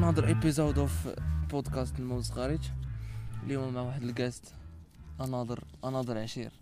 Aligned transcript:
another 0.00 0.24
episode 0.24 0.78
of 0.78 0.90
بودكاست 1.50 1.98
الموز 1.98 2.30
خارج 2.30 2.60
اليوم 3.46 3.74
مع 3.74 3.80
واحد 3.80 4.02
الجاست 4.02 4.54
another 5.20 5.58
another 5.86 6.16
عشير 6.16 6.52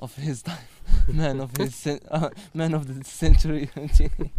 of 0.00 0.16
his 0.16 0.42
time. 0.42 0.70
Man 1.20 1.40
of 1.40 1.50
his 1.60 1.74
cen- 1.74 2.06
uh, 2.10 2.30
man 2.60 2.72
of 2.74 2.82
the 2.88 3.04
century. 3.04 3.66
فهمتيني 3.74 4.30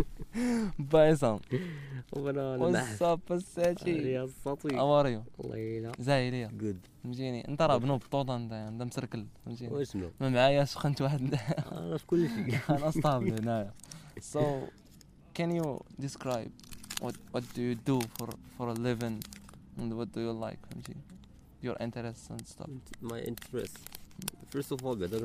بايسام 0.79 1.39
وأنا 2.13 2.97
up 3.15 3.31
الساتي 3.31 4.11
يا 4.11 4.27
are 5.03 5.07
you? 5.07 5.43
الله 5.43 5.57
يلا 5.57 5.91
زاهي 5.99 6.31
ليا 6.31 6.47
جود 6.47 6.79
فهمتيني 7.03 7.47
انت 7.47 7.61
راه 7.61 7.77
بنوب 7.77 7.99
بطوطه 7.99 8.35
انت 8.35 8.53
انت 8.53 8.81
مسركل. 8.81 9.25
فهمتيني 9.45 9.73
واشنو 9.73 10.09
ما 10.21 10.29
معايا 10.29 10.65
سخنت 10.65 11.01
واحد. 11.01 11.39
أنا 11.71 11.97
في 11.97 12.05
كل 12.05 12.29
شيء. 12.29 12.59
أنا 12.69 12.89
اسطابل 12.89 13.41
هنايا. 13.41 13.73
So 14.33 14.39
can 15.39 15.49
you 15.59 15.67
describe 16.05 16.51
what 17.01 17.15
what 17.33 17.43
do 17.55 17.61
you 17.69 17.75
do 17.91 17.97
for 18.17 18.27
for 18.57 18.65
a 18.69 18.77
living? 18.87 19.17
And 19.79 19.89
what 19.99 20.07
do 20.15 20.19
you 20.27 20.33
like 20.47 20.59
فهمتي 20.71 20.95
your 21.65 21.75
interests 21.83 22.29
and 22.31 22.47
stuff. 22.47 22.69
ماي 23.01 23.27
انترست 23.27 23.77
فيرست 24.51 24.71
اوف 24.71 24.85
اول 24.85 24.97
بعدا 24.97 25.17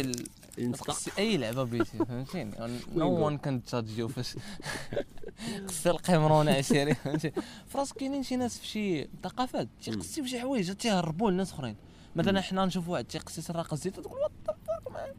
ال- 0.00 0.26
المسقى 0.58 0.84
تقسي 0.84 1.10
أي 1.18 1.36
لعبة 1.36 1.62
بيتي 1.64 1.98
فهمتيني؟ 1.98 2.52
one 3.30 3.38
can 3.46 3.70
judge 3.72 3.98
you 4.00 4.06
فاش 4.06 4.36
قسي 5.68 5.90
القمرونه 5.90 6.50
عشيري 6.52 6.94
فهمتي 6.94 7.32
فراسك 7.68 7.96
كاينين 7.96 8.22
شي 8.22 8.36
ناس 8.36 8.58
في 8.58 8.66
شي 8.66 9.08
ثقافات 9.24 9.68
تيقسيو 9.82 10.26
شي 10.26 10.40
حوايج 10.40 10.74
تيهربوا 10.74 11.30
لناس 11.30 11.52
أخرين. 11.52 11.76
مثلا. 12.16 12.40
حنا 12.40 12.64
نشوف 12.66 12.88
واحد 12.88 13.04
تيقسي 13.04 13.42
سراق 13.42 13.72
الزيت 13.72 14.00
تقول 14.00 14.20
what 14.20 14.30
the 14.46 14.56
fuck 14.66 15.14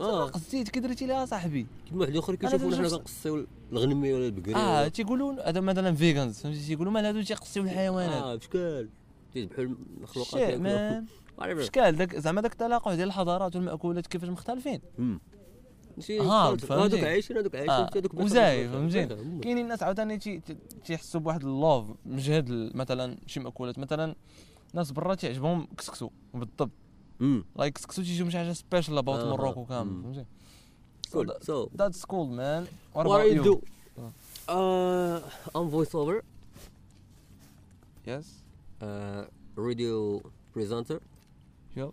آه. 0.00 0.28
الزيت 0.34 0.68
كي 0.68 0.80
درتي 0.80 1.06
ليها 1.06 1.26
صاحبي. 1.26 1.66
كيما 1.88 2.00
واحد 2.00 2.12
أنا 2.12 2.36
كيشوفونا 2.36 2.76
حنا 2.76 2.88
كنقصيو 2.88 3.46
الغنمي 3.72 4.12
ولا 4.12 4.26
البقري 4.26 4.54
آه 4.54 4.88
تيقولوا 4.88 5.48
هذا 5.48 5.60
مثلا 5.60 5.94
vegans 5.94 6.40
فهمتي؟ 6.40 6.66
تيقولوا 6.66 6.92
مال 6.92 7.04
هادو 7.04 7.22
تيقسيو 7.22 7.62
الحيوانات. 7.62 8.22
آه 8.22 8.34
بشكال. 8.34 8.88
تيذبحوا 9.32 9.64
المخلوقات 9.64 10.60
اشكال 11.40 11.96
داك 11.98 12.16
زعما 12.16 12.40
داك 12.40 12.52
التلاقع 12.52 12.94
ديال 12.94 13.08
الحضارات 13.08 13.56
والمأكولات 13.56 14.06
كيفاش 14.06 14.28
مختلفين. 14.28 14.80
هارد، 16.10 16.30
هذوك 16.30 16.58
فهمتي؟ 16.64 17.06
عايشين 17.06 17.36
هذوك 17.36 17.54
عايشين 17.54 17.70
آه، 17.74 17.90
هذوك 17.96 18.14
وزاي 18.14 18.68
فهمتيني 18.68 19.40
كاينين 19.40 19.68
ناس 19.68 19.82
عاوتاني 19.82 20.18
تي- 20.18 20.38
تي- 20.40 20.56
تيحسوا 20.84 21.20
بواحد 21.20 21.44
ال 21.44 21.52
love 21.52 21.84
مجهد 22.06 22.70
مثلا 22.76 23.16
شي 23.26 23.40
مأكولات. 23.40 23.78
مثلا 23.78 24.14
ناس 24.74 24.90
برا 24.90 25.14
تيعجبهم 25.14 25.68
كسكسو 25.78 26.10
بالضبط. 26.34 26.70
like 27.56 27.74
كسكسو 27.74 28.02
تيجيو 28.02 28.24
من 28.24 28.30
شي 28.30 28.38
حاجة 28.38 28.52
special 28.52 28.98
about 28.98 29.24
Morocco 29.24 29.64
كامل. 29.64 30.02
فهمتي 30.02 31.44
so 31.44 31.68
that's 31.76 32.04
cool 32.04 32.28
man 32.28 32.66
what 32.94 33.04
do 33.04 33.08
you 33.08 33.44
do 33.44 33.62
uh. 34.48 35.20
I'm 35.54 35.68
uh, 38.80 39.24
radio 39.56 40.22
presenter. 40.54 41.00
Yep 41.76 41.92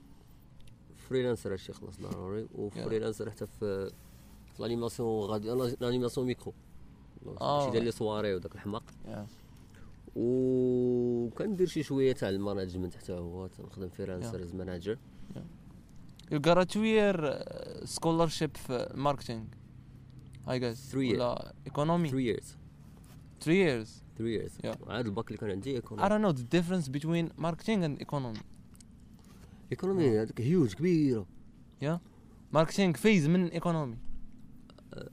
freelancer 1.10 1.54
هادشي 1.54 1.74
خلاص 1.74 2.02
ضروري 2.02 2.48
و 2.56 2.63
freelancer 2.63 3.32
حتى 3.32 3.48
في 3.48 3.92
في 4.54 4.60
ال 4.60 4.67
animation 4.67 5.30
غادي 5.30 5.54
ال 5.54 5.61
animation 5.61 6.28
micro. 6.28 6.54
شي 7.66 7.72
ديال 7.72 7.84
les 7.84 7.92
soirées 7.92 8.36
وداك 8.36 8.56
الحماق 8.56 8.84
وكندير 10.16 11.68
شي 11.68 11.84
شوية 11.84 12.14
تاع 12.14 12.30
ال 12.30 12.36
management 12.36 12.96
حتى 12.96 13.14
هو 13.14 13.48
تنخدم 13.48 13.90
freelancer 13.90 14.45
as 14.45 14.56
manager 14.56 14.98
You 16.32 16.40
got 16.40 16.58
a 16.58 16.66
two 16.66 16.84
year 16.84 17.16
uh, 17.16 17.86
scholarship 17.86 18.58
في 18.58 18.88
marketing 18.96 19.56
I 20.48 20.58
guess 20.60 20.92
Three 20.94 21.08
year. 21.10 21.14
ولا 21.16 21.54
economy 21.70 22.10
3 22.10 22.36
years 22.36 22.46
three 23.44 23.60
years 23.66 23.88
3 24.18 24.40
years 24.40 24.52
Yeah. 24.64 24.90
عاد 24.90 25.06
الباك 25.06 25.28
اللي 25.28 25.38
كان 25.38 25.50
عندي 25.52 25.72
I 25.72 25.76
économie 25.76 26.10
don't 26.10 26.22
know 26.22 26.38
the 26.38 26.44
difference 26.58 26.88
between 26.90 27.42
marketing 27.46 27.84
and 27.84 28.06
economy 28.08 28.42
economy 29.72 30.22
هذيك 30.22 30.42
huge 30.42 30.74
كبيره 30.74 31.26
marketing 32.56 32.98
فرع 32.98 33.28
من 33.28 33.50
economy 33.50 33.96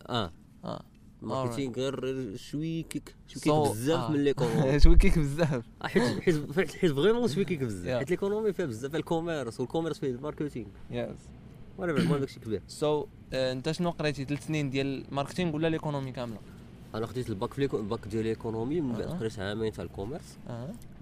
آه 0.06 0.32
آه 0.64 0.82
marketing 1.22 1.74
غير 1.74 2.36
شوي 2.36 2.82
كيك 2.82 3.14
شوي 3.26 3.40
So- 3.42 3.44
كيك 3.44 3.72
بزاف 3.72 4.00
آه. 4.00 4.10
من 4.10 4.24
l'économie 4.24 4.80
شوي 4.84 4.96
كيك 4.96 5.18
بزاف. 5.18 5.64
آه، 5.82 5.86
حيت 5.86 6.22
حيت 6.74 6.92
vraiment 6.92 7.28
شوي 7.28 7.44
كيك 7.44 7.60
Yeah. 7.60 7.64
بزاف. 7.64 7.98
حيت 7.98 8.10
l'économie 8.10 8.52
فيها 8.52 8.66
بزاف 8.66 8.94
ال 8.96 9.03
commerce 9.03 9.60
وال 9.60 9.68
commerce 9.68 9.98
فيه 9.98 10.10
ال 10.10 10.15
marketing. 10.15 10.66
Yes 10.90 11.08
وأنا 11.78 11.92
المهم 11.92 12.16
داكشي 12.18 12.40
كبير. 12.40 12.62
So 12.80 13.06
انت 13.32 13.70
شنو 13.70 13.90
قريتي؟ 13.90 14.24
ثلاث 14.24 14.46
سنين 14.46 14.70
ديال 14.70 15.04
ال 15.08 15.13
marketing 15.13 15.54
ولا 15.56 15.68
l'économie 15.68 16.12
كاملة؟ 16.12 16.38
أنا 16.94 17.06
خديت 17.06 17.30
الباك 17.30 17.52
في 17.54 17.64
الباك 17.76 18.08
ديال 18.08 18.24
l'économie 18.24 18.80
من 18.80 18.92
بعد. 18.92 19.02
قريت 19.02 19.38
عامين 19.38 19.72
تاع 19.72 19.84
ال 19.84 19.90
commerce. 19.90 20.38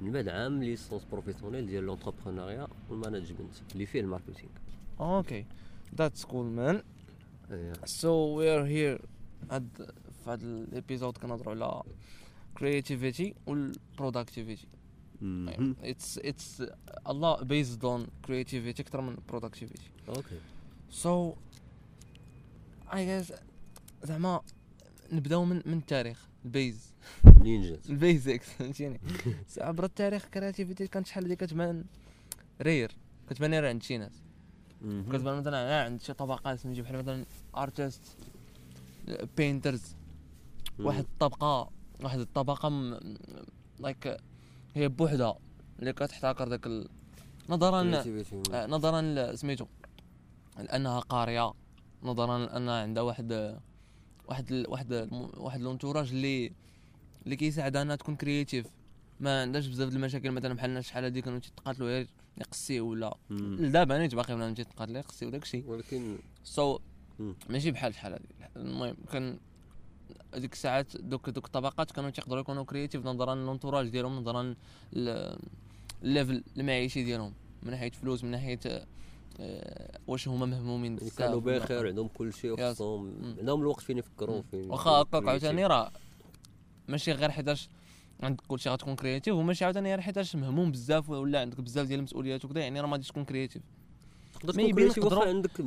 من 0.02 0.12
بعد 0.12 0.28
عام 0.28 0.62
licence 0.62 1.02
professionnelle 1.12 1.66
ديال 1.66 1.84
l'entrepreneuriat 1.84 2.68
وال 2.90 3.01
management 3.01 3.52
اللي 3.72 3.86
فيه 3.86 4.00
ال 4.00 4.05
marketing. 4.05 4.50
Okay 5.00 5.46
that's 5.98 6.24
cool 6.24 6.46
man. 6.46 6.82
So 7.84 8.12
we 8.12 8.54
are 8.54 8.64
here 8.64 9.00
في 10.24 10.30
هاد 10.30 10.42
ال 10.42 10.52
episode 10.52 11.16
كنهضروا 11.16 11.54
على 11.54 11.82
وال 13.46 13.63
productivity 13.63 14.66
مهم. 15.20 15.76
it's 15.82 16.18
it's 16.18 16.62
lot 17.08 17.40
based 17.40 17.82
on 17.82 18.06
creativity 18.26 18.80
أكثر 18.80 19.00
من 19.00 19.16
productivity. 19.32 20.08
Okay. 20.08 20.40
So 20.90 21.34
I 22.94 23.06
guess 23.06 23.32
زعما 24.02 24.40
نبداو 25.12 25.44
من 25.44 25.62
من 25.66 25.78
التاريخ 25.78 26.28
ال 26.44 26.50
basics. 26.50 26.92
منين 27.24 27.62
جات 27.62 27.90
ال 27.90 27.99
basics 27.99 28.50
فهمتيني 28.50 29.00
عبر 29.58 29.84
التاريخ 29.84 30.24
creativity 30.24 30.86
كانت 30.86 31.06
شحال 31.06 31.24
هادي 31.24 31.36
كتبان 31.36 31.84
rare 32.62 32.96
كتبان 33.30 33.54
غير 33.54 33.66
عند 33.66 33.82
شي 33.82 33.98
ناس. 33.98 34.22
كتبان 34.82 35.38
مثلا 35.38 35.84
عند 35.84 36.00
شي 36.02 36.12
طبقات 36.12 36.66
نجي 36.66 36.82
بحال 36.82 36.96
مثلا 36.96 37.24
artists 37.56 38.02
painters. 39.36 39.94
واحد 40.86 40.98
الطبقة 41.04 41.70
واحد 42.02 42.18
الطبقة 42.18 43.00
like 43.78 44.16
هي 44.74 44.88
بوحدها 44.88 45.38
اللي 45.78 45.92
كتحتكر 45.92 46.48
داك 46.48 46.66
ال... 46.66 46.88
نظرا. 47.48 47.82
آه، 48.54 48.66
نظرا 48.66 49.34
سميتو 49.34 49.66
لأنها 50.58 51.00
قارية 51.00 51.52
نظرا 52.02 52.38
لانها 52.38 52.82
عندها 52.82 53.02
واحد 53.02 53.58
واحد 54.28 54.52
ال- 54.52 54.70
واحد 54.70 54.92
الم- 54.92 55.30
واحد 55.36 55.60
l'entourage 55.60 56.10
اللي 56.10 56.52
اللي 57.24 57.36
كيساعدها 57.36 57.82
أنها 57.82 57.96
تكون 57.96 58.16
creative 58.16 58.66
ما 59.20 59.40
عندهاش 59.42 59.66
بزاف 59.66 59.88
د 59.88 59.94
المشاكل 59.94 60.30
مثلا 60.30 60.54
بحال 60.54 60.84
شحال 60.84 61.04
هادي 61.04 61.22
كانوا 61.22 61.38
تيتقاتلوا 61.38 61.88
غير 61.88 62.06
يقسيو 62.38 62.90
ولا. 62.90 63.16
دابا 63.70 63.98
نيت 63.98 64.14
باقي 64.14 64.34
ولا 64.34 64.54
تيتقاتلوا 64.54 64.98
يقسيو 64.98 65.30
داكشي 65.30 65.62
ولكن 65.66 66.18
so 66.44 66.78
مم. 67.18 67.34
ماشي 67.48 67.70
بحال 67.70 67.94
شحال 67.94 68.12
هادي 68.12 68.28
المهم 68.56 68.96
كان 69.12 69.38
هذيك 70.34 70.52
الساعات 70.52 70.96
دوك 70.96 71.30
دوك 71.30 71.44
الطبقات 71.44 71.90
كانوا 71.90 72.10
تيقدروا 72.10 72.40
يكونوا 72.40 72.64
creative 72.64 73.06
نظرا 73.06 73.34
ل 73.34 73.39
l'entourage 73.39 73.88
ديالهم 73.88 74.16
نظرا 74.16 74.54
ال 76.02 76.09
level 76.09 76.44
المعيشي 76.56 77.04
ديالهم. 77.04 77.32
من 77.62 77.70
ناحيه 77.70 77.90
فلوس 77.90 78.24
من 78.24 78.30
ناحيه 78.30 78.60
آه، 79.40 79.98
واش 80.06 80.28
هما 80.28 80.46
مهمومين 80.46 80.92
يعني 80.92 81.04
بزاف. 81.04 81.18
كانوا 81.18 81.40
بخير 81.40 81.86
عندهم 81.88 82.08
كل 82.08 82.32
شيء. 82.32 82.52
وخصهم. 82.52 83.34
عندهم 83.38 83.60
الوقت 83.60 83.80
فين 83.80 83.98
يفكروا 83.98 84.42
فين 84.50 84.70
واخا 84.70 84.90
هكاك 84.90 85.28
عاوتاني 85.28 85.66
راه 85.66 85.92
ماشي 86.88 87.12
غير 87.12 87.30
حيتاش 87.30 87.68
عندك 88.22 88.40
كلشي 88.48 88.70
غتكون 88.70 88.96
creative 88.96 89.34
وماشي 89.34 89.64
عاوتاني 89.64 89.88
غير 89.88 90.00
حيتاش 90.00 90.36
مهموم 90.36 90.72
بزاف 90.72 91.10
ولا 91.10 91.40
عندك 91.40 91.60
بزاف 91.60 91.86
ديال 91.86 91.98
المسؤوليات 91.98 92.44
وكذا 92.44 92.60
يعني 92.60 92.80
راه 92.80 92.86
ما 92.86 92.92
غاديش 92.92 93.08
تكون 93.08 93.24
creative 93.24 93.62
تكون 94.40 94.72
creative 94.72 94.98
نقدروا- 95.04 95.24
عندك 95.26 95.60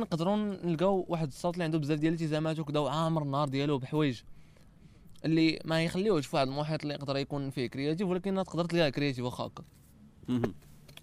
نقدروا 0.00 0.36
نلقاو 0.36 1.04
واحد 1.08 1.26
الصوت 1.26 1.54
اللي 1.54 1.64
عنده 1.64 1.78
بزاف 1.78 1.98
ديال 1.98 2.14
الالتزامات 2.14 2.58
وكذا 2.58 2.78
وعامر 2.78 3.22
النهار 3.22 3.48
ديالو 3.48 3.78
بحوايج 3.78 4.20
اللي 5.24 5.60
ما 5.64 5.84
يخليوش 5.84 6.26
في 6.26 6.36
واحد 6.36 6.48
المحيط 6.48 6.82
اللي 6.82 6.94
يقدر 6.94 7.16
يكون 7.16 7.50
فيه 7.50 7.66
creative 7.66 8.08
ولكن 8.08 8.34
تقدر 8.46 8.64
تلقاه 8.64 8.88
creative 8.88 9.24
واخا 9.24 9.44
هكا. 9.46 9.64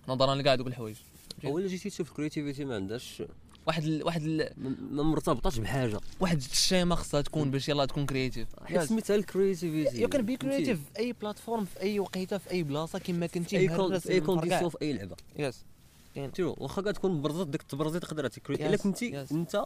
نظرا 0.07 0.35
لكاع 0.35 0.55
دوك 0.55 0.67
الحوايج. 0.67 0.95
اولا 1.45 1.67
جيتي 1.67 1.89
تشوف 1.89 2.09
ال 2.09 2.14
creativity 2.14 2.65
ما 2.65 2.75
عندهاش 2.75 3.23
واحد 3.67 3.83
ال... 3.83 4.03
واحد 4.03 4.21
ال... 4.23 4.49
ما- 4.57 4.75
ما 4.91 5.03
مرتبطاش 5.03 5.59
بحاجة. 5.59 5.99
واحد 6.19 6.37
الشيمه 6.37 6.95
خصها 6.95 7.21
تكون 7.21 7.51
باش 7.51 7.69
يلاه 7.69 7.85
تكون 7.85 8.05
creative 8.05 8.47
حيت 8.65 8.81
سميتها 8.81 9.15
ال 9.15 9.23
creativity 9.23 10.01
you 10.01 10.09
can 10.09 10.21
be 10.25 10.37
creative 10.37 10.79
في 10.93 10.99
أي 10.99 11.13
platform 11.13 11.65
في 11.65 11.81
أي 11.81 11.99
وقيتة 11.99 12.37
في 12.37 12.51
أي 12.51 12.63
بلاصة 12.63 12.99
كما 12.99 13.27
كنتي 13.27 13.65
الناس 13.65 14.07
أي 14.07 14.19
condition. 14.21 14.69
في 14.69 14.77
أي 14.81 14.93
لعبة. 14.93 15.15
Yes 15.39 15.65
true 16.33 16.55
واخا 16.57 16.81
كتكون 16.81 17.21
برزت 17.21 17.47
ديك 17.47 17.61
التبرزيت 17.61 18.01
تقدر 18.01 18.27
تكرييي. 18.27 18.67
إلا 18.67 18.77
كنتي. 18.77 19.25
أنت 19.31 19.65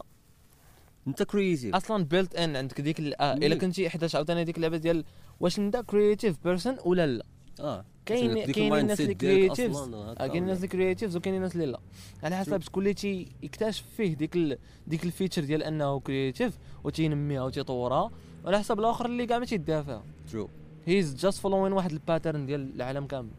أنت 1.06 1.22
creative 1.22 1.74
أصلا 1.74 2.04
built 2.04 2.34
in 2.34 2.56
عندك 2.56 2.80
ديك 2.80 3.00
مي. 3.00 3.14
إلا 3.46 3.54
كنتي 3.54 3.90
حيتاش 3.90 4.14
عاوتاني 4.14 4.44
ديك 4.44 4.56
اللعبة 4.56 4.76
ديال 4.76 5.04
واش 5.40 5.58
أنت 5.58 5.76
creative 5.76 6.36
person 6.44 6.76
ولا 6.84 7.06
لا؟ 7.06 7.24
آه 7.60 7.84
كاين 8.06 8.52
كاين 8.52 8.74
الناس 8.74 9.00
اللي 9.00 9.14
creatives 9.14 9.76
هكا 9.76 10.24
آه، 10.24 10.26
كاين 10.26 10.42
الناس 10.42 10.56
اللي 10.56 10.68
creatives 10.68 11.16
وكاين 11.16 11.36
الناس 11.36 11.54
اللي 11.54 11.66
لا. 11.66 11.80
على 12.22 12.36
حسب 12.36 12.62
شكون 12.62 12.82
اللي 12.82 12.94
تي 12.94 13.28
يكتشف 13.42 13.84
فيه 13.96 14.14
ديك 14.14 14.36
ال... 14.36 14.58
ديك 14.86 15.04
ال 15.04 15.09
feature 15.09 15.44
ديال 15.44 15.62
أنه 15.62 16.00
creative 16.00 16.58
وتينميها 16.84 17.42
وتيطورها. 17.42 18.10
وعلى 18.44 18.58
حسب 18.58 18.78
الآخر 18.78 19.06
اللي 19.06 19.26
كاع 19.26 19.38
ما 19.38 19.44
تيديها 19.44 19.82
فيها 19.82 20.02
true 20.32 20.48
he's 20.86 21.14
just 21.14 21.40
following 21.40 21.72
واحد 21.72 21.92
ال 21.92 21.99
pattern 21.99 22.46
ديال 22.46 22.74
العالم 22.74 23.06
كامل. 23.06 23.30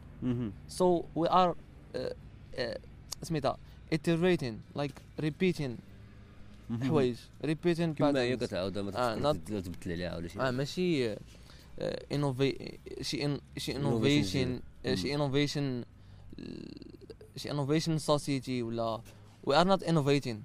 So 0.68 1.04
we 1.16 1.30
are 1.30 1.56
سميتها 3.24 3.58
iterating 3.96 4.80
like 4.80 5.22
repeating 5.22 5.72
حوايج. 6.82 7.16
Repeating 7.44 7.82
كما 7.98 8.22
هي 8.22 8.38
كتعاودها 8.38 8.84
ما 8.84 8.98
آه، 8.98 9.32
تبدل- 9.32 9.92
عليها 9.92 10.18
ولا 10.18 10.28
شي. 10.28 10.40
آه 10.40 10.52
ماشي 10.52 11.16
innové 12.12 12.78
شي 13.02 13.38
إن- 13.38 13.40
شي 13.58 13.76
innovation. 13.76 14.60
شي 14.94 15.16
innovation 15.16 15.84
شي 17.36 17.52
innovation 17.52 17.98
society 17.98 18.64
ولا 18.64 19.02
we 19.44 19.56
are 19.62 19.68
not 19.68 19.84
innovating 19.84 20.44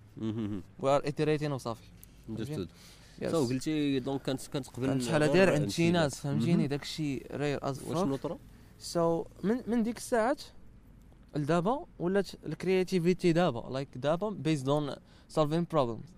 we 0.81 0.97
are 0.97 1.03
iterating 1.03 1.51
وصافي 1.51 1.83
understood. 2.29 2.69
So 3.31 3.47
قلتي 3.47 4.01
donc 4.01 4.23
كانت 4.23 4.47
كانت 4.53 4.69
قبل 4.69 4.87
كانت 4.87 5.03
شحال 5.03 5.21
داير 5.33 5.53
عند 5.53 5.71
شي 5.71 5.91
ناس. 5.91 6.15
فهمتيني. 6.21 6.67
داك 6.67 6.83
الشيء 6.83 7.27
rare 7.37 7.59
as 7.71 7.83
وشنو 7.83 8.17
طرا 8.17 8.39
so 8.79 9.25
من 9.45 9.61
من 9.67 9.83
ديك 9.83 9.97
الساعات 9.97 10.43
لدابا 11.37 11.87
ولات 11.99 12.31
ال 12.47 12.54
creativity 12.54 13.33
دابا 13.33 13.69
like 13.73 13.99
دابا 13.99 14.31
based 14.31 14.69
on 14.69 14.95
solving 15.29 15.67
problems 15.71 16.15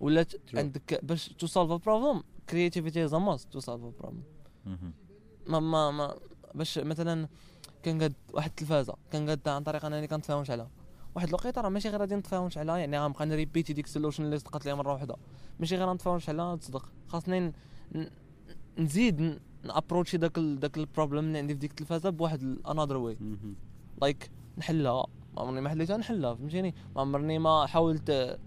ولات. 0.00 0.32
عندك 0.54 1.04
باش 1.04 1.28
to 1.28 1.46
solve 1.46 1.84
problem 1.84 2.22
creativity 2.50 3.04
is 3.04 3.14
must 3.14 3.52
to 3.52 3.60
solve 3.60 3.80
problem 3.80 4.22
ما 5.46 5.60
ما 5.60 5.90
ما 5.90 6.14
باش 6.54 6.78
مثلا 6.78 7.28
كنقاد 7.84 8.12
واحد 8.32 8.50
التلفازة 8.50 8.94
كنقاد 9.12 9.48
عن 9.48 9.62
طريق 9.62 9.84
أنني 9.84 10.06
كنتفاهمش 10.06 10.50
عليها. 10.50 10.70
واحد 11.14 11.28
الوقيتة 11.28 11.60
راه 11.60 11.68
ماشي 11.68 11.88
غير 11.88 12.00
غادي 12.00 12.16
نتفاهمش 12.16 12.58
عليها 12.58 12.78
يعني 12.78 12.98
غنبقى 12.98 13.26
ن 13.26 13.32
répéter 13.32 13.72
ديك 13.72 13.84
ال 13.84 13.88
solution 13.88 14.24
اللي 14.24 14.38
صدقت 14.38 14.66
لي 14.66 14.74
مرة 14.74 14.92
واحدة 14.92 15.16
ماشي 15.60 15.76
غير 15.76 15.92
نتفاهمش 15.92 16.28
عليها 16.28 16.56
تصدق. 16.56 16.92
خاصني 17.08 17.52
نزيد 18.78 19.40
ن 19.64 19.69
approachي 19.69 20.16
داك 20.16 20.38
ال 20.38 20.60
داك 20.60 20.78
ال 20.78 20.83
problème 20.83 21.24
اللي 21.24 21.38
عندي 21.38 21.54
في 21.54 21.60
ديك 21.60 21.70
التلفازة 21.70 22.10
بواحد 22.10 22.58
another 22.68 22.96
way 22.96 23.18
like 24.02 24.30
نحلها. 24.60 25.06
ما 25.34 25.42
عمرني 25.42 25.60
ما 25.60 25.68
حليتها 25.68 25.96
نحلها 25.96 26.34
فهمتيني؟ 26.34 26.74
ما 26.94 27.00
عمرني 27.00 27.38
ما 27.38 27.66
حاولت 27.66 28.10
آه، 28.10 28.38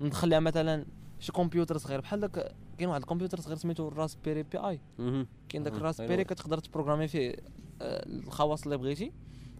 ندخلها 0.00 0.40
مثلا 0.40 0.86
شي 1.18 1.32
كمبيوتر 1.32 1.78
صغير. 1.78 2.00
بحال 2.00 2.20
داك 2.20 2.54
كاين 2.78 2.88
واحد 2.88 3.00
الكمبيوتر 3.00 3.40
صغير 3.40 3.56
سميتو 3.56 3.88
Raspberry 3.88 4.42
Pi 4.42 4.80
كاين 5.48 5.62
داك 5.62 5.72
Raspberry 5.72 6.12
أيوة. 6.14 6.24
كتقدر 6.24 6.58
تبروغرامي 6.58 7.08
فيه 7.08 7.30
آه، 7.82 8.06
الخواص 8.06 8.62
اللي 8.62 8.76
بغيتي 8.76 9.12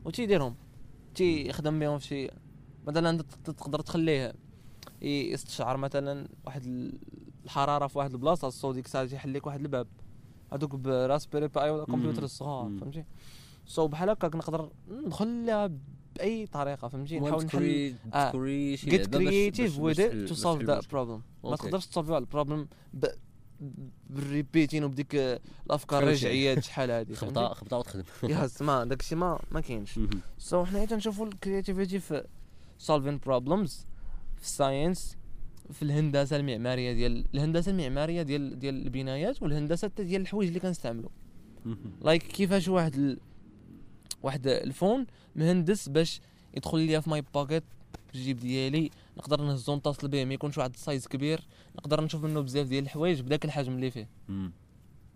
وتيديرهم 0.05 0.55
تيخدم 1.15 1.79
بهم 1.79 1.99
في 1.99 2.07
شي 2.07 2.31
مثلا 2.87 3.23
تقدر 3.45 3.81
تخليه 3.81 4.33
يستشعر 5.03 5.77
مثلا 5.77 6.29
واحد 6.45 6.65
ال- 6.65 6.99
الحرارة 7.45 7.87
في 7.87 7.99
واحد 7.99 8.11
البلاصة 8.13 8.49
الصو 8.49 8.73
ديك 8.73 8.87
الساعة 8.87 9.05
تيحل 9.07 9.35
لك 9.35 9.47
واحد 9.47 9.61
الباب. 9.61 9.87
هذوك 10.53 10.75
ب 10.75 10.82
Raspberry 10.82 11.49
Pi 11.49 11.71
ولا 11.71 11.85
كمبيوتر. 11.85 12.23
الصغار. 12.23 12.71
فهمتي؟ 12.81 13.05
so 13.67 13.89
بحال 13.89 14.11
هكاك 14.11 14.37
نقدر 14.37 14.71
ندخل 14.91 15.47
لها 15.47 15.71
بأي 16.17 16.47
طريقة 16.47 16.89
فهمتي 16.89 17.21
نحاول 17.21 17.45
نحل 17.45 17.95
باش 20.33 20.33
solve 20.33 20.43
تحل 20.43 20.67
that 20.67 20.71
المشكل. 20.71 20.91
problem 20.91 21.21
ما. 21.45 21.57
تقدرش 21.57 21.87
ت 21.87 21.91
solve 21.91 22.11
ال 22.11 22.18
problem 22.18 22.69
بالريبيتين 24.11 24.85
وبديك 24.85 25.15
الأفكار 25.67 26.01
يعني. 26.03 26.13
الرجعيات 26.13 26.65
شحال 26.65 26.91
هادي 26.97 27.15
خبطه 27.15 27.55
خبطة 27.55 27.79
وتخدم 27.79 28.05
ياس 28.23 28.63
ما 28.69 28.85
داكشي 28.85 29.15
ما 29.15 29.41
ما 29.51 29.61
كاينش 29.61 30.01
سو 30.39 30.65
حنا 30.65 30.85
تنشوفوا 30.85 31.27
الكرياتيفيتي 31.27 31.99
في 31.99 32.25
solving 32.87 33.29
problems 33.29 33.71
في 34.37 34.43
الساينس 34.43 35.17
في 35.73 35.83
الهندسة 35.83 36.37
المعمارية 36.37 36.93
ديال 36.93 37.25
الهندسة 37.35 37.71
المعمارية 37.71 38.23
ديال 38.23 38.59
ديال 38.59 38.87
البنايات 38.87 39.43
والهندسة 39.43 39.89
حتى 39.89 40.05
ديال 40.05 40.23
الحوايج 40.23 40.49
اللي 40.49 40.61
كنستعملوا 40.61 41.11
لايك 42.03 42.23
كيفاش 42.23 42.69
واحد. 42.69 43.19
واحد 44.23 44.47
الفون 44.47 45.07
مهندس 45.37 45.89
باش 45.89 46.21
يدخل 46.55 46.79
ليا 46.79 47.01
في 47.01 47.11
ماي 47.11 47.25
باكيت 47.35 47.65
الجيب 48.15 48.37
ديالي. 48.37 48.91
نقدر 49.19 49.41
نهزو 49.41 49.77
نتصل 49.77 50.09
به 50.09 50.25
ما 50.25 50.35
يكونش 50.35 50.59
واحد 50.59 50.75
ال 50.75 50.81
size 50.81 51.07
كبير. 51.07 51.41
نقدر 51.77 52.05
نشوف 52.05 52.25
منه 52.25 52.41
بزاف 52.41 52.67
ديال 52.67 52.85
الحوايج 52.85 53.21
بداك 53.21 53.45
الحجم 53.45 53.75
اللي 53.75 53.91
فيه. 53.91 54.09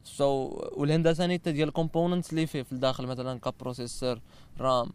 so 0.05 0.51
so, 0.51 0.79
والهندسه 0.79 1.27
نيتا 1.27 1.51
ديال 1.51 1.69
ال 1.69 1.74
components 1.74 2.31
اللي 2.31 2.47
فيه 2.47 2.63
في 2.63 2.73
الداخل 2.73 3.07
مثلا 3.07 3.41
ك 3.41 3.49
processor 3.49 4.21
RAM 4.61 4.91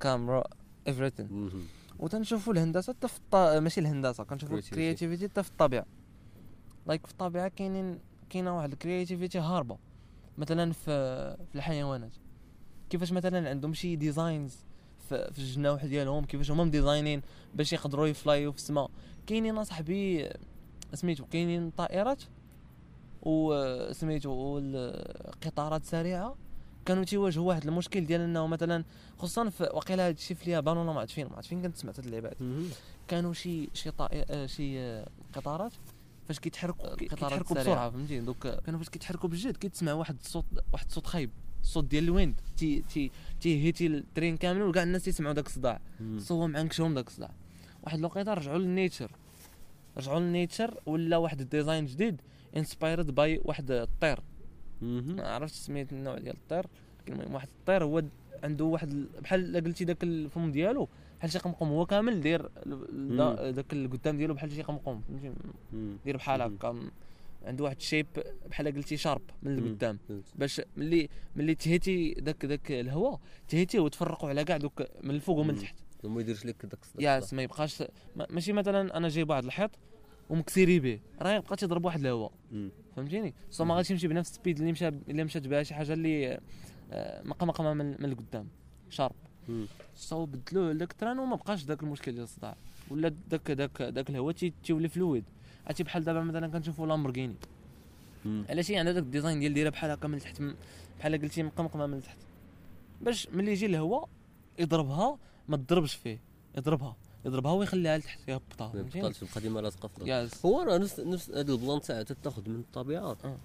camera 0.00 0.44
everything. 0.88 1.32
وتنشوفوا 1.98 2.52
الهندسة 2.52 2.92
حتى 2.92 3.08
في 3.08 3.18
الط... 3.18 3.34
ماشي 3.36 3.80
الهندسة 3.80 4.24
كنشوفوا. 4.24 4.58
ال 4.58 4.64
creativity 4.64 5.28
حتى 5.28 5.42
في 5.42 5.50
الطبيعة. 5.50 5.86
like 6.86 7.06
في 7.06 7.12
الطبيعة 7.12 7.48
كاينين 7.48 7.98
كاينة 8.30 8.56
واحد 8.56 8.72
ال 8.72 8.78
creativity 8.78 9.38
هاربة. 9.38 9.78
مثلا 10.38 10.72
في 10.72 11.36
في 11.52 11.54
الحيوانات. 11.54 12.12
كيفاش 12.90 13.12
مثلا 13.12 13.50
عندهم 13.50 13.74
شي 13.74 13.96
designs 13.96 14.56
في, 15.08 15.30
الجناوح 15.38 15.84
ديالهم 15.84 16.24
كيفاش 16.24 16.50
هما 16.50 16.64
م 16.64 16.70
design 16.70 17.09
ين 17.09 17.22
باش 17.54 17.72
يقدروا 17.72 18.06
ي 18.06 18.15
fly 18.15 18.43
و 18.43 18.52
في 18.52 18.58
السماء. 18.58 18.90
كاينين 19.26 19.58
أصاحبي 19.58 20.30
سميتو 20.94 21.24
كاينين 21.26 21.70
طائرات؟ 21.70 22.22
و 23.22 23.92
سميتو 23.92 24.30
والقطارات 24.30 25.84
سريعة. 25.84 26.36
كانوا 26.84 27.04
تيواجهوا 27.04 27.48
واحد 27.48 27.66
المشكل 27.66 28.06
ديال 28.06 28.20
إنه 28.20 28.46
مثلا 28.46 28.84
خصوصا 29.18 29.48
في 29.48 29.62
وقيلا 29.62 30.06
هذا 30.06 30.14
الشيء 30.14 30.36
في 30.36 30.42
اليابان 30.42 30.76
ولا 30.76 30.92
ما 30.92 31.00
عرفت 31.00 31.12
فين 31.12 31.26
ما 31.26 31.34
عرفت 31.34 31.48
فين 31.48 31.62
كنت 31.62 31.76
سمعت 31.76 31.98
هاد 32.00 32.06
اللعبات 32.06 32.36
كانوا 33.08 33.32
شي 33.32 33.68
شي 33.74 33.90
طائر 33.90 34.46
شي 34.46 35.00
قطارات 35.34 35.72
فاش 36.28 36.38
كيتحركوا 36.38 36.96
كيتحركوا 36.96 37.56
بسرعة 37.56 37.90
فهمتي؟ 37.90 38.20
دوك 38.20 38.46
كانوا 38.46 38.78
فاش 38.78 38.88
كيتحركوا 38.88 39.28
بالجد 39.28 39.56
كتسمع 39.56 39.92
واحد 39.92 40.16
الصوت 40.20 40.44
واحد 40.72 40.86
الصوت 40.86 41.06
خايب. 41.06 41.30
الصوت 41.62 41.84
ديال 41.84 42.04
ال 42.04 42.10
wind. 42.10 42.40
تي 42.56 42.82
تي 42.82 43.10
تي 43.40 43.55
hit 43.55 43.78
ي 43.78 43.86
ال 43.86 43.94
train 43.94 44.36
كامل 44.36 44.62
وكاع 44.62 44.82
الناس 44.82 45.04
تيسمعوا 45.04 45.34
داك 45.34 45.46
الصداع. 45.46 45.80
هو 46.32 46.46
معنكشهم 46.46 46.94
داك 46.94 47.06
الصداع. 47.06 47.30
واحد 47.82 47.98
الوقيته 47.98 48.34
رجعوا 48.34 48.58
لل 48.58 48.70
nature. 48.70 49.10
رجعوا 49.96 50.20
لل 50.20 50.35
nature 50.35 50.80
ولا 50.86 51.16
واحد 51.16 51.40
ال 51.40 51.47
design 51.47 51.86
جديد 51.86 52.20
inspired 52.56 53.14
by 53.14 53.40
واحد 53.44 53.70
الطير. 53.70 54.20
ما 54.82 55.28
عرفتش 55.28 55.56
سميت 55.56 55.92
النوع 55.92 56.18
ديال 56.18 56.36
الطير. 56.36 56.66
المهم 57.08 57.34
واحد 57.34 57.48
الطير 57.48 57.84
هو 57.84 58.02
عنده 58.44 58.64
واحد 58.64 58.90
ال- 58.90 59.08
بحال 59.22 59.64
قلتي 59.64 59.84
داك 59.84 60.02
الفم 60.02 60.52
ديالو 60.52 60.88
بحال 61.18 61.30
شي 61.32 61.38
قمقم 61.38 61.66
هو 61.66 61.86
كامل 61.86 62.20
داير 62.20 62.48
داك 63.50 63.72
القدام 63.72 64.16
ديالو 64.16 64.34
بحال 64.34 64.52
شي 64.52 64.62
قمقم 64.62 65.00
فهمتي؟ 65.00 65.32
داير 66.04 66.16
بحال. 66.16 66.42
هكا. 66.42 66.90
عنده 67.44 67.64
واحد 67.64 67.76
ال 67.76 67.81
shape 67.81 68.06
بحال 68.50 68.74
قلتي 68.74 68.96
شارب 68.96 69.22
من. 69.42 69.58
القدام. 69.58 69.98
باش 70.34 70.60
ملي 70.76 71.08
ملي 71.36 71.54
ت 71.54 71.66
hit 71.66 72.02
ي 72.02 72.14
داك 72.14 72.46
داك 72.46 72.72
الهواء 72.72 73.20
ت 73.48 73.53
hit 73.53 73.69
يه 73.69 73.80
وتفرقوا 73.80 74.28
على 74.28 74.44
كاع 74.44 74.56
دوك 74.56 74.82
من 75.02 75.10
الفوق 75.10 75.38
ومن. 75.38 75.50
التحت 75.50 75.74
وما 76.04 76.20
يديرش 76.20 76.46
لك 76.46 76.66
داك. 76.66 76.78
yes 76.98 77.34
ما 77.34 77.42
يبقاش 77.42 77.82
ما- 78.16 78.26
ماشي 78.30 78.52
مثلا 78.52 78.96
أنا 78.96 79.08
جايب 79.08 79.30
واحد 79.30 79.44
الحيط 79.44 79.70
ومكسيري 80.30 80.80
به 80.80 81.00
راه 81.22 81.30
يبقى 81.32 81.56
تيضرب 81.56 81.84
واحد 81.84 82.00
الهواء. 82.00 82.32
فهمتيني؟ 82.96 83.34
so 83.50 83.64
ما 83.64 83.74
غاديش 83.74 83.90
يمشي 83.90 84.08
بنفس 84.08 84.30
ال 84.30 84.35
speed 84.35 84.58
اللي 84.58 84.72
مشى 84.72 84.88
اللي 84.88 85.24
مشات 85.24 85.46
بها 85.46 85.62
شي 85.62 85.74
حاجة 85.74 85.92
اللي 85.92 86.40
آه، 86.92 87.22
مقمقمه 87.22 87.74
من, 87.74 87.86
من 87.90 88.04
القدام. 88.04 88.48
شارب. 88.90 89.14
so 89.94 90.26
بدلوه 90.26 90.72
لداك 90.72 90.90
ال 90.92 90.96
train 90.96 91.18
وما 91.18 91.36
بقاش 91.36 91.64
داك 91.64 91.82
المشكل 91.82 92.12
ديال 92.12 92.22
الصداع. 92.24 92.56
ولا 92.90 93.08
داك 93.08 93.50
داك 93.50 93.82
داك 93.82 94.10
الهواء 94.10 94.34
تي- 94.34 94.52
تيولي 94.64 94.88
fluid 94.88 95.24
عرفتي 95.66 95.82
بحال 95.82 96.04
دابا 96.04 96.20
مثلا 96.22 96.48
كنشوفوا 96.48 96.86
لامبورغيني. 96.86 97.34
علاش 98.48 98.70
هي 98.70 98.76
عندها 98.76 98.92
داك 98.92 99.02
ال 99.02 99.07
design 99.07 99.40
ديال 99.40 99.54
دايره 99.54 99.70
بحال 99.70 99.90
هكا 99.90 100.08
من 100.08 100.14
التحت 100.14 100.40
م- 100.40 100.54
بحال 100.98 101.22
قلتي 101.22 101.42
مقمقمة 101.42 101.86
من 101.86 101.94
التحت 101.98 102.16
باش 103.00 103.28
ملي 103.28 103.52
يجي 103.52 103.66
الهواء 103.66 104.08
يضربها 104.58 105.18
ما 105.48 105.56
تضربش 105.56 105.94
فيه 105.94 106.18
يضربها 106.58 106.96
يضربها 107.24 107.52
ويخليها 107.52 107.98
لتحت 107.98 108.28
يهبطها 108.28 108.72
بقاتش 108.94 109.18
تبقى 109.18 109.40
ديما 109.40 109.60
لاصقه 109.60 109.88
في 109.88 109.96
الأرض. 109.96 110.08
yes 110.08 110.46
هو 110.46 110.62
راه 110.62 110.78
نفس 110.78 111.00
نفس 111.00 111.30
هاد 111.30 111.50
ال 111.50 111.56
plan 111.56 111.80
تاع 111.80 112.02
تاخذ 112.02 112.48
من 112.48 112.60
الطبيعة 112.60 113.16
آه. 113.24 113.36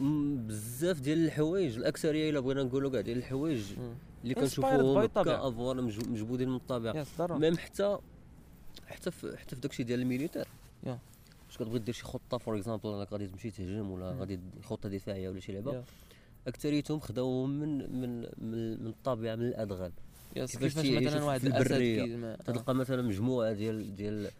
م- 0.00 0.46
بزاف 0.46 1.00
ديال 1.00 1.24
الحوايج 1.24 1.76
الأكثرية 1.76 2.30
إلا 2.30 2.40
بغينا 2.40 2.62
نقولوا 2.62 2.90
كاع 2.90 3.00
ديال 3.00 3.18
الحوايج. 3.18 3.62
اللي 4.22 4.34
كنشوفوهم 4.34 4.94
by 4.94 4.98
هكا 4.98 5.04
الطبيعة. 5.04 5.48
افوار 5.48 5.80
مج- 5.80 6.08
مجبودين 6.08 6.48
من 6.48 6.56
الطبيعة 6.56 6.92
ميم 7.38 7.56
حتى 7.58 7.98
حتى 8.86 9.10
في 9.10 9.36
حتى 9.36 9.54
في 9.56 9.60
داكشي 9.62 9.82
ديال 9.82 10.00
الميليتير 10.00 10.46
يا. 10.86 10.98
واش 11.48 11.56
كتبغي 11.58 11.78
دير 11.78 11.94
شي 11.94 12.02
خطة 12.02 12.38
فور 12.38 12.56
اكزامبل 12.56 12.88
انك 12.88 13.12
غادي 13.12 13.26
تمشي 13.26 13.50
تهجم 13.50 13.90
ولا. 13.90 14.10
غادي 14.10 14.40
خطة 14.62 14.88
دفاعية 14.88 15.28
ولا 15.28 15.40
شي 15.40 15.52
لعبة. 15.52 15.84
اكثريتهم 16.46 17.00
خداوهم 17.00 17.50
من 17.50 17.78
من 18.00 18.20
من, 18.38 18.80
من 18.82 18.86
الطبيعة 18.86 19.36
من 19.36 19.46
الأدغال 19.46 19.92
كيفاش 20.34 20.76
مثلا 20.76 21.24
واحد. 21.24 21.44
الاسد 21.46 22.08
ما- 22.16 22.32
آه. 22.32 22.36
تلقى 22.36 22.74
مثلا 22.74 23.02
مجموعة 23.02 23.52
ديال 23.52 23.94
ديال 23.96 24.30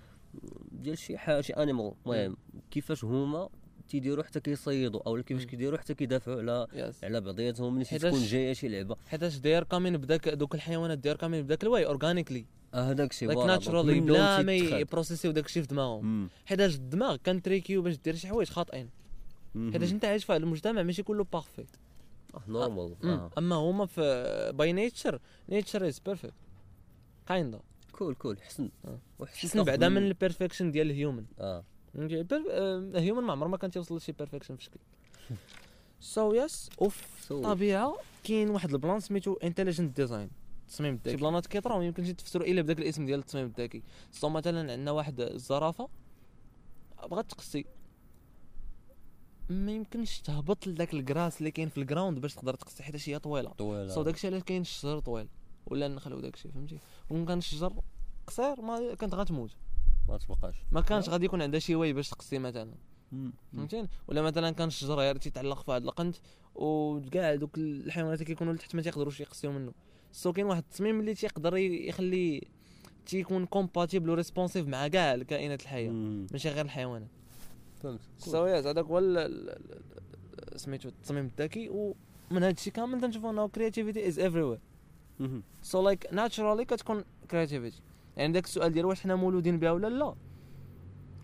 ديال 0.72 0.98
شي 0.98 1.18
حاجة 1.18 1.40
شي 1.40 1.52
انيمال 1.52 1.92
المهم 2.06 2.36
كيفاش 2.70 3.04
هما 3.04 3.48
تيديروا 3.88 4.24
حتى 4.24 4.40
كيصيدوا 4.40 5.00
أو 5.06 5.22
كيفاش. 5.22 5.44
كيديروا 5.46 5.78
حتى 5.78 5.94
كيدافعوا 5.94 6.38
على 6.40 6.66
يس 6.74 7.04
على 7.04 7.20
بعضياتهم 7.20 7.74
ملي 7.74 7.84
تكون 7.84 8.22
جاية 8.22 8.52
شي 8.52 8.68
لعبة 8.68 8.96
حيتاش 9.06 9.38
داير 9.38 9.64
كامين 9.64 9.96
بداك 9.96 10.28
دوك 10.28 10.54
الحيوانات 10.54 10.98
داير 10.98 11.16
كامين 11.16 11.42
بداك 11.42 11.62
الواي 11.62 11.86
اورغانيكلي 11.86 12.44
هذاك 12.74 13.10
الشيء 13.10 13.32
دونك 13.32 13.46
ناتشرالي 13.46 14.00
بلا 14.00 14.42
ما. 14.42 14.52
يبروسيسيو 14.52 15.30
داك 15.30 15.46
الشيء 15.46 15.62
في 15.62 15.68
دماغهم. 15.68 16.28
حيتاش 16.46 16.74
الدماغ 16.74 17.16
كان 17.16 17.42
تريكيو 17.42 17.82
باش 17.82 17.96
دير 17.96 18.14
شي 18.14 18.28
حوايج 18.28 18.48
خاطئين. 18.48 18.90
حيتاش 19.72 19.92
انت 19.92 20.04
عايش 20.04 20.24
في 20.24 20.36
المجتمع 20.36 20.82
ماشي 20.82 21.02
كله 21.02 21.24
بارفيت 21.32 21.68
آه، 22.34 22.42
نورمال. 22.48 22.94
اما 23.38 23.56
هما 23.56 23.86
في 23.86 24.52
باي 24.54 24.72
نيتشر 24.72 25.20
نيتشر 25.48 25.88
از 25.88 25.98
بيرفكت 25.98 26.32
كايندا 27.26 27.60
كول 27.92 28.14
كول 28.14 28.42
حسن. 28.42 28.70
وحسن 29.18 29.62
بعدا 29.64 29.88
من 29.88 30.06
البيرفكشن 30.06 30.70
ديال 30.70 30.90
الهيومن 30.90 31.24
آه 31.40 31.64
الهيومن 31.96 33.22
ما 33.22 33.32
عمره 33.32 33.48
ما 33.48 33.56
كان 33.56 33.70
تيوصل 33.70 33.96
لشي 33.96 34.12
بيرفكشن 34.12 34.56
في 34.56 34.64
شكل 34.64 34.80
سو 36.00 36.32
يس 36.34 36.70
وفي 36.78 37.02
So- 37.28 37.32
الطبيعه 37.32 37.96
كاين 38.24 38.50
واحد 38.50 38.70
ال 38.72 38.78
plan 38.78 39.00
سميتو 39.00 39.34
intelligent 39.34 39.96
design 39.96 40.30
التصميم 40.64 40.94
الذكي 40.94 41.11
شي 41.11 41.16
plan 41.16 41.40
ات 41.40 41.46
كيطراو 41.47 41.78
ما 41.78 41.87
يمكنش 41.87 42.09
تفسروا 42.09 42.47
إلا 42.47 42.62
بداك 42.62 42.78
الاسم 42.78 43.06
ديال 43.06 43.18
التصميم 43.18 43.47
الذكي 43.47 43.83
so 44.10 44.28
مثلا 44.28 44.73
عندنا 44.73 44.90
واحد 44.90 45.21
الزرافة 45.21 45.88
بغات 47.11 47.30
تقسي 47.30 47.64
ما 49.49 49.73
يمكنش 49.73 50.21
تهبط 50.21 50.66
لذاك 50.66 50.94
ال 50.94 51.02
grass 51.02 51.38
اللي 51.38 51.50
كاين 51.50 51.68
في 51.68 51.78
ال 51.78 51.84
ground 51.84 52.18
باش 52.18 52.35
تقدر 52.35 52.54
تقسي 52.54 52.83
حيت 52.83 53.09
هي 53.09 53.18
طويلة. 53.18 53.50
طويلة. 53.50 53.88
سو 53.88 54.02
داكشي 54.02 54.26
علاش 54.26 54.42
كاين 54.42 54.62
الشجر 54.62 55.00
طويل؟ 55.00 55.28
ولا 55.66 55.88
نخلو 55.88 56.21
داكشي 56.21 56.49
فهمتي؟ 56.49 56.78
وكون 57.04 57.26
كان 57.26 57.38
الشجر 57.38 57.73
قصير 58.26 58.61
ما 58.61 58.94
كانت 58.94 59.14
غتموت. 59.14 59.50
ما 60.09 60.18
تبقاش. 60.18 60.54
ما 60.73 60.80
كانش 60.80 61.09
غادي 61.09 61.25
يكون 61.25 61.42
عندها 61.42 61.61
شي 61.61 61.75
way 61.74 61.92
باش 61.92 62.11
تقسي 62.11 62.38
مثلا. 62.38 62.75
فهمتيني 63.52 63.88
ولا 64.09 64.23
مثلا 64.23 64.50
كان 64.50 64.68
الشجر 64.68 64.94
غير 64.94 65.16
تيتعلق 65.16 65.62
في 65.62 65.71
واحد 65.71 65.83
القنت 65.83 66.16
وكاع 66.54 67.35
دوك 67.35 67.59
الحيوانات 67.59 68.14
اللي 68.14 68.35
كيكونوا 68.35 68.52
لتحت 68.52 68.75
ما 68.75 68.83
تيقدروش 68.83 69.21
يقسيو 69.21 69.52
منه. 69.52 69.73
so 70.14 70.32
كاين 70.33 70.47
واحد 70.47 70.62
التصميم 70.62 71.00
اللي 71.00 71.14
تيقدر 71.14 71.56
يخلي 71.56 72.42
تيكون 73.06 73.47
compatible 73.46 74.10
و 74.10 74.16
responsive 74.16 74.68
مع 74.68 74.88
كاع 74.88 75.14
الكائنات 75.14 75.62
الحية. 75.62 75.90
ماشي 76.33 76.49
غير 76.49 76.64
الحيوانات. 76.64 77.09
فهمت. 77.83 78.00
so 78.18 78.46
yes 78.46 78.66
هذاك 78.66 78.85
هو 78.85 79.28
سميتو 80.56 80.88
التصميم 80.88 81.25
الذكي 81.25 81.68
ومن 81.68 82.42
هذا 82.42 82.50
الشيء 82.50 82.73
كامل 82.73 83.00
تنشوفوا 83.00 83.30
إنه 83.30 83.49
creativity 83.48 84.08
is 84.08 84.18
everywhere 84.18 84.58
مم. 85.21 85.42
so 85.62 85.82
like 85.82 86.06
naturally 86.12 86.64
كتكون 86.64 87.04
creativity 87.30 87.80
يعني 88.16 88.33
داك 88.33 88.44
السؤال 88.44 88.73
ديال 88.73 88.87
واش 88.87 89.00
حنا 89.00 89.16
مولودين 89.16 89.59
بها 89.59 89.73
ولا 89.73 89.87
لا؟ 89.87 90.14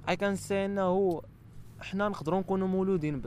I 0.08 0.16
can 0.16 0.36
say 0.36 0.64
إنه 0.64 1.22
حنا 1.80 2.08
نقدروا 2.08 2.40
نكونوا 2.40 2.68
مولودين 2.68 3.22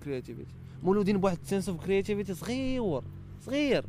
ب 0.00 0.05
creativity 0.05 0.54
مولودين 0.82 1.18
بواحد 1.18 1.38
ال 1.42 1.46
sense 1.46 1.68
of 1.68 1.84
creativity 1.84 2.34
صغير 2.34 3.02
صغير. 3.40 3.84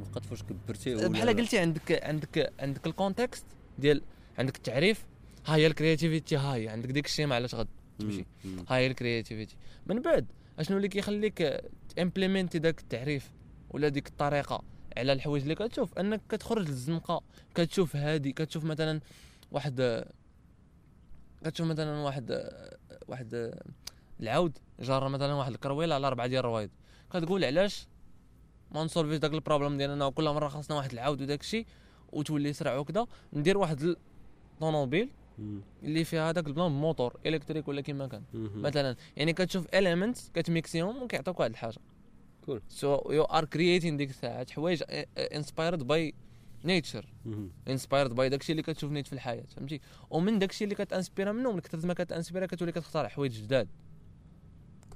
لقيت 0.00 0.24
فاش 0.24 0.42
كبرتي 0.42 0.94
ولا 0.94 1.08
بحال؟ 1.08 1.36
قلتي 1.36 1.58
عندك 1.58 2.04
عندك 2.04 2.52
عندك 2.60 2.86
ال 2.86 2.93
context 2.93 3.44
ديال 3.78 4.02
عندك 4.38 4.56
التعريف 4.56 5.04
ها 5.46 5.56
هي 5.56 5.66
ال 5.66 5.72
creativity 5.72 6.36
ها 6.36 6.54
هي 6.54 6.68
عندك 6.68 6.90
ديك 6.90 7.06
الشيء 7.06 7.26
ما 7.26 7.34
علاش 7.34 7.54
غد 7.54 7.68
تمشي 7.98 8.24
مم. 8.44 8.50
مم. 8.50 8.64
ها 8.68 8.76
هي 8.76 8.86
ال 8.86 8.92
creativity 8.92 9.56
من 9.86 10.02
بعد 10.02 10.26
أشنو 10.58 10.76
اللي 10.76 10.88
كيخليك 10.88 11.60
implement 11.98 12.52
ي 12.52 12.58
داك 12.58 12.80
التعريف 12.80 13.30
ولا 13.70 13.88
ديك 13.88 14.08
الطريقة 14.08 14.62
على 14.96 15.12
الحوايج 15.12 15.42
اللي 15.42 15.54
كتشوف 15.54 15.98
أنك 15.98 16.20
كتخرج 16.28 16.68
للزنقة 16.68 17.22
كتشوف 17.54 17.96
هادي 17.96 18.32
كتشوف 18.32 18.64
مثلا 18.64 19.00
واحد 19.52 20.04
كتشوف 21.44 21.66
مثلا 21.66 21.98
واحد 21.98 22.48
واحد 23.08 23.54
العود 24.20 24.58
جار 24.80 25.08
مثلا 25.08 25.34
واحد 25.34 25.52
الكرويلة 25.52 25.94
على 25.94 26.06
أربعة 26.06 26.26
ديال 26.26 26.40
الروايض 26.40 26.70
كتقول 27.12 27.44
علاش 27.44 27.86
ما 28.74 28.84
نسولفيش 28.84 29.18
داك 29.18 29.32
ال 29.34 29.39
problème 29.39 29.76
ديالنا 29.76 30.10
كل 30.10 30.24
مرة 30.24 30.48
خاصنا 30.48 30.76
واحد 30.76 30.92
العود 30.92 31.22
وداك 31.22 31.40
الشيء 31.40 31.66
وتولي 32.12 32.52
سرع 32.52 32.76
وكذا 32.76 33.06
ندير 33.32 33.58
واحد 33.58 33.96
الطوموبيل. 34.52 35.10
اللي 35.82 36.04
فيها 36.04 36.30
هذاك 36.30 36.46
البلان 36.46 36.70
moteur 36.70 37.16
électrique 37.26 37.68
ولا 37.68 37.80
كيما 37.80 38.06
كان. 38.06 38.22
مثلا 38.34 38.96
يعني 39.16 39.32
كتشوف 39.32 39.66
elements 39.74 40.30
كتميكسيهم 40.34 41.02
وكيعطوك 41.02 41.40
واحد 41.40 41.50
الحاجة 41.50 41.76
Cool. 42.50 42.60
so 42.68 43.10
you 43.10 43.22
are 43.22 43.44
creating 43.44 43.96
ديك 43.96 44.10
الساعات 44.10 44.50
حوايج 44.50 44.82
inspired 45.18 45.86
by 45.86 46.14
nature. 46.64 47.12
inspired 47.68 48.14
by 48.14 48.28
داكشي 48.28 48.52
اللي 48.52 48.62
كتشوف 48.62 48.92
نيت 48.92 49.06
في 49.06 49.12
الحياة 49.12 49.44
فهمتي 49.56 49.80
ومن 50.10 50.38
داكشي 50.38 50.64
اللي 50.64 50.74
كتانسبيرا 50.74 51.32
منه 51.32 51.52
من 51.52 51.60
كثر 51.60 51.86
ما 51.86 51.94
كتانسبيرا 51.94 52.46
كتولي 52.46 52.72
كتختار 52.72 53.08
حوايج 53.08 53.42
جداد 53.42 53.68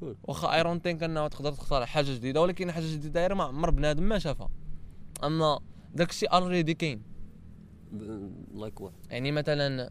cool. 0.01 0.17
واخا 0.23 0.55
I 0.55 0.60
don't 0.60 0.83
think 0.83 1.03
انه 1.03 1.29
تقدر 1.29 1.53
تختار 1.53 1.87
حاجة 1.87 2.15
جديدة 2.15 2.41
ولكن 2.41 2.73
حاجة 2.73 2.85
جديدة 2.85 3.09
دايرة 3.09 3.35
ما 3.35 3.45
عمر 3.45 3.71
بنادم 3.71 4.03
ما 4.03 4.19
شافها. 4.19 4.51
أما 5.25 5.61
داكشي 5.95 6.27
already 6.27 6.75
كاين 6.75 7.03
like 8.55 8.81
what 8.81 8.93
يعني 9.11 9.33
مثلا 9.33 9.91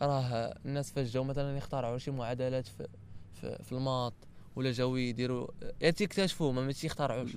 راه 0.00 0.54
الناس 0.66 0.92
فاش 0.92 1.12
جاو 1.12 1.24
مثلا 1.24 1.56
يخترعوا 1.56 1.98
شي 1.98 2.10
معادلات 2.10 2.66
في 2.66 2.88
في, 3.32 3.62
في 3.62 3.72
ال 3.72 3.79
maths 3.79 4.14
ولا 4.56 4.72
جاو 4.72 4.96
يديروا 4.96 5.48
يا 5.80 5.90
تيكتشفوا 5.90 6.52
ما 6.52 6.62
ماشي 6.62 6.86
يخترعوش؟ 6.86 7.36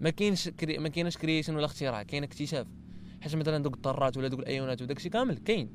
ما 0.00 0.10
كاينش 0.10 0.48
crea... 0.48 0.78
ما 0.78 0.88
كاينش 0.88 1.16
creation 1.16 1.56
ولا 1.56 1.64
اختراع 1.64 2.02
كاين 2.02 2.22
اكتشاف. 2.22 2.66
حيت 3.20 3.36
مثلا 3.36 3.62
دوك 3.62 3.76
الذرات 3.76 4.16
ولا 4.16 4.28
دوك 4.28 4.40
الأيونات 4.40 4.82
وداك 4.82 4.96
الشيء 4.96 5.12
كامل 5.12 5.38
كاين. 5.38 5.70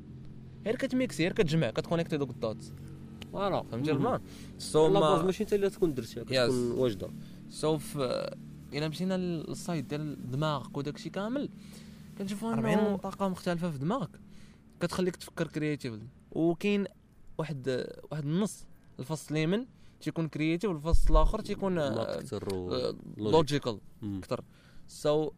غير 0.64 0.76
كتميكسي 0.76 1.22
غير 1.22 1.32
كتجمع 1.32 1.70
كتكونيكتي 1.70 2.16
دوك 2.16 2.30
ال 2.30 2.37
dots. 2.37 2.72
voilà 3.32 3.62
فهمتي 3.62 3.90
ال 3.92 3.98
plan 3.98 4.20
so 4.58 4.88
ما 4.88 5.22
ماشي 5.22 5.42
انت 5.42 5.52
اللي 5.52 5.70
تكون 5.70 5.94
درتها 5.94 6.24
كتكون 6.24 6.70
واجده 6.70 7.10
so 7.50 7.78
في 7.78 8.34
إلا 8.72 8.88
مشينا 8.88 9.16
لل 9.16 9.40
side 9.40 9.88
ديال 9.88 10.30
دماغك 10.30 10.76
وداك 10.78 10.94
الشيء 10.96 11.12
كامل 11.12 11.48
كنشوفوا 12.18 12.52
40 12.52 12.74
انه 12.78 12.96
طاقة 12.96 13.28
مختلفة 13.28 13.70
في 13.70 13.78
دماغك. 13.78 14.10
كتخليك 14.80 15.16
تفكر 15.16 15.46
creatively 15.46 16.06
وكاين 16.32 16.84
واحد 17.38 17.86
واحد 18.10 18.24
النص 18.24 18.64
الفصل 19.00 19.34
اليمين 19.34 19.66
تيكون 20.00 20.28
creative 20.28 20.70
والفصل 20.70 21.10
الآخر 21.12 21.40
تيكون 21.40 21.78
logical. 23.16 23.78
أكثر 24.02 24.44
so 24.88 25.30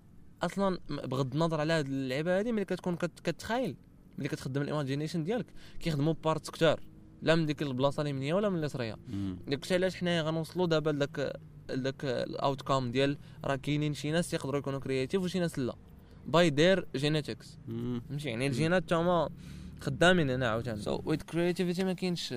أصلا 0.42 0.78
بغض 0.90 1.32
النظر 1.32 1.60
على 1.60 1.72
هاد 1.72 1.86
اللعبة 1.86 2.38
هادي 2.38 2.52
ملي 2.52 2.64
كتكون 2.64 2.96
كت- 2.96 3.20
كتخايل 3.24 3.76
ملي 4.18 4.28
كتخدم 4.28 4.62
ال 4.62 4.68
imagination 4.68 5.24
ديالك 5.24 5.46
كيخدموا 5.80 6.14
parts 6.24 6.50
كتار. 6.50 6.80
لا 7.22 7.34
من 7.34 7.46
ديك 7.46 7.62
البلاصة 7.62 8.02
اليمنية 8.02 8.34
ولا 8.34 8.48
من 8.48 8.58
اليسرية. 8.58 8.96
داكشي 9.48 9.74
علاش 9.74 9.96
حنايا 9.96 10.22
غنوصلوا 10.22 10.66
دابا 10.66 10.90
لذاك 10.90 11.40
لذاك 11.70 12.04
ال 12.04 12.62
outcome 12.62 12.90
ديال 12.90 13.18
راه 13.44 13.56
كاينين 13.56 13.94
شي 13.94 14.10
ناس 14.10 14.34
يقدروا 14.34 14.58
يكونوا 14.58 14.80
creative 14.80 15.22
وشي 15.22 15.38
ناس 15.38 15.58
لا. 15.58 15.74
by 16.26 16.50
their 16.50 16.86
genetics. 16.96 17.58
فهمتي؟ 17.66 18.28
يعني 18.28 18.46
الجينات 18.46 18.88
تا 18.88 18.96
هما 18.96 19.30
خدامين 19.80 20.30
هنا 20.30 20.48
عاوتاني. 20.48 20.80
so 20.82 21.00
with 21.04 21.22
creativity 21.22 21.84
ما 21.84 21.92
كاينش 21.92 22.34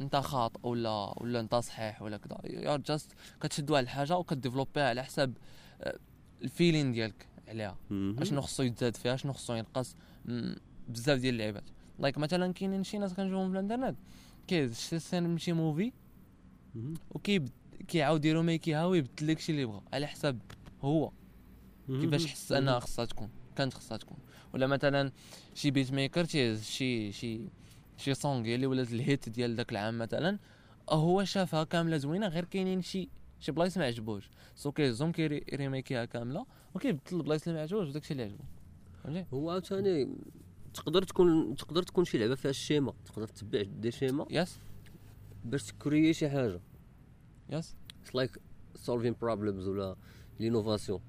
انت 0.00 0.16
خاطئ 0.16 0.60
ولا 0.62 1.22
ولا 1.22 1.40
انت 1.40 1.54
صحيح 1.54 2.02
ولا 2.02 2.16
كذا 2.16 2.38
you 2.44 2.76
just 2.76 3.12
كتشد 3.40 3.70
واحد 3.70 3.82
الحاجة 3.82 4.16
وكديفلوبيها 4.16 4.88
على 4.88 5.04
حساب 5.04 5.36
آه، 5.80 5.98
ال 6.42 6.48
feeling 6.48 6.92
ديالك 6.92 7.26
عليها. 7.48 7.76
أشنو 7.90 8.40
خصو 8.40 8.62
يتزاد 8.62 8.96
فيها 8.96 9.14
أشنو 9.14 9.32
خصو 9.32 9.54
ينقص. 9.54 9.96
بزاف 10.88 11.18
ديال 11.20 11.34
اللعيبات. 11.34 11.64
like 11.98 12.18
مثلا 12.18 12.52
كاينين 12.52 12.84
شي 12.84 12.98
ناس 12.98 13.14
كنشوفهم 13.14 13.52
في 13.52 13.58
الانترنت 13.58 13.96
كيهز 14.46 14.78
شي 14.78 14.98
scene 14.98 15.22
من 15.22 15.38
شي 15.38 15.52
movie. 15.52 15.92
وكيب 17.10 17.48
كيعاود 17.88 18.24
يديرو 18.24 18.42
ميكيها 18.42 18.86
ويبدل 18.86 19.26
لك 19.26 19.38
شي 19.38 19.52
اللي 19.52 19.64
بغا 19.64 19.82
على 19.92 20.06
حساب 20.06 20.38
هو 20.82 21.12
كيفاش 21.88 22.26
حس 22.26 22.52
انها 22.52 22.78
خصها 22.78 23.04
تكون 23.04 23.28
كانت 23.56 23.74
خصها 23.74 23.96
تكون 23.96 24.16
ولا 24.54 24.66
مثلا 24.66 25.12
شي 25.54 25.70
beat 25.70 25.92
maker 25.92 26.24
تيهز 26.24 26.64
شي 26.64 27.12
شي 27.12 27.40
شي 27.96 28.14
song 28.14 28.54
اللي 28.54 28.66
ولات 28.66 28.92
ال 28.92 29.01
hit 29.01 29.28
ديال 29.28 29.56
داك 29.56 29.72
العام 29.72 29.98
مثلا. 29.98 30.38
هو 30.90 31.24
شافها 31.24 31.64
كامله 31.64 31.96
زوينه 31.96 32.28
غير 32.28 32.44
كاينين 32.44 32.82
شي 32.82 33.08
شي 33.40 33.52
بلايص 33.52 33.78
ما 33.78 33.84
عجبوش 33.84 34.30
so 34.54 34.72
كيهزهم 34.72 35.12
كيريميكيها 35.12 36.04
كامله 36.04 36.46
وكيبدل 36.74 37.16
البلايص 37.16 37.42
اللي 37.42 37.56
ما 37.56 37.62
عجبوش 37.62 37.88
وداكشي 37.88 38.12
اللي 38.12 38.22
عجبو 38.22 38.44
هو 39.34 39.50
عاوتاني 39.50 40.08
تقدر 40.74 41.02
تكون 41.02 41.56
تقدر 41.56 41.82
تكون 41.82 42.04
شي 42.04 42.18
لعبة 42.18 42.34
فيها 42.34 42.50
ال 42.50 42.56
schéma 42.56 42.92
تقدر 43.04 43.26
تتبع 43.26 43.62
des 43.62 43.90
schémas 43.90 44.26
yes. 44.30 44.58
باش 45.44 45.64
تكريي 45.66 46.12
شي 46.14 46.30
حاجة. 46.30 46.60
yes. 47.50 47.76
like 48.14 48.38
solving 48.74 49.14
problems 49.20 49.68
ولا 49.68 49.96
l'innovation. 50.40 51.00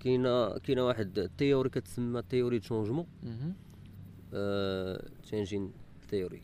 كاينة 0.00 0.58
كاينة 0.58 0.86
واحد 0.86 1.30
théorie 1.38 1.70
كتسمى 1.70 2.22
théorie 2.22 2.58
changement. 2.60 3.06
changing 5.22 5.72
theory 6.10 6.42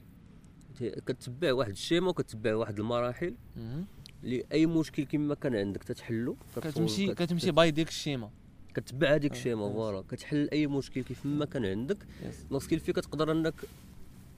كتبع 1.07 1.53
واحد 1.53 1.71
ال 1.71 1.76
schéma 1.76 2.09
وكتبع 2.09 2.55
واحد 2.55 2.79
المراحل. 2.79 3.35
مهم. 3.57 3.87
اللي 4.25 4.45
اي 4.53 4.67
مشكل 4.67 5.05
كما 5.05 5.35
كان 5.35 5.55
عندك 5.57 5.85
تتحلو 5.85 6.37
كتمشي 6.57 7.07
كت- 7.15 7.23
كتمشي 7.23 7.51
by 7.51 7.71
ديك 7.71 7.89
ال 7.89 7.94
schéma. 7.94 8.31
كتبع 8.75 9.15
هذيك 9.15 9.33
آه، 9.33 9.37
ال 9.37 9.41
schéma 9.41 9.65
آه. 9.67 9.73
voilà 9.73 10.01
كتحل 10.09 10.49
أي 10.53 10.67
مشكل 10.67 11.03
كيف 11.03 11.27
ما 11.27 11.45
كان 11.45 11.65
عندك 11.65 11.99
yes 12.29 12.47
لوسكيل 12.51 12.81
فيه 12.81 12.93
كتقدر 12.93 13.33
إنك 13.33 13.55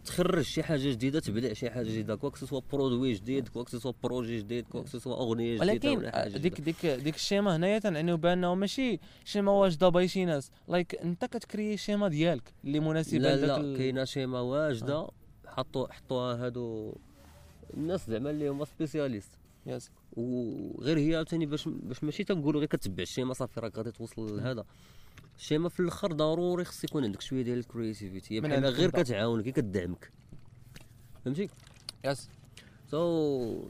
تخرج 0.05 0.45
شي 0.45 0.62
حاجة 0.62 0.90
جديدة 0.90 1.21
تبدع 1.21 1.52
شي 1.52 1.71
حاجة 1.71 1.87
جديدة 1.87 2.14
que 2.16 2.30
ce 2.37 2.45
soit 2.45 2.61
produit 2.73 3.12
جديد 3.12 3.49
que 3.49 3.64
ce 3.64 3.74
soit 3.74 3.92
projet 4.02 4.38
جديد 4.38 4.64
que 4.68 4.87
ce 4.87 4.96
soit 4.96 5.14
أغنية 5.16 5.55
جديدة 5.57 5.73
ولكن 5.73 5.88
ولا 5.99 6.11
حاجة 6.11 6.37
ديك. 6.38 6.61
ديك 6.61 6.87
ديك 6.87 7.14
ال 7.14 7.21
schéma 7.21 7.56
هنايا 7.57 7.78
تنعنيو 7.78 8.16
بانه 8.16 8.55
ماشي 8.55 9.00
schéma 9.25 9.52
واجدة 9.52 9.88
by 9.88 10.09
شي 10.09 10.25
ناس. 10.25 10.50
like 10.68 10.95
أنت 10.95 11.25
كتكري 11.25 11.76
schéma 11.76 12.09
ديالك 12.09 12.52
اللي 12.64 12.81
مناسبه 12.81 13.19
لا 13.19 13.37
لا 13.37 13.61
ال- 13.61 13.76
كاينة 13.78 14.05
schéma 14.04 14.40
واجدة 14.40 15.09
حطوا 15.47 15.93
حطوها 15.93 16.47
هادو 16.47 16.95
الناس 17.75 18.11
زعما 18.11 18.31
اللي 18.31 18.49
هما 18.49 18.64
spécialistes. 18.64 19.30
yes. 19.66 19.90
وغير 20.12 20.99
هي 20.99 21.16
عاوتاني 21.16 21.46
باش 21.46 21.68
باش 21.68 22.04
ماشي 22.04 22.25
تنقولوا 22.25 22.61
غير 22.61 22.68
كتبع 22.68 23.02
ال 23.02 23.07
schéma 23.07 23.35
صافي 23.35 23.61
راك 23.61 23.76
غادي 23.76 23.90
توصل 23.90 24.37
لهذا. 24.37 24.64
ال 25.38 25.43
schéma 25.43 25.68
في 25.68 25.80
الأخر 25.80 26.12
ضروري 26.12 26.64
خص 26.64 26.85
يكون 26.85 27.04
عندك 27.04 27.20
شوية 27.20 27.42
ديال 27.42 27.58
ال 27.59 27.66
creativity 27.66 28.40
بحال 28.40 28.64
غير. 28.64 28.90
كتعاونك 28.90 29.49
كتدعمك 29.49 30.12
فهمتي؟ 31.25 31.49
yes. 32.04 32.28
so 32.90 33.68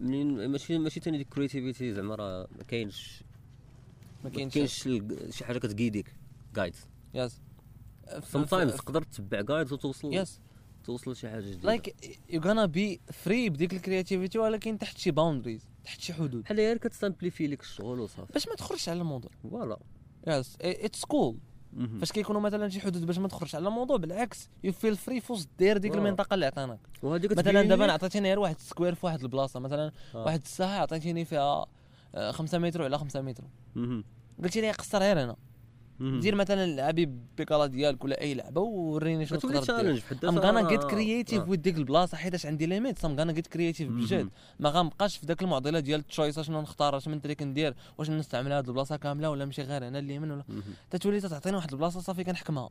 منين 0.00 0.48
ماشي 0.48 0.78
ماشي 0.78 1.00
ثاني 1.00 1.18
ديك 1.18 1.26
ال 1.26 1.32
creativity 1.32 1.94
زعما 1.94 2.14
راه 2.14 2.48
ما 2.58 2.64
كاينش 2.64 3.22
ما 4.24 4.30
كاينش 4.30 4.88
شي 5.30 5.44
حاجة 5.44 5.58
كتقيديك 5.58 6.14
guides 6.54 6.86
yes. 7.14 7.40
sometimes 8.22 8.72
تقدر 8.72 9.02
تتبع 9.02 9.40
guides 9.40 9.72
وتوصل 9.72 10.14
yes. 10.14 10.40
توصل 10.86 11.12
لشي 11.12 11.28
حاجة 11.28 11.40
جديدة 11.40 11.62
like 11.66 11.96
you 12.30 12.40
gonna 12.40 12.66
be 12.66 13.00
free 13.12 13.50
بديك 13.50 13.72
ال 13.72 13.78
creativity 13.78 14.38
ولكن 14.38 14.78
تحت 14.78 14.98
شي 14.98 15.10
boundaries 15.10 15.68
تحت 15.84 16.00
شي 16.00 16.12
حدود 16.14 16.42
بحال 16.42 16.56
غير 16.56 16.76
كتسامبليفي 16.76 17.46
لك 17.46 17.60
الشغل 17.60 18.00
وصافي 18.00 18.32
باش 18.32 18.48
ما 18.48 18.54
تخرجش 18.54 18.88
على 18.88 19.00
الموضوع 19.00 19.30
voilà 19.42 19.78
yes 20.26 20.56
it's 20.60 21.04
cool. 21.04 21.36
فاش 22.00 22.12
كيكونوا 22.12 22.40
مثلا 22.40 22.68
شي 22.68 22.80
حدود 22.80 23.06
باش 23.06 23.18
ما 23.18 23.28
تخرجش 23.28 23.54
على 23.54 23.68
الموضوع 23.68 23.96
بالعكس 23.96 24.48
you 24.64 24.72
feel 24.72 24.96
free 24.96 25.20
فوسط 25.20 25.48
دير 25.58 25.76
ديك 25.78 25.92
آه. 25.92 25.98
المنطقة 25.98 26.34
اللي 26.34 26.46
عطيناك 26.46 26.78
وهذيك 27.02 27.32
مثلا 27.32 27.62
دابا 27.62 27.84
لك- 27.84 27.90
عطيتيني 27.90 28.28
غير 28.28 28.38
واحد 28.38 28.58
square 28.60 28.94
في 28.94 29.06
واحد 29.06 29.22
البلاصة 29.22 29.60
مثلا 29.60 29.92
آه. 30.14 30.24
واحد 30.24 30.40
الساحة 30.44 30.72
عطيتيني 30.78 31.24
فيها 31.24 31.66
5 32.30 32.58
متر 32.58 32.82
على 32.84 32.98
5 32.98 33.20
متر. 33.20 33.44
قلتي 34.42 34.60
لي 34.60 34.70
قصر 34.70 34.98
غير 34.98 35.24
هنا. 35.24 35.36
دير 36.00 36.34
مثلا 36.34 36.76
لعبي 36.76 37.10
بيكالا 37.36 37.66
ديالك 37.66 38.04
ولا 38.04 38.20
أي 38.20 38.34
لعبة 38.34 38.60
وريني 38.60 39.26
شنو 39.26 39.38
تقدر 39.38 39.52
دير 39.52 39.62
challenge 39.62 40.00
بحد 40.00 40.24
I'm 40.24 40.38
gonna 40.38 40.68
get 40.68 40.84
creative. 40.84 41.48
with 41.48 41.60
ديك 41.60 41.76
البلاصة 41.76 42.16
حيتاش 42.16 42.46
عندي 42.46 42.66
limit 42.66 43.04
I'm 43.04 43.16
gonna 43.16 43.32
get 43.32 43.46
creative. 43.46 43.88
بجد 43.88 44.28
ما 44.60 44.70
غنبقاش 44.70 45.16
في 45.16 45.26
ذاك 45.26 45.42
المعضلة 45.42 45.80
ديال 45.80 46.00
ال 46.00 46.06
choice 46.06 46.40
شنو 46.40 46.60
نختار 46.60 46.96
اش 46.96 47.08
من 47.08 47.22
trick 47.22 47.42
ندير 47.42 47.74
واش 47.98 48.10
نستعمل 48.10 48.52
هاد 48.52 48.68
البلاصة 48.68 48.96
كاملة 48.96 49.30
ولا 49.30 49.44
نمشي 49.44 49.62
غير 49.62 49.88
هنا 49.88 49.98
اليمين 49.98 50.30
ولا. 50.30 50.44
تتولي 50.90 51.20
تعطيني 51.20 51.56
واحد 51.56 51.72
البلاصة 51.72 52.00
صافي 52.00 52.24
كنحكمها 52.24 52.70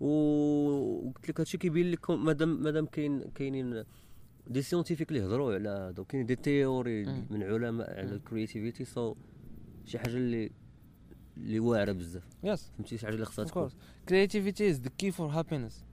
وقلت 0.00 1.28
لك 1.28 1.40
هادشي 1.40 1.58
كيبين 1.58 1.90
لك 1.90 2.10
مادام 2.10 2.62
مادام 2.62 2.86
كاين 2.86 3.24
كاينين 3.34 3.84
des 4.46 4.62
scientifiques 4.62 5.08
اللي 5.08 5.26
هضروا 5.26 5.54
على 5.54 5.68
هذا 5.68 6.00
وكاين 6.00 6.26
des 6.26 6.36
théories. 6.36 7.04
من 7.04 7.42
علماء 7.42 7.98
على. 7.98 8.12
ال 8.12 8.19
creativity 8.19 8.84
so 8.84 9.14
شي 9.86 9.98
حاجة 9.98 10.16
اللي 10.16 10.50
اللي 11.36 11.60
واعره 11.60 11.92
بزاف. 11.92 12.22
yes 12.44 12.70
فهمتي؟ 12.76 12.98
شي 12.98 13.06
حاجة 13.06 13.14
اللي 13.14 13.26
خصها 13.26 13.42
اوف 13.42 13.50
تكون. 13.50 13.68
creativity 14.08 14.70
is 14.70 14.80
the 14.80 14.90
key 14.98 15.10
for 15.10 15.26
happiness 15.28 15.84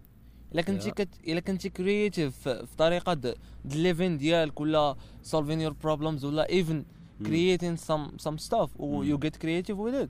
إلا 0.53 0.61
كنتي. 0.61 0.91
كت... 0.91 1.09
إلا 1.27 1.39
كنتي 1.39 1.69
creative 1.69 2.37
في 2.49 2.75
طريقة 2.77 3.35
د 3.65 3.73
living 3.73 4.17
ديالك 4.17 4.59
ولا 4.59 4.95
solving 5.31 5.69
your 5.69 5.73
problems 5.85 6.23
ولا 6.23 6.47
مم. 6.51 6.83
creating 7.23 7.77
some 7.77 8.23
some 8.27 8.37
stuff 8.49 8.69
و 8.79 9.17
creative 9.17 9.77
with 9.77 10.03
it. 10.03 10.09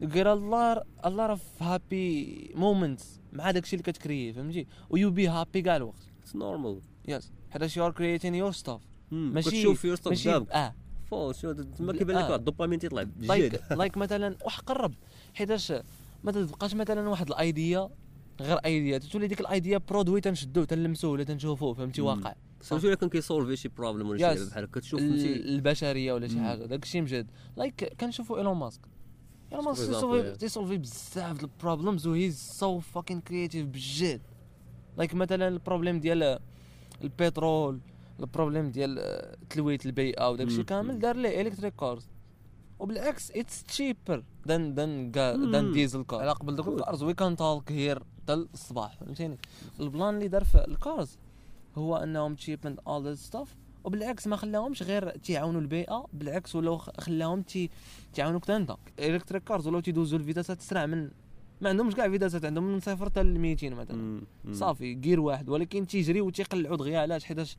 you 0.00 0.06
get 0.06 0.26
a 0.26 0.34
lot 0.34 0.78
a 1.02 1.10
lot 1.10 1.30
of 1.30 1.40
happy 1.60 2.54
moments 2.54 3.04
مع 3.32 3.50
داكشي 3.50 3.76
اللي 3.76 3.82
كتكريي 3.82 4.32
فهمتي؟ 4.32 4.66
و 4.90 4.96
you 4.96 5.14
be 5.14 5.32
happy 5.32 5.58
كاع 5.58 5.76
الوقت 5.76 6.02
it's 6.22 6.36
normal 6.36 6.80
yes 7.08 7.32
حيت 7.50 7.62
you 7.62 7.82
are 7.90 7.92
creating 7.92 8.34
your 8.44 8.62
stuff. 8.62 8.80
ماشي 9.10 9.50
كتشوف 9.50 9.84
your 9.84 9.96
stuff 9.96 10.12
ماشي 10.12 10.30
آه. 10.34 10.74
فو 11.10 11.32
شنو 11.32 11.52
تما 11.52 11.92
كيبان 11.92 12.16
لك 12.16 12.22
آه. 12.22 12.36
الدوبامين 12.36 12.78
تيطلع 12.78 13.02
بجد 13.02 13.60
like 13.70 13.96
مثلا 14.04 14.36
واحد 14.44 14.62
قرب. 14.62 14.94
حيتاش 15.34 15.72
ما 16.24 16.32
تبقاش 16.32 16.74
مثلا 16.74 17.08
واحد 17.08 17.28
ال 17.28 17.40
idea 17.40 17.90
غير 18.40 18.56
idea. 18.56 18.98
تولي 18.98 19.26
ديك 19.26 19.40
ال 19.40 19.48
idea 19.48 19.78
produit 19.78 20.20
تنشدوه 20.20 20.64
تنلمسوه 20.64 21.10
ولا 21.10 21.24
تنشوفوه 21.24 21.74
فهمتي. 21.74 22.00
واقع. 22.00 22.34
surtout 22.60 22.88
الا 22.88 22.94
كان 22.94 23.08
كيسولفي 23.08 23.56
شي 23.56 23.68
problème 23.68 24.08
ولا 24.08 24.18
شي. 24.18 24.24
لعبة 24.24 24.50
بحال 24.50 24.64
هكا 24.64 24.80
تشوف 24.80 25.00
البشرية 25.00 26.12
ولا 26.12 26.28
شي. 26.28 26.40
حاجة. 26.40 26.64
داك 26.64 26.82
الشيء 26.82 27.02
مجد. 27.02 27.30
like 27.56 27.84
كنشوفوا 28.00 28.38
إيلون 28.38 28.56
ماسك. 28.56 28.80
إيلون 29.52 29.64
ماسك 29.64 30.36
تي 30.38 30.48
solve 30.48 30.73
ي 30.73 30.78
بزاف 30.78 31.36
د 31.36 31.42
ال 31.42 31.49
problems 31.49 32.06
و 32.06 32.12
he's 32.12 32.38
so 32.38 32.78
fucking 32.78 33.20
creative 33.20 33.66
بجد. 33.66 34.20
like 34.98 35.14
مثلا 35.14 35.48
ال 35.48 35.54
problem 35.54 36.00
ديال 36.00 36.38
البترول 37.04 37.80
البروبليم 38.20 38.70
ديال 38.70 38.98
تلويث 39.50 39.78
البيئة 39.86 40.30
وداك 40.30 40.46
الشيء. 40.46 40.64
كامل 40.64 40.98
دار 40.98 41.16
ليه 41.16 41.40
electric 41.40 41.74
cars 41.76 42.08
وبالعكس 42.78 43.30
it's 43.30 43.64
cheaper 43.64 44.24
than 44.48 44.74
than 44.74 45.10
than 45.50 45.64
مم. 45.64 45.72
diesel 45.72 46.04
car 46.04 46.20
على 46.20 46.32
قبل 46.32 46.56
دوك. 46.56 46.68
ال 46.68 46.75
cars 46.75 47.02
we 47.02 47.14
can 47.14 47.36
talk 47.36 47.72
here 47.72 48.02
حتى 48.22 48.32
الصباح 48.32 48.98
فهمتيني؟ 48.98 49.38
ال 49.80 49.87
plan 49.87 50.14
اللي 50.14 50.28
دار 50.28 50.44
في 50.44 50.64
ال 50.68 50.78
cars 50.78 51.18
هو 51.78 51.96
أنهم 51.96 52.34
cheap 52.34 52.66
and 52.66 52.80
all 52.86 53.04
that 53.04 53.16
stuff 53.16 53.56
وبالعكس 53.84 54.26
ما 54.26 54.36
خلاهمش 54.36 54.82
غير 54.82 55.10
تيعاونوا 55.10 55.60
البيئة 55.60 56.06
بالعكس 56.12 56.56
ولاو 56.56 56.78
خ- 56.78 57.00
خلاهم 57.00 57.42
تي 57.42 57.70
تيعاونوك 58.12 58.50
انت. 58.50 58.76
electric 58.98 59.44
cars 59.44 59.66
ولاو 59.66 59.80
تيدوزوا 59.80 60.18
ال 60.18 60.22
vitesse 60.22 60.54
ات 60.54 60.58
اسرع 60.60 60.86
من 60.86 61.10
ما 61.60 61.68
عندهمش 61.68 61.94
كاع 61.94 62.08
vitesse 62.08 62.40
ات 62.40 62.44
عندهم 62.44 62.64
من 62.72 62.80
صفر 62.80 63.04
حتى 63.06 63.22
ل 63.22 63.38
200 63.38 63.70
مثلا. 63.74 64.20
صافي 64.52 64.94
gear 64.94 65.20
واحد 65.20 65.48
ولكن 65.48 65.86
تيجري 65.86 66.20
وتيقلعوا 66.20 66.76
دغيا 66.76 66.98
علاش؟ 67.00 67.24
حيتاش 67.24 67.56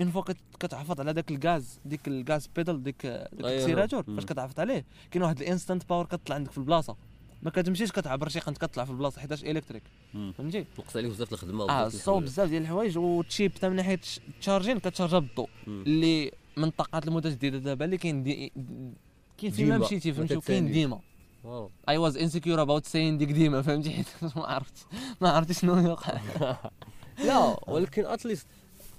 une 0.00 0.10
fois 0.10 0.22
كت- 0.22 0.36
كتحافظ 0.60 1.00
على 1.00 1.12
داك 1.12 1.30
الغاز 1.30 1.80
ديك 1.84 2.08
الغاز 2.08 2.46
بيدل 2.56 2.82
ديك. 2.82 2.96
accélérateur 3.04 4.04
مم. 4.08 4.16
فاش 4.16 4.24
كتعفط 4.24 4.60
عليه 4.60 4.84
كاين 5.10 5.22
واحد 5.22 5.40
ال 5.40 5.46
instant 5.46 5.88
power 5.88 6.06
كتطلع 6.06 6.34
عندك 6.36 6.50
في 6.50 6.58
البلاصة 6.58 6.96
ما 7.42 7.50
كتمشيش 7.50 7.92
كتعبر 7.92 8.28
شي 8.28 8.38
قنت 8.40 8.58
كتطلع 8.58 8.84
في 8.84 8.90
البلاصة 8.90 9.20
حيتاش 9.20 9.44
electric. 9.44 9.82
فهمتي 10.12 10.64
نقص 10.78 10.96
عليك 10.96 11.10
بزاف 11.10 11.32
الخدمة 11.32 11.64
آه 11.70 11.86
الحوايج. 11.86 12.22
بزاف 12.24 12.48
ديال 12.48 12.62
الحوايج 12.62 12.98
و 12.98 13.07
cheap 13.07 13.52
حتى 13.54 13.68
من 13.68 13.76
ناحية 13.76 14.00
ال 14.28 14.34
charging 14.34 14.78
كت 14.78 14.87
charge 14.87 15.14
ها 15.14 15.18
بالضوء. 15.18 15.48
اللي 15.66 16.30
من 16.56 16.64
الطاقات 16.64 17.08
المتجدده 17.08 17.58
دابا 17.58 17.84
اللي 17.84 17.96
كاين 17.96 18.22
دي 18.22 18.52
كاين 19.38 19.52
فيما 19.52 19.74
ديما. 19.74 19.86
مشيتي 19.86 20.10
ما 20.10 20.16
فهمتي 20.16 20.36
وكاين. 20.36 20.72
ديما. 20.72 21.00
I 21.88 21.98
was 21.98 22.16
insecure 22.16 22.62
about 22.62 22.86
saying 22.86 23.18
ديك 23.18 23.30
ديما 23.32 23.62
فهمتي 23.62 23.90
حيت 23.90 24.06
ما 24.36 24.46
عرفت 24.46 24.86
ما 25.20 25.30
عرفت 25.30 25.52
شنو 25.52 25.78
يوقع 25.78 26.20
لا 27.26 27.70
ولكن 27.70 28.06
at 28.06 28.17
least 28.17 28.46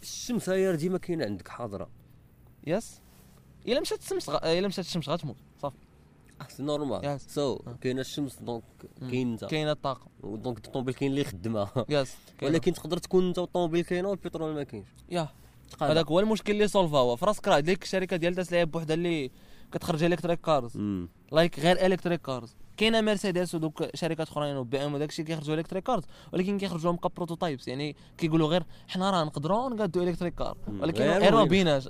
الشمس 0.02 0.50
هي 0.50 0.76
ديما 0.76 0.98
كاينة 0.98 1.26
عندك 1.26 1.48
حاضرة 1.48 1.90
yes 2.68 3.02
إلا 3.68 3.80
مشات 3.80 4.00
الشمس 4.00 4.30
غ... 4.30 4.36
إلا 4.36 4.68
مشات 4.68 4.86
الشمس 4.86 5.10
غتموت 5.10 5.36
صافي 5.62 5.78
c'est 6.50 6.64
normal. 6.64 7.22
so 7.22 7.54
آه. 7.68 7.78
كاينة 7.82 8.02
الشمس 8.02 8.40
donc. 8.40 8.64
كاين 9.00 9.32
انت 9.32 9.46
كاينة 9.46 9.72
الطاقة 9.72 10.08
donc 10.24 10.66
الطوموبيل 10.66 10.94
كاين 10.94 11.12
اللي 11.12 11.22
يخدمها 11.22 11.86
yes. 11.90 12.16
ولكن 12.44 12.74
تقدر 12.74 12.98
تكون 12.98 13.28
انت 13.28 13.38
والطوموبيل 13.40 13.84
كاينة 13.84 14.10
والبترول 14.10 14.54
ما 14.54 14.64
كاينش 14.64 14.88
yeah. 15.10 15.30
هذاك 15.82 16.08
هو 16.08 16.20
المشكل 16.20 16.54
اللي 16.54 16.68
solve 16.68 16.93
ا 16.93 16.98
هو 16.98 17.16
في 17.16 17.26
راسك 17.26 17.48
راه 17.48 17.60
ديك 17.60 17.84
الشركة 17.84 18.16
ديال 18.18 18.36
تسلا 18.36 18.72
بوحدها 18.72 18.94
اللي 18.94 19.32
كتخرج 19.72 20.04
electric 20.04 20.42
cars. 20.42 20.78
like 21.32 21.60
غير 21.60 21.86
electric 21.86 22.22
cars 22.22 22.56
كاينة 22.78 23.02
مرسيدس 23.02 23.56
ودوك 23.56 23.96
شركات 23.96 24.28
أخرين 24.28 24.58
وبي 24.58 24.86
إم 24.86 24.94
وداك 24.94 25.10
الشيء 25.10 25.26
كيخرجوا 25.26 25.56
electric 25.56 25.84
cars 25.84 26.04
ولكن 26.34 26.58
كيخرجوا 26.58 26.92
لهم 26.92 26.98
ك 26.98 27.04
prototypes 27.04 27.68
يعني 27.68 27.96
كيقولوا 28.18 28.48
غير 28.48 28.64
حنا 28.88 29.12
راه 29.12 29.24
نقدروا 29.24 29.70
نقادوا 29.70 30.04
electric 30.04 30.36
car. 30.36 30.58
ولكن 30.80 31.04
غير 31.04 31.36
ما. 31.36 31.44
بيناش 31.44 31.90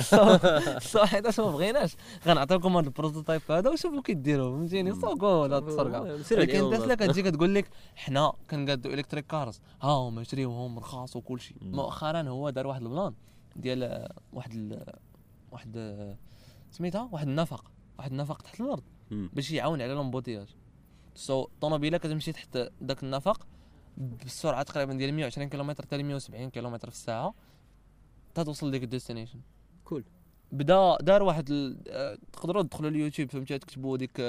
so 0.00 0.38
so 0.78 1.04
حيتاش 1.04 1.40
ما 1.40 1.50
بغيناش 1.50 1.96
غنعطيوكم 2.26 2.76
هذا 2.76 2.86
ال 2.86 2.92
prototype 2.92 3.42
هذا 3.50 3.70
وشوفوا 3.70 4.02
كي 4.02 4.14
ديروا 4.14 4.56
فهمتيني 4.56 4.92
مم. 4.92 5.00
so 5.00 5.14
جو 5.14 5.46
لا 5.46 5.60
تسرقوا 5.60 6.00
ولكن 6.00 6.56
عليهم 6.56 6.74
تسلا 6.74 6.94
كتجي 6.94 7.22
كتقول 7.22 7.54
لك 7.54 7.70
حنا 7.96 8.32
كنقادوا 8.50 8.92
electric 8.92 9.26
cars 9.26 9.60
ها 9.82 9.90
هما 9.90 10.22
شريوهم 10.22 10.78
رخاص 10.78 11.16
وكل 11.16 11.40
شيء. 11.40 11.56
مؤخرا 11.62 12.22
هو 12.22 12.50
دار 12.50 12.66
واحد 12.66 12.82
plan 12.82 13.14
ديال 13.56 14.08
واحد 14.32 14.52
ال... 14.52 14.94
واحد 15.52 16.16
سميتها 16.70 17.08
واحد 17.12 17.28
النفق 17.28 17.73
واحد 17.98 18.10
النفق 18.10 18.42
تحت 18.42 18.60
الأرض. 18.60 18.82
باش 19.10 19.50
يعاون 19.50 19.82
على 19.82 19.92
l'embouteillage 19.92 20.48
so 21.14 21.42
الطوموبيلة 21.42 21.98
كتمشي 21.98 22.32
تحت 22.32 22.58
داك 22.80 23.02
النفق 23.02 23.46
بالسرعه 23.96 24.62
تقريبا 24.62 24.94
ديال 24.94 25.14
120 25.14 25.48
كيلومتر 25.48 25.84
حتى 25.84 25.96
ل 25.96 26.04
170 26.04 26.50
كيلومتر 26.50 26.90
في 26.90 26.96
الساعة 26.96 27.34
حتى 28.30 28.44
توصل 28.44 28.68
لديك 28.68 28.82
ال 28.82 28.87
destination 28.87 29.40
cool. 29.84 30.04
بدا 30.54 30.96
دار 31.00 31.22
واحد. 31.22 31.50
آه، 31.88 32.18
تقدروا 32.32 32.62
تدخلوا 32.62 32.90
اليوتيوب 32.90 33.30
فهمتي 33.30 33.58
تكتبوا 33.58 33.96
ديك 33.96 34.20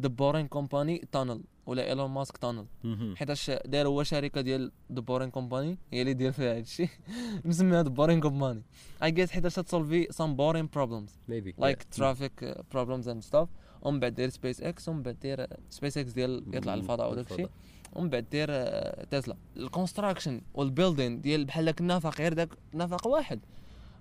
The 0.00 0.08
Boring 0.08 0.46
Company 0.48 1.08
tunnel 1.12 1.40
ولا 1.66 1.88
ايلون 1.88 2.10
ماسك 2.10 2.36
tunnel. 2.36 2.66
حيتاش 3.16 3.50
داير 3.50 3.88
هو 3.88 4.02
شركة 4.02 4.40
ديال 4.40 4.72
The 4.92 5.00
Boring 5.00 5.30
Company 5.30 5.78
هي 5.92 6.00
اللي 6.02 6.14
دير 6.14 6.32
فيها 6.32 6.56
هادشي 6.56 6.88
مسميها 7.44 7.82
The 7.82 7.88
Boring 7.88 8.20
Company 8.20 8.62
I 9.02 9.10
guess 9.10 9.30
حيتاش 9.30 9.54
ت 9.54 9.63
solve 9.63 10.06
ي 10.10 10.15
some 10.15 10.36
boring 10.36 10.68
problems 10.74 11.18
Yeah. 11.58 11.62
traffic 12.00 12.44
uh, 12.44 12.60
problems 12.74 13.06
and 13.06 13.30
stuff 13.32 13.46
ومن 13.82 14.00
بعد 14.00 14.14
دير 14.14 14.28
سبيس 14.28 14.60
إكس 14.60 14.88
ومن 14.88 15.02
بعد 15.02 15.16
دير 15.22 15.46
سبيس 15.70 15.98
إكس 15.98 16.12
ديال 16.12 16.44
يطلع. 16.52 16.74
للفضاء 16.74 17.10
وداك 17.12 17.30
الشيء. 17.30 17.48
ومن 17.92 18.10
بعد 18.10 18.26
دير 18.30 18.46
آه، 18.50 19.04
تسلا 19.04 19.36
ال 19.56 19.62
construction 19.62 20.40
وال 20.54 20.67
building 20.67 21.20
ديال 21.20 21.44
بحال 21.44 21.64
داك 21.64 21.80
النفق 21.80 22.18
غير 22.18 22.32
داك 22.32 22.48
نفق 22.74 23.06
واحد 23.06 23.40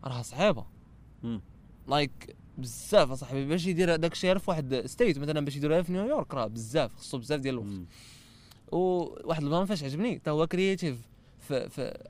راه 0.03 0.21
صعيبة. 0.21 0.65
like 1.87 2.35
بزاف 2.57 3.11
اصاحبي 3.11 3.45
باش 3.45 3.67
يدير 3.67 3.95
داك 3.95 4.11
الشيء 4.11 4.37
في 4.37 4.49
واحد 4.51 4.83
state 4.85 5.19
مثلا 5.19 5.39
باش 5.45 5.55
يديروها 5.55 5.81
في 5.81 5.91
نيويورك 5.91 6.33
راه 6.33 6.47
بزاف 6.47 6.95
خصو 6.95 7.17
بزاف 7.17 7.39
ديال 7.39 7.53
الوقت. 7.55 7.87
وواحد 8.71 9.43
plan 9.43 9.65
فاش 9.65 9.83
عجبني 9.83 10.15
حتى 10.15 10.29
هو 10.29 10.47
creative 10.47 10.97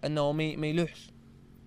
أنه 0.05 0.31
ما 0.31 0.43
يلوحش 0.67 1.11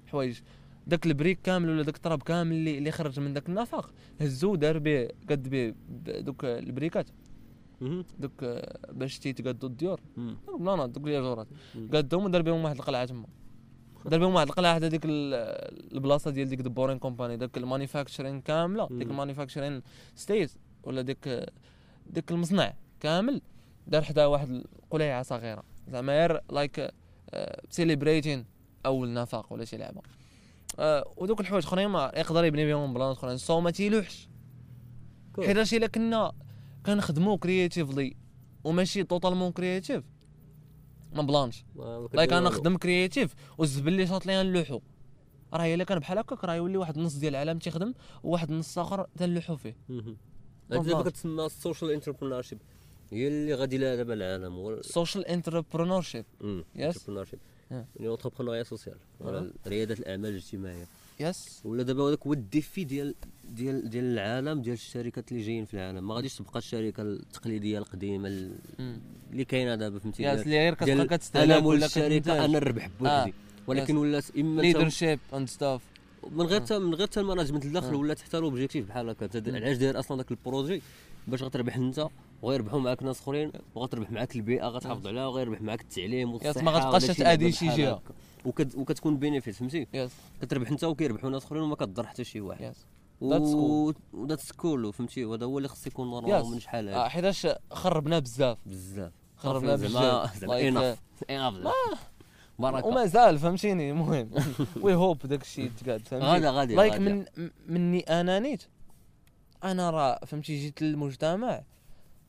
حوايج 0.06 0.38
داك 0.86 1.06
ال 1.06 1.12
brick 1.12 1.38
كامل 1.42 1.68
ولا 1.68 1.82
داك 1.82 1.96
التراب 1.96 2.22
كامل 2.22 2.52
اللي, 2.56 2.78
اللي 2.78 2.90
خرج 2.90 3.20
من 3.20 3.32
داك 3.32 3.48
النفق 3.48 3.90
هزو 4.20 4.54
دار 4.54 4.78
به 4.78 5.08
قد 5.30 5.48
به 5.48 5.74
دوك 6.20 6.44
ال 6.44 6.52
brick 6.52 6.91
ات. 6.91 7.06
دوك 8.18 8.44
باش 8.92 9.18
تيتقادو 9.18 9.66
الديور 9.66 10.00
مم. 10.16 10.36
plan 10.58 10.84
ات 10.84 10.90
دوك 10.90 11.04
الياجورات 11.06 11.46
مم. 11.74 11.88
قادهم 11.92 12.24
ودار 12.24 12.42
بهم 12.42 12.64
واحد 12.64 12.76
القلعة 12.76 13.04
تما 13.04 13.26
دار 14.04 14.20
بهم 14.20 14.34
واحد 14.34 14.46
القلعه 14.48 14.74
حدا 14.74 14.88
ديك 14.88 15.04
ال- 15.04 15.34
البلاصة 15.94 16.30
ديال 16.30 16.48
ديك 16.48 16.60
The 16.60 16.73
Boring 16.73 16.98
Company 16.98 17.36
داك 17.36 17.56
ال 17.56 17.62
manufacturing 17.62 18.40
كاملة 18.40 18.88
ديك. 18.90 19.08
ال 19.08 19.14
manufacturing 19.14 19.82
state 20.14 20.50
ولا 20.82 21.02
ديك 21.02 21.46
ديك 22.06 22.30
المصنع 22.30 22.74
كامل 23.00 23.42
دار 23.86 24.02
حدا 24.02 24.26
واحد 24.26 24.50
القليعة 24.50 25.22
صغيرة 25.22 25.62
زعما 25.88 26.12
غير 26.12 26.40
like 26.50 26.90
celebrating 27.70 28.44
أول 28.86 29.12
نفق 29.14 29.52
ولا 29.52 29.64
شي 29.64 29.76
لعبة 29.76 30.00
آه، 30.78 31.12
ودوك 31.16 31.40
الحوايج 31.40 31.64
أخرين 31.64 31.88
ما 31.88 32.12
يقدر 32.16 32.44
يبني 32.44 32.66
بهم 32.66 32.94
plan 32.94 33.10
أخرين 33.10 33.36
so 33.36 33.60
ما 33.60 33.70
تيلوحش 33.70 34.28
cool. 35.32 35.46
حيت 35.46 35.72
إلا 35.72 35.86
كنا 35.86 36.32
كنخدمو 36.86 37.38
creatively 37.38 38.16
وماشي 38.64 39.04
totalement 39.04 39.52
créatif 39.52 40.04
ما 41.14 41.22
plan 41.22 41.46
ش. 41.46 41.64
like 42.12 42.32
أنا. 42.32 42.48
نخدم 42.48 42.76
creative 42.76 43.34
والزبل 43.58 43.92
اللي 43.92 44.06
شاط 44.06 44.26
ليها 44.26 44.42
نلوحو. 44.42 44.80
راه 45.52 45.74
إلا 45.74 45.84
كان 45.84 45.98
بحال 45.98 46.18
هكاك 46.18 46.44
راه 46.44 46.54
يولي 46.54 46.76
واحد 46.76 46.96
النص 46.96 47.14
ديال 47.14 47.34
العالم 47.34 47.58
تيخدم 47.58 47.94
وواحد 48.22 48.50
النص 48.50 48.78
آخر 48.78 49.06
تنلوحو 49.16 49.56
فيه. 49.56 49.76
هاد 50.72 50.82
دابا 50.82 51.02
كتسمى 51.02 51.46
ال 51.46 51.90
social 51.90 52.42
entrepreneurship 52.42 52.58
هي 53.12 53.28
اللي 53.28 53.54
غادي 53.54 53.78
لها 53.78 53.96
دابا 53.96 54.14
العالم 54.14 54.54
هو 54.54 54.82
social 54.82 55.26
entrepreneurship 55.26 56.24
Yes. 56.40 56.80
entrepreneurship 56.80 57.38
Yeah. 57.70 57.74
يعني 57.96 58.08
entrepreneuriat 58.08 58.62
social 58.62 58.96
ريادة 59.66 59.94
الأعمال 59.94 60.30
الاجتماعية. 60.30 60.86
yes 61.20 61.60
ولا 61.64 61.82
دابا 61.82 62.08
هذاك 62.08 62.26
هو 62.26 62.32
ال 62.32 62.43
défi 62.43 62.84
ديال 62.84 63.14
ديال 63.50 63.90
ديال 63.90 64.04
العالم 64.04 64.62
ديال 64.62 64.74
الشركات 64.74 65.32
اللي 65.32 65.42
جايين 65.42 65.64
في 65.64 65.74
العالم. 65.74 66.08
ما 66.08 66.14
غاديش 66.14 66.34
تبقى 66.36 66.58
الشركة 66.58 67.02
التقليدية 67.02 67.78
القديمة 67.78 68.28
ال- 68.28 68.58
اللي 69.32 69.44
كاينة 69.44 69.74
دابا 69.74 69.98
فهمتي؟ 69.98 70.22
ديال- 70.22 70.40
اللي 70.42 70.58
غير 70.58 70.74
كتبقى 70.74 71.06
كتستهلك 71.06 71.50
أنا 71.50 71.60
مول 71.60 71.84
الشركة 71.84 72.32
أنا 72.44 72.46
نربح 72.46 72.88
بوحدي. 73.00 73.34
ولكن 73.66 73.96
ولات 73.96 74.24
إما 74.38 74.62
leadership 74.62 75.18
and 75.34 75.48
stuff 75.48 75.82
من 76.32 76.46
غير 76.46 76.78
من 76.80 76.94
غير 76.94 77.06
تا 77.06 77.20
ال 77.20 77.24
management 77.24 77.64
الداخل 77.64 77.94
آه. 77.94 77.96
ولات 77.96 78.20
حتى 78.20 78.38
ال 78.38 78.44
objectif 78.44 78.88
بحال 78.88 79.08
هكا. 79.10 79.30
علاش 79.54 79.76
داير 79.76 79.98
أصلا 79.98 80.16
داك 80.16 80.30
ال 80.30 80.37
projet؟ 80.37 80.82
باش 81.28 81.42
غتربح 81.42 81.76
أنت 81.76 82.06
وغيربحوا 82.42 82.80
معاك 82.80 83.02
ناس 83.02 83.20
أخرين 83.20 83.52
وغتربح 83.74 84.10
معاك 84.10 84.36
البيئة 84.36 84.66
غتحافظ 84.66 85.06
عليها 85.06 85.26
وغيربح 85.26 85.60
معاك 85.62 85.80
التعليم 85.80 86.34
والصحه 86.34 86.62
ما 86.64 86.70
غتبقاش 86.70 87.20
اللي 87.20 87.52
شي. 87.52 87.94
وكت 88.44 88.74
وكتكون 88.74 89.16
benefit 89.16 89.54
فهمتي؟ 89.54 89.86
كتربح 90.42 90.70
أنت 90.70 90.84
وكيربحوا 90.84 91.30
ناس 91.30 91.44
أخرين 91.44 91.62
وما 91.62 91.74
كتضر 91.74 92.06
حتى 92.06 92.24
شي 92.24 92.40
واحد. 92.40 92.74
و 94.12 94.20
that 94.20 94.52
cool 94.56 94.92
فهمتي؟ 94.92 95.24
وهذا 95.24 95.46
هو 95.46 95.58
اللي 95.58 95.68
خص 95.68 95.86
يكون 95.86 96.06
Yes. 96.08 96.10
normal 96.12 96.50
من 96.52 96.60
شحال 96.60 96.88
آه، 96.88 97.00
هذا 97.02 97.08
حيتاش 97.08 97.46
خربنا 97.70 98.18
بزاف. 98.18 98.58
بزاف. 98.66 99.12
خربنا 99.36 99.76
بزاف. 99.76 100.36
زعما. 100.38 100.94
آه، 101.30 101.50
enough. 101.50 101.98
بركه 102.58 102.86
ومازال 102.86 103.38
فهمتيني؟ 103.38 103.90
المهم. 103.90 104.30
we 104.82 104.94
hope 104.94 105.18
داك 105.18 105.42
الشيء 105.42 105.70
تقاد 105.70 106.08
فهمتي 106.08 106.26
غادا 106.26 106.50
غادي 106.50 106.74
like 106.74 106.92
غادي. 106.92 107.04
من 107.04 107.24
مني 107.68 108.00
أنا 108.00 108.38
نيت. 108.38 108.62
أنا 109.64 109.90
راه 109.90 110.20
فهمتي 110.26 110.60
جيت 110.60 110.82
للمجتمع. 110.82 111.62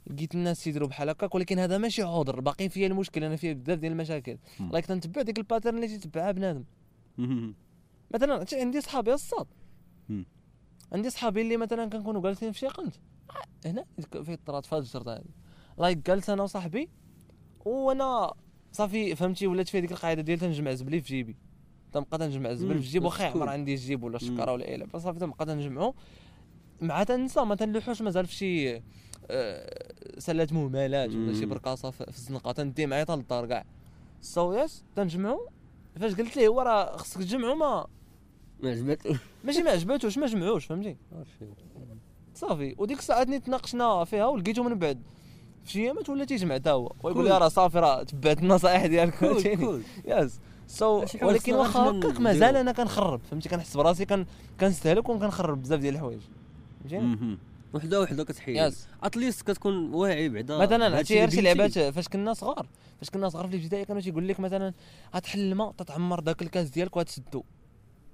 لقيت 0.08 0.36
الناس 0.36 0.64
تيديروا 0.64 0.88
بحال 0.88 1.10
هكاك 1.10 1.36
ولكن 1.36 1.60
هذا 1.60 1.78
ماشي 1.78 2.02
عذر 2.04 2.40
باقي 2.40 2.70
فيا 2.70 2.88
المشكل 2.88 3.24
أنا 3.24 3.36
فيا 3.36 3.54
بزاف 3.54 3.80
ديال 3.80 3.92
المشاكل. 3.92 4.38
like 4.72 4.86
تنتبع 4.86 5.22
ديك 5.22 5.38
ال 5.38 5.42
pattern 5.42 5.76
اللي 5.76 5.88
تيتبعها 5.88 6.32
بنادم. 6.32 6.64
مثلا 8.14 8.46
عندي 8.54 8.82
صحابي 8.82 9.14
الصاد. 9.14 9.48
عندي 10.94 11.10
صحابي 11.10 11.42
اللي 11.42 11.58
مثلا 11.58 11.90
كنكونوا 11.90 12.22
جالسين 12.22 12.52
في 12.52 12.60
شي 12.60 12.68
قنت 12.68 12.96
هنا 13.66 13.86
في 14.24 14.34
الطرات 14.34 14.66
فاجر 14.66 15.12
هذه 15.12 15.24
لايك 15.78 15.98
جالس 15.98 16.30
أنا 16.30 16.44
وصاحبي 16.44 16.90
وأنا 17.66 18.34
صافي 18.72 19.16
فهمتي؟ 19.16 19.48
ولات 19.48 19.68
فيها 19.70 19.82
ديك 19.82 19.92
القاعدة 19.92 20.22
ديال 20.22 20.40
تنجمع 20.40 20.74
زبلي 20.74 21.02
في 21.02 21.08
جيبي. 21.08 21.38
تنبقى 21.94 22.18
تنجمع 22.18 22.50
الزبل 22.50 22.84
في 22.84 23.00
that's 23.00 23.04
واخا. 23.04 23.24
يعمر 23.24 23.50
عندي 23.50 23.74
الجيب 23.74 24.04
ولا. 24.04 24.16
الشكاره 24.16 24.52
ولا 24.52 24.68
اي 24.68 24.78
لعبه 24.78 25.00
صافي 25.00 25.20
تنبقى 25.20 25.46
تنجمعو. 25.46 25.96
مع 26.82 27.04
تنسى 27.04 27.42
ما 27.42 27.56
تنلوحوش 27.56 28.02
مازال 28.02 28.26
في 28.26 28.36
شي 28.36 28.82
آه، 29.30 29.94
سلات 30.18 30.54
مهملات 30.54 31.10
ولا 31.10 31.34
شي. 31.34 31.46
برقاصة 31.46 31.92
في 31.92 32.04
في 32.12 32.18
الزنقة. 32.18 32.52
تندي 32.52 32.86
معايا 32.86 33.04
حتى 33.04 33.16
للدار 33.16 33.46
كاع. 33.46 33.66
سو 34.22 34.54
يس 34.54 34.84
تنجمعو. 34.96 35.50
فاش 36.00 36.16
قلت 36.16 36.38
ليه 36.38 36.48
هو 36.48 36.62
راه 36.62 36.98
خصك 36.98 37.22
تجمعو 37.22 37.56
ما 37.56 37.88
ما 38.64 38.70
عجبت 38.70 39.20
ماشي 39.44 39.64
ما 39.64 39.72
عجباتوش 39.72 40.18
ما 40.18 40.28
جمعوش 40.28 40.66
فهمتي؟ 40.66 40.98
صافي. 42.36 42.76
وديك 42.78 43.00
الساعات 43.00 43.28
نيت 43.28 43.40
تناقشنا 43.40 44.04
فيها 44.04 44.26
ولقيتو 44.26 44.64
من 44.64 44.80
بعد. 44.80 45.02
في 45.64 45.72
شي 45.72 45.82
ايامات 45.82 46.10
ولا 46.10 46.26
تيجمع 46.26 46.58
تا 46.58 46.72
هو. 46.72 46.92
ويقول. 47.04 47.26
لي 47.26 47.38
راه 47.38 47.48
صافي 47.48 47.80
راه 47.80 48.04
تبعت 48.04 48.40
النصائح 48.40 48.86
ديالك 48.86 49.14
فهمتيني؟ 49.14 49.82
Yes. 50.06 50.40
So 50.68 51.06
ولكن 51.22 51.54
واخا 51.54 51.80
هكاك. 51.80 52.20
مازال 52.20 52.56
أنا 52.56 52.72
كنخرب 52.72 53.22
فهمتي؟ 53.32 53.50
كنحس 53.50 53.78
براسي 53.78 54.06
كن 54.06 54.26
كنستهلك 54.60 55.10
وكنخرب 55.10 55.62
بزاف 55.62 55.80
ديال 55.80 55.94
الحوايج. 55.94 56.22
فهمتيني. 56.90 57.38
وحدة 57.74 58.02
وحدة 58.02 58.24
كتحيد. 58.24 58.56
Yes. 58.56 58.88
At 59.04 59.14
least 59.14 59.42
كتكون 59.42 59.94
واعي 59.94 60.30
بعدا. 60.30 60.58
مثلا 60.58 60.96
عرفتي 60.98 61.20
غير 61.20 61.30
شي 61.30 61.42
لعبات. 61.42 61.80
فاش 61.80 62.08
كنا 62.08 62.34
صغار. 62.34 62.68
فاش 63.00 63.10
كنا 63.10 63.30
صغار 63.30 63.48
في 63.48 63.56
الابتدائي 63.56 63.86
كانوا 63.86 64.02
تيقول 64.02 64.28
لك 64.28 64.40
مثلا 64.40 64.74
غتحل 65.16 65.40
الماء 65.40 65.72
تتعمر 65.72 66.20
داك 66.20 66.42
الكاس 66.42 66.70
ديالك 66.70 66.98
وغتسدو 66.98 67.40
مم. 67.40 67.44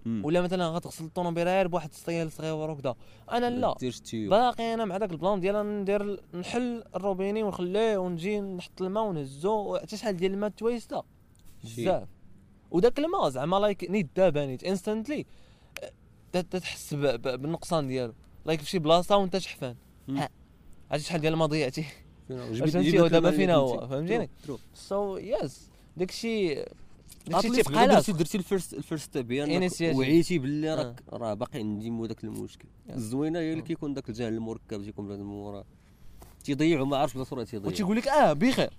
ولا 0.06 0.42
مثلا 0.42 0.68
غتغسل 0.68 1.06
الطوموبيله 1.06 1.52
غير 1.52 1.68
بواحد 1.68 1.90
السطيل 1.90 2.32
صغير 2.32 2.70
وكذا 2.70 2.96
أنا 3.32 3.50
لا. 3.50 3.76
باقي 4.14 4.74
أنا 4.74 4.86
مع 4.86 4.98
داك 4.98 5.12
ال 5.12 5.17
plan 5.17 5.40
ديال 5.40 5.82
ندير 5.82 6.20
نحل 6.34 6.84
الروبيني 6.96 7.44
ونخليه 7.44 7.98
ونجي 7.98 8.40
نحط 8.42 8.82
الماء 8.82 9.04
ونهزو. 9.04 9.78
حتى 9.78 9.98
شحال 9.98 10.18
ديال 10.18 10.34
الماء 10.34 10.50
تويستا. 10.50 11.04
بزاف. 11.64 12.08
وداك 12.72 13.00
الماء 13.00 13.30
زعما 13.30 13.56
like 13.56 13.90
نيت 13.90 14.08
دابا 14.16 14.46
نيت. 14.46 14.64
instantly 14.64 15.26
تتحس 16.32 16.94
بالنقصان 16.94 17.88
ديالو. 17.88 18.14
like 18.46 18.62
في 18.62 18.70
شي 18.70 18.80
بلاصة 18.80 19.18
وانت 19.18 19.38
شحفان. 19.38 19.76
عرفتي 20.92 21.08
شحال 21.08 21.22
ديال 21.22 21.34
الماء 21.34 21.48
ضيعتي؟ 21.48 21.86
فهمتي 22.30 22.92
دابا 22.92 23.32
فينا 23.32 23.56
هو. 23.56 23.88
فهمتيني. 23.88 24.30
So 24.74 25.18
yes 25.18 25.70
داكشي 25.98 26.66
درتي 27.28 27.48
لاصق 27.72 28.14
درتي 28.14 28.38
ال 28.38 28.44
first 28.44 28.74
ال 28.74 28.79
first 28.79 29.04
step 29.04 29.32
هي. 29.32 29.94
وعيتي 29.96 30.40
باللي 30.40 30.74
آه. 30.74 30.76
راك 30.76 31.04
راه 31.14 31.34
باقي 31.34 31.60
عندي 31.60 31.90
مو 31.90 32.06
داك 32.06 32.24
المشكل. 32.24 32.68
الزوينة 32.90 33.40
هي 33.40 33.52
اللي 33.52 33.64
آه. 33.64 33.66
كيكون 33.66 33.94
داك 33.94 34.10
الجهل 34.10 34.34
المركب 34.34 34.84
تيكون 34.84 35.08
بهذا 35.08 35.22
المورا 35.22 35.64
تيضيعوا 36.44 36.86
ما 36.86 36.98
عرفش 36.98 37.14
بلا 37.14 37.24
صورة 37.24 37.44
تيضيع 37.44 37.72
وتيقول 37.72 37.98
لك 37.98 38.08
آه 38.08 38.34
بخير 38.34 38.74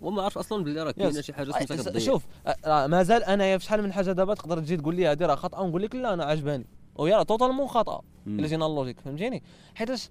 وما 0.00 0.22
عرف 0.22 0.38
أصلا 0.38 0.64
باللي 0.64 0.82
راه 0.82 0.90
كاينة. 0.90 1.20
شي 1.20 1.32
حاجة 1.32 1.50
سميتها 1.50 1.76
كتضيع 1.76 2.02
شوف 2.02 2.22
آه، 2.46 2.56
راه 2.64 2.86
مازال 2.86 3.24
أنايا 3.24 3.58
في 3.58 3.64
شحال 3.64 3.82
من 3.82 3.92
حاجة 3.92 4.12
دابا 4.12 4.34
تقدر 4.34 4.58
تجي 4.58 4.76
تقول 4.76 4.94
لي 4.94 5.06
هذه 5.06 5.26
راه 5.26 5.34
خاطئه 5.34 5.60
ونقول 5.60 5.82
لك 5.82 5.94
لا 5.94 6.14
أنا 6.14 6.24
عجباني 6.24 6.66
وهي 6.96 7.14
راه 7.14 7.22
totalement 7.22 7.68
مم. 8.26 8.38
إلا 8.38 8.46
جينا 8.46 8.66
ال 8.66 8.70
logique 8.70 9.00
فهمتيني 9.00 9.42
حيتاش 9.74 10.10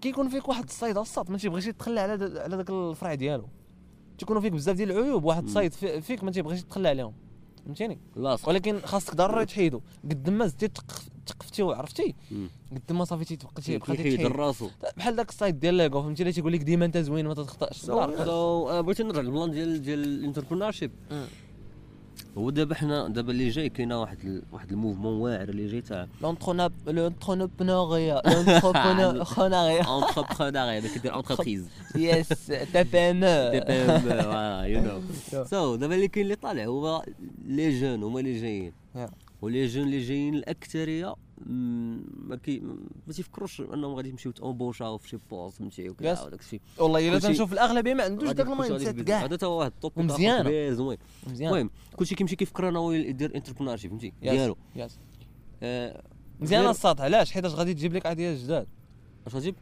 كيكون 0.00 0.28
فيك 0.28 0.48
واحد 0.48 0.64
ال 0.64 0.71
side 0.71 0.98
الساط 0.98 1.30
ما 1.30 1.38
تيبغيش 1.38 1.64
تتخلى 1.64 2.00
على 2.00 2.40
على 2.40 2.56
داك 2.56 2.70
الفرع 2.70 3.14
ديالو 3.14 3.48
تيكونوا 4.18 4.40
فيك 4.42 4.52
بزاف 4.52 4.76
ديال 4.76 4.90
العيوب 4.90 5.24
واحد 5.24 5.48
في- 5.48 6.00
فيك 6.00 6.24
ما 6.24 6.30
تيبغيش 6.30 6.62
تتخلى 6.62 6.88
عليهم. 6.88 7.12
فهمتيني؟ 7.64 7.98
ولكن 8.48 8.80
خاصك 8.80 9.14
ضروري 9.14 9.46
تحيدو. 9.46 9.80
قد 10.10 10.30
ما 10.30 10.46
زدتي 10.46 10.68
تق- 10.68 11.02
تقفتي 11.26 11.62
وعرفتي. 11.62 12.14
قد 12.72 12.92
ما 12.92 13.04
صافي 13.04 13.24
تيتبقى 13.24 13.62
تيبقى 13.62 13.86
تيتحيد 13.96 14.20
راسو 14.36 14.68
بحال 14.96 15.16
داك 15.16 15.28
ال 15.28 15.34
side 15.34 15.60
ديال 15.60 15.74
l'ego 15.74 16.02
فهمتي 16.02 16.22
اللي 16.22 16.32
تيقول 16.32 16.52
لك 16.52 16.60
ديما 16.62 16.84
انت 16.84 16.98
زوين 16.98 17.26
ما 17.26 17.34
تخطاش 17.34 17.76
سو 17.76 17.92
آه، 18.70 18.80
بغيت 18.80 19.02
نرجع 19.02 19.20
لل 19.20 19.30
plan 19.30 19.50
ديال 19.50 19.82
ديال 19.82 20.04
ال 20.04 20.70
entrepreneurship 20.70 20.90
هو 22.38 22.50
دابا 22.50 22.74
حنا 22.74 23.08
دابا 23.08 23.30
اللي 23.32 23.48
جاي 23.48 23.68
كاينة 23.68 24.00
واحد 24.00 24.18
ال- 24.24 24.42
واحد 24.52 24.72
ال 24.72 24.77
mouvement 24.77 25.20
واعر 25.20 25.48
اللي 25.48 25.66
جاي 25.66 25.80
تاع 25.80 26.06
l'entrepren- 26.22 26.72
l'entrepreneuriat 26.86 28.22
l'entrepreneuriat 28.26 29.82
entrepreneur 29.84 30.78
اللي 30.78 30.88
كيدير 30.88 31.14
entreprise 31.14 31.66
yes 31.96 32.28
TPME 32.72 33.24
you 34.64 34.80
know 34.82 35.00
so 35.44 35.76
دابا 35.76 35.94
اللي 35.94 36.08
كاين 36.08 36.24
اللي 36.24 36.36
طالع 36.36 36.64
هو 36.64 37.04
les 37.46 37.80
jeunes 37.80 38.02
هما 38.02 38.20
اللي 38.20 38.40
جايين. 38.40 38.72
و 39.42 39.48
les 39.48 39.66
jeunes 39.66 39.84
اللي 39.84 39.98
جايين 40.00 40.34
الأكثرية 40.34 41.14
ما 41.36 42.36
كي 42.36 42.60
ما 43.06 43.12
تيفكروش 43.12 43.60
انهم 43.60 43.94
غادي 43.94 44.08
يمشيو 44.08 44.32
تامبوشاو 44.32 44.98
في 44.98 45.08
شي 45.08 45.18
poste 45.30 45.58
فهمتي. 45.58 45.88
وكذا 45.88 46.22
وداك 46.22 46.40
الشيء 46.40 46.60
والله 46.78 47.08
إلا 47.08 47.18
تنشوف 47.18 47.52
الأغلبية 47.52 47.94
ما 47.94 48.02
عندوش 48.02 48.30
داك 48.30 48.46
ال 48.46 48.76
mindset 48.76 49.00
كاع. 49.00 49.24
هذا 49.24 49.36
تا 49.36 49.46
واحد 49.46 49.72
ال 49.84 49.90
top. 49.90 50.12
كبير 50.12 50.74
زوين. 50.74 50.98
مزيان. 51.26 51.52
المهم 51.52 51.70
كلشي 51.96 52.14
كيمشي 52.14 52.36
كيفكر 52.36 52.68
انه 52.68 52.78
هو 52.78 52.92
يدير 52.92 53.34
entrepreneurship 53.34 53.90
فهمتي 53.90 54.12
ديالو. 54.22 54.56
Yes. 54.76 54.98
آه، 55.62 56.02
مزيان 56.40 56.66
الساط 56.66 57.00
علاش؟ 57.00 57.32
حيت 57.32 57.46
غادي 57.46 57.74
تجيب 57.74 57.94
لك 57.94 58.06
ideas 58.06 58.44
جداد. 58.44 58.66
اش 59.26 59.34
غتجيب؟ 59.34 59.54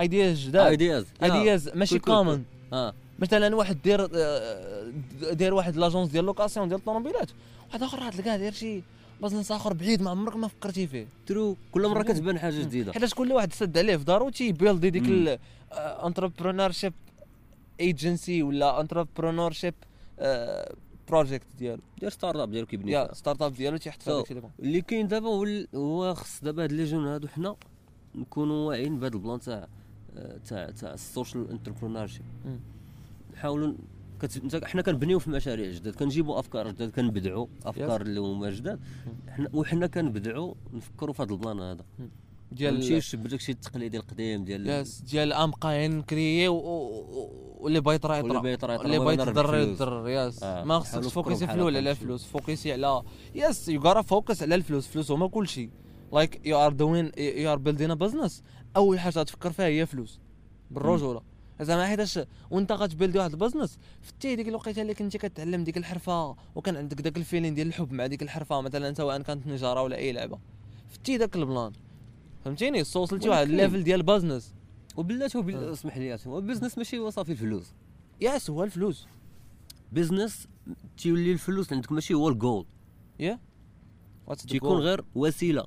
ideas 0.00 0.38
جداد. 0.38 0.66
ideas 0.66 1.06
ideas 1.22 1.68
ماشي 1.68 1.98
common 1.98 2.42
آه. 2.72 2.94
مثلا 3.18 3.56
واحد 3.56 3.82
دير 3.82 4.08
آه، 4.14 4.92
داير 5.32 5.54
واحد 5.54 5.76
l'agence 5.76 6.08
ديال 6.10 6.24
location 6.24 6.68
ديال 6.68 6.80
الطوموبيلات 6.80 7.30
واحد 7.68 7.82
آخر 7.82 7.98
راه 7.98 8.10
تلقاه 8.10 8.36
داير 8.36 8.52
شي 8.52 8.82
business 9.22 9.52
اخر 9.52 9.72
بعيد 9.72 10.02
ما 10.02 10.10
عمرك 10.10 10.36
ما 10.36 10.48
فكرتي 10.48 10.86
فيه 10.86 11.06
true 11.26 11.56
كل 11.72 11.88
مره؟ 11.88 12.02
كتبان 12.02 12.38
حاجة 12.38 12.60
جديدة 12.62 12.92
حيت 12.92 13.12
كل 13.12 13.32
واحد 13.32 13.52
سد 13.52 13.78
عليه 13.78 13.96
في 13.96 14.04
دارو 14.04 14.30
تيبيلدي 14.30 14.90
ديك. 14.90 15.38
ال 15.72 16.70
entrepreneurship 16.70 16.92
ايجنسي 17.80 18.42
ولا 18.42 18.80
entrepreneurship 18.80 19.74
project 21.08 21.46
ديالو 21.58 21.82
دير 22.00 22.10
start-up 22.10 22.50
ديالو 22.50 22.66
كيبني 22.66 22.92
yeah. 22.92 23.14
Start-up 23.14 23.54
ديالو 23.54 23.76
تيحط 23.76 24.08
داكشي 24.08 24.34
اللي 24.58 24.80
كاين 24.80 25.08
دابا 25.08 25.28
هو 25.28 25.46
هو 25.74 26.14
خص 26.14 26.40
دابا 26.44 26.62
هاد 26.64 26.72
les 26.72 26.84
jeunes 26.84 27.06
هادو 27.06 27.28
حنا 27.28 27.56
نكونوا 28.14 28.68
واعيين 28.68 28.98
بهاد 29.00 29.14
ال 29.14 29.19
plan 29.19 29.40
تاع 29.40 29.66
آه، 30.16 30.38
تاع 30.48 30.70
تاع 30.70 30.94
ال 30.94 31.50
social 31.50 32.06
entrepreneurship. 32.06 32.22
نحاولوا 33.34 33.72
كت... 34.20 34.64
حنا 34.64 34.82
كنبنيو 34.82 35.18
في 35.18 35.30
مشاريع 35.30 35.70
جداد 35.70 35.94
كنجيبوا 35.94 36.38
أفكار 36.38 36.68
جداد 36.68 36.90
كنبدعوا 36.90 37.46
أفكار 37.66 38.00
اللي 38.00 38.20
هما 38.20 38.50
جداد. 38.50 38.80
حنا 39.28 39.48
وحنا 39.52 39.86
كنبدعوا 39.86 40.54
نفكروا 40.72 41.14
في 41.14 41.22
هذا 41.22 41.32
ال 41.32 41.38
plan 41.38 41.60
هذا. 41.60 41.84
ديال 42.52 42.74
نمشيوش 42.74 43.16
بداك 43.16 43.40
الشيء 43.40 43.54
التقليدي 43.54 43.96
القديم 43.96 44.44
ديال 44.44 44.68
yes 44.68 45.00
ديال 45.00 45.32
I'm 45.32 45.52
gonna 45.52 46.02
create 46.02 46.48
واللي 46.48 47.80
بغا 47.80 47.92
يطرا 47.92 48.20
واللي 48.20 48.28
يطرا 48.28 48.40
بغا 48.40 48.50
يطرا 48.50 48.74
يطرا. 48.74 48.86
اللي 48.86 48.98
بغا 48.98 49.06
وأنا 49.06 49.22
يتضرر 49.22 49.46
نربح 49.46 49.50
فلوس. 49.50 49.68
يتضرر 49.68 50.08
yes 50.08 50.42
آه، 50.42 50.64
ما 50.64 50.78
خصكش 50.78 51.06
تفوكسي 51.06 51.46
في 51.46 51.54
الأول 51.54 51.76
على 51.76 51.90
الفلوس. 51.90 52.24
فوكسي 52.24 52.72
على 52.72 53.02
yes 53.34 53.68
you 53.68 53.80
gotta 53.80 54.02
focus 54.02 54.42
على 54.42 54.54
الفلوس. 54.54 54.86
الفلوس 54.86 55.10
هما 55.10 55.28
كل 55.28 55.48
شيء 55.48 55.70
like 56.12 56.46
you 56.46 56.58
are 56.58 56.72
doing 56.72 57.12
you 57.18 57.52
are 57.52 57.58
building 57.58 57.94
business 57.94 58.42
أول 58.76 59.00
حاجة 59.00 59.22
تفكر 59.22 59.52
فيها 59.52 59.66
هي 59.66 59.86
فلوس. 59.86 60.20
بالرجولة. 60.70 61.22
زعما 61.60 61.86
حيتاش 61.86 62.20
وانت 62.50 62.72
غتبيلدي 62.72 63.18
واحد 63.18 63.32
ال 63.32 63.37
business 63.37 63.78
فتي 64.02 64.36
ديك 64.36 64.48
الوقيته 64.48 64.82
اللي 64.82 64.94
كنتي 64.94 65.18
كتعلم 65.18 65.64
ديك 65.64 65.76
الحرفة 65.76 66.36
وكان 66.54 66.76
عندك 66.76 67.00
داك 67.00 67.16
ال 67.16 67.21
feeling 67.21 67.54
ديال 67.54 67.66
الحب 67.66 67.92
مع 67.92 68.06
ديك 68.06 68.22
الحرفة 68.22 68.60
مثلا 68.60 68.94
سواء 68.94 69.22
كانت 69.22 69.46
نجارة 69.46 69.82
ولا 69.82 69.96
أي 69.96 70.12
لعبة. 70.12 70.38
فتي 70.88 71.18
داك 71.18 71.36
ال 71.36 71.42
plan. 71.42 71.72
فهمتيني؟ 72.44 72.80
وصلتي 72.80 73.28
واحد 73.28 73.48
ال 73.48 73.54
level 73.54 73.84
ديال 73.84 74.02
business 74.02 74.54
وبلات 74.96 75.36
هو 75.36 75.42
آه. 75.48 75.72
اسمح 75.72 75.96
لي 75.96 76.18
هو 76.26 76.40
business 76.40 76.78
ماشي 76.78 76.98
هو 76.98 77.10
صافي 77.10 77.32
الفلوس. 77.32 77.72
Yes 78.20 78.50
هو 78.50 78.64
الفلوس. 78.64 79.06
business 79.92 80.48
تيولي 80.96 81.32
الفلوس 81.32 81.72
عندك 81.72 81.92
ماشي 81.92 82.14
هو 82.14 82.28
ال 82.28 82.36
goal 82.36 82.66
yeah 83.20 83.38
that's 84.26 84.46
تيكون 84.46 84.78
غير 84.78 85.04
وسيلة. 85.14 85.66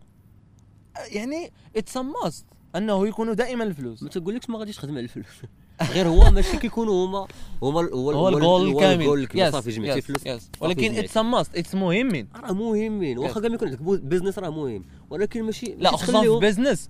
يعني 1.08 1.52
it's 1.76 1.98
must 1.98 2.46
أنه 2.76 3.08
يكونوا 3.08 3.34
دائما 3.34 3.64
الفلوس. 3.64 4.04
ما 4.04 4.10
تقولكش 4.10 4.50
ما 4.50 4.60
غاديش 4.60 4.76
تخدم 4.76 4.92
على 4.92 5.04
الفلوس. 5.04 5.42
غير 5.82 6.08
هو 6.08 6.32
ماشي 6.32 6.58
كيكونوا 6.58 7.06
هما 7.06 7.28
هما 7.64 7.90
هو 7.94 8.30
الجول 8.30 8.68
الكامل 8.70 9.02
الجول 9.02 9.20
الكبير 9.20 9.52
صافي 9.52 9.70
جمعتي 9.70 10.02
فلوس 10.02 10.22
ولكن. 10.62 10.96
It's 10.96 11.18
must 11.18 11.56
it's 11.56 11.76
مهمين. 11.76 12.28
راه 12.36 12.54
مهمين. 12.54 13.18
واخا. 13.18 13.40
كاع 13.40 13.50
ما 13.50 13.56
يكون 13.56 13.68
عندك 13.68 13.82
business 14.04 14.40
راه 14.40 14.50
مهم. 14.50 14.84
ولكن 15.10 15.44
ماشي 15.44 15.76
لا 15.80 15.90
خصوصا 15.92 16.06
في 16.06 16.12
تخليهم- 16.12 16.40
business 16.40 16.90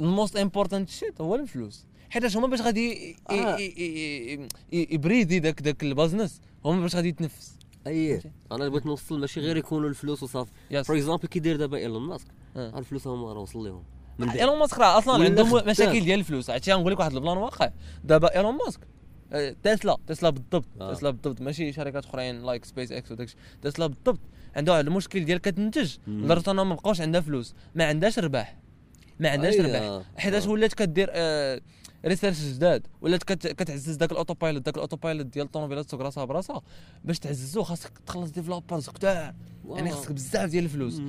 ال 0.00 0.07
most 0.07 0.36
important 0.36 0.88
shit 0.90 1.20
هو 1.20 1.34
الفلوس. 1.34 1.84
حيت 2.10 2.36
هما 2.36 2.46
باش 2.46 2.60
غادي 2.60 3.16
آه. 3.30 3.56
يبريدي 4.72 5.38
داك 5.38 5.62
داك 5.62 5.82
ال 5.82 5.88
business 5.88 6.40
هما 6.64 6.80
باش 6.80 6.96
غادي 6.96 7.08
يتنفس. 7.08 7.52
اييه 7.86 8.22
أنا 8.52 8.68
بغيت 8.68 8.86
نوصل 8.86 9.20
ماشي 9.20 9.40
غير 9.40 9.56
يكونوا 9.56 9.88
الفلوس 9.88 10.22
وصافي. 10.22 10.50
For 10.84 10.96
example 10.96 11.26
كي 11.28 11.38
داير 11.40 11.56
دابا 11.56 11.76
إيلون 11.78 12.02
ماسك 12.02 12.26
آه. 12.56 12.78
الفلوس 12.78 13.06
هما 13.06 13.32
راه 13.32 13.40
وصل 13.40 13.64
لهم. 13.64 13.82
إيلون 14.22 14.58
ماسك 14.58 14.78
راه 14.78 14.98
أصلا 14.98 15.24
عندهم. 15.24 15.68
مشاكل 15.68 16.00
ديال 16.00 16.18
الفلوس. 16.18 16.50
عرفتي 16.50 16.72
غنقول 16.72 16.92
لك 16.92 16.98
واحد 16.98 17.12
ال 17.12 17.17
plan 17.17 17.36
واقع. 17.36 17.70
دابا 18.04 18.36
إيلون 18.36 18.58
ماسك 18.66 18.80
آه، 19.32 19.56
تسلا 19.62 19.96
تسلا 20.06 20.30
بالضبط 20.30 20.64
آه. 20.80 20.94
تسلا 20.94 21.10
بالضبط. 21.10 21.40
ماشي 21.40 21.72
شركات 21.72 22.04
أخرين 22.04 22.42
like 22.42 22.64
سبيس 22.64 22.92
إكس 22.92 23.12
وداكشي. 23.12 23.36
تسلا 23.62 23.86
بالضبط. 23.86 24.20
عندها 24.56 24.74
واحد 24.74 24.86
المشكل 24.86 25.24
ديال 25.24 25.38
كتنتج. 25.38 25.96
لدرجه 26.06 26.50
انها 26.50 26.64
ما 26.64 26.74
بقاوش 26.74 27.00
عندها 27.00 27.20
فلوس. 27.20 27.54
ما 27.74 27.84
عندهاش 27.84 28.18
ربح 28.18 28.56
ما 29.20 29.28
عندهاش 29.28 29.54
ربح 29.54 29.80
آه. 29.80 30.04
حيتاش 30.16 30.46
آه. 30.46 30.50
ولات 30.50 30.74
كدير 30.74 31.08
آه 31.12 31.60
research 32.04 32.40
جداد. 32.40 32.86
ولات 33.00 33.22
كت... 33.22 33.46
كتعزز 33.46 33.96
داك 33.96 34.12
ال 34.12 34.34
autopilot 34.34 34.62
داك 34.62 34.74
ال 34.74 34.96
autopilot 34.96 35.26
ديال 35.26 35.46
الطوموبيلات 35.46 35.84
تسوق 35.84 36.00
راسها 36.00 36.24
براسها 36.24 36.62
باش 37.04 37.18
تعززو 37.18 37.62
خاصك 37.62 37.92
تخلص 38.06 38.30
developers 38.30 38.88
كتاع 38.88 39.34
يعني. 39.70 39.90
خاصك 39.90 40.12
بزاف 40.12 40.50
ديال 40.50 40.64
الفلوس. 40.64 41.00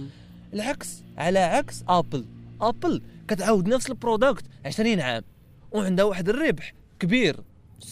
العكس 0.54 1.04
على 1.18 1.40
عكس 1.40 1.84
ابل 1.88 2.26
أبل 2.62 3.02
كتعاود 3.28 3.68
نفس 3.68 3.90
ال 3.90 3.97
product 3.97 4.46
20 4.66 5.00
عام 5.00 5.24
وعندها 5.72 6.06
واحد 6.06 6.30
الربح 6.30 6.74
كبير. 7.00 7.40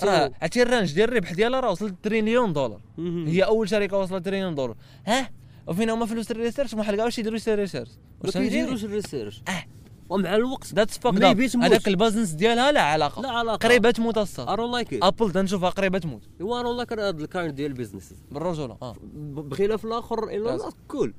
راه 0.03 0.31
عرفتي 0.41 0.61
ال 0.61 0.66
range 0.66 0.93
ديال 0.93 1.09
الربح 1.09 1.33
ديالها 1.33 1.59
راه 1.59 1.71
وصل 1.71 1.95
تريليون 2.03 2.53
دولار. 2.53 2.81
هي 3.27 3.43
أول 3.43 3.69
شركة 3.69 3.97
وصلت 3.97 4.25
تريليون 4.25 4.55
دولار. 4.55 4.75
ها؟ 5.07 5.29
وفين 5.67 5.89
هما 5.89 6.05
فلوس 6.05 6.31
ال 6.31 6.36
research 6.36 6.75
ما 6.75 6.83
حلقاوش 6.83 7.19
يديروا 7.19 7.37
شي 7.37 7.55
research 7.55 7.89
ما 8.23 8.31
كيديروش 8.31 8.83
ال 8.83 8.90
research 8.90 9.41
آه. 9.47 9.63
ومع 10.09 10.35
الوقت 10.35 10.73
that's 10.73 10.97
fact. 10.97 11.23
هذاك 11.63 11.87
ال 11.87 11.92
business 11.92 12.29
ديالها 12.29 12.71
لا 12.71 12.81
علاقة. 12.81 13.21
لا 13.21 13.29
علاقة. 13.29 13.67
قريبة 13.67 13.91
تموت 13.91 14.17
الساط. 14.17 14.47
Like 14.47 14.89
it. 14.89 14.97
أبل 15.03 15.31
تنشوفها 15.31 15.69
قريبة 15.69 15.99
تموت 15.99 16.21
I 16.23 16.41
don't 16.41 16.87
like 16.87 16.99
هذا 16.99 17.09
ال 17.09 17.18
kind 17.18 17.55
ديال 17.55 17.71
ال 17.71 17.76
business 17.76 18.13
بالرجوله 18.31 18.77
آه. 18.81 18.95
بغينا 19.25 19.77
في 19.77 19.85
الآخر 19.85 20.29
ايلون 20.29 20.59
Yes. 20.59 20.63
ماسك 20.63 20.75
cool. 20.87 21.13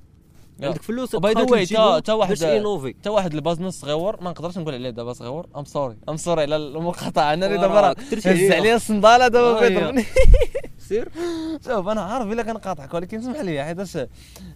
عندك 0.63 0.83
فلوس 0.83 1.15
و 1.15 1.21
by 1.21 1.33
the 1.33 1.43
way 1.43 1.67
تا 1.67 1.99
تا 1.99 2.13
واحد 2.13 2.43
انوفي 2.43 2.93
تا 3.03 3.11
واحد 3.11 3.35
ال 3.35 3.40
business 3.40 3.81
صغيور 3.81 4.23
ما 4.23 4.31
نقدرش 4.31 4.59
نقول 4.59 4.75
عليه 4.75 4.91
دابا 4.91 5.13
صغيور. 5.13 5.47
I'm 5.57 5.65
sorry 5.65 5.97
I'm 6.09 6.17
sorry 6.17 6.43
على 6.43 6.57
المقاطعة. 6.57 7.35
أنا 7.35 7.47
اللي 7.47 7.59
دابا 7.59 7.81
راه 7.81 7.97
هز 8.13 8.27
عليا. 8.27 8.55
عليا 8.57 8.77
الصندالة 8.77 9.29
دابا. 9.29 9.69
بيضربني 9.69 10.05
سير. 10.89 11.09
شوف 11.67 11.89
أنا 11.89 12.01
عارف 12.01 12.33
إلا 12.33 12.43
كنقاطعك 12.43 12.95
ولكن 12.95 13.19
اسمح 13.19 13.41
لي 13.41 13.65
حيتاش 13.65 13.99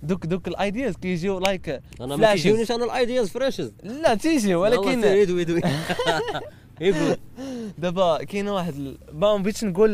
دوك 0.03 0.27
دوك 0.27 0.49
ال 0.49 0.57
ideas 0.57 0.97
كيجيو 0.97 1.39
like 1.39 1.81
أنا 2.01 2.17
ما. 2.17 2.33
كيجيونيش 2.35 2.71
أنا 2.71 2.85
ال 2.85 2.92
ideas 2.92 3.29
fresh 3.29 3.73
لا 3.83 4.15
تيجي 4.15 4.55
ولكن 4.55 5.05
يدوي 5.05 5.43
يدوي 5.43 5.63
دابا 7.79 8.25
كاين 8.25 8.49
واحد 8.49 8.97
ما 9.13 9.37
بغيتش 9.37 9.65
نقول 9.65 9.93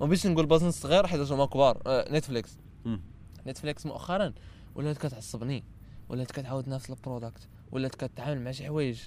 ما 0.00 0.06
بغيتش 0.06 0.26
نقول 0.26 0.46
business 0.46 0.80
صغير 0.82 1.06
حيت 1.06 1.32
هما 1.32 1.46
كبار. 1.46 1.78
Netflix 1.86 2.50
مم. 2.84 3.00
نتفليكس 3.46 3.86
مؤخرا 3.86 4.32
ولات 4.76 4.98
كتعصبني 4.98 5.64
ولات 6.08 6.30
كتعاود 6.30 6.68
نفس 6.68 6.90
ال 6.90 6.97
product 6.97 7.48
ولات 7.72 7.94
كتعامل 7.94 8.40
مع 8.44 8.50
شي 8.50 8.66
حوايج 8.66 8.98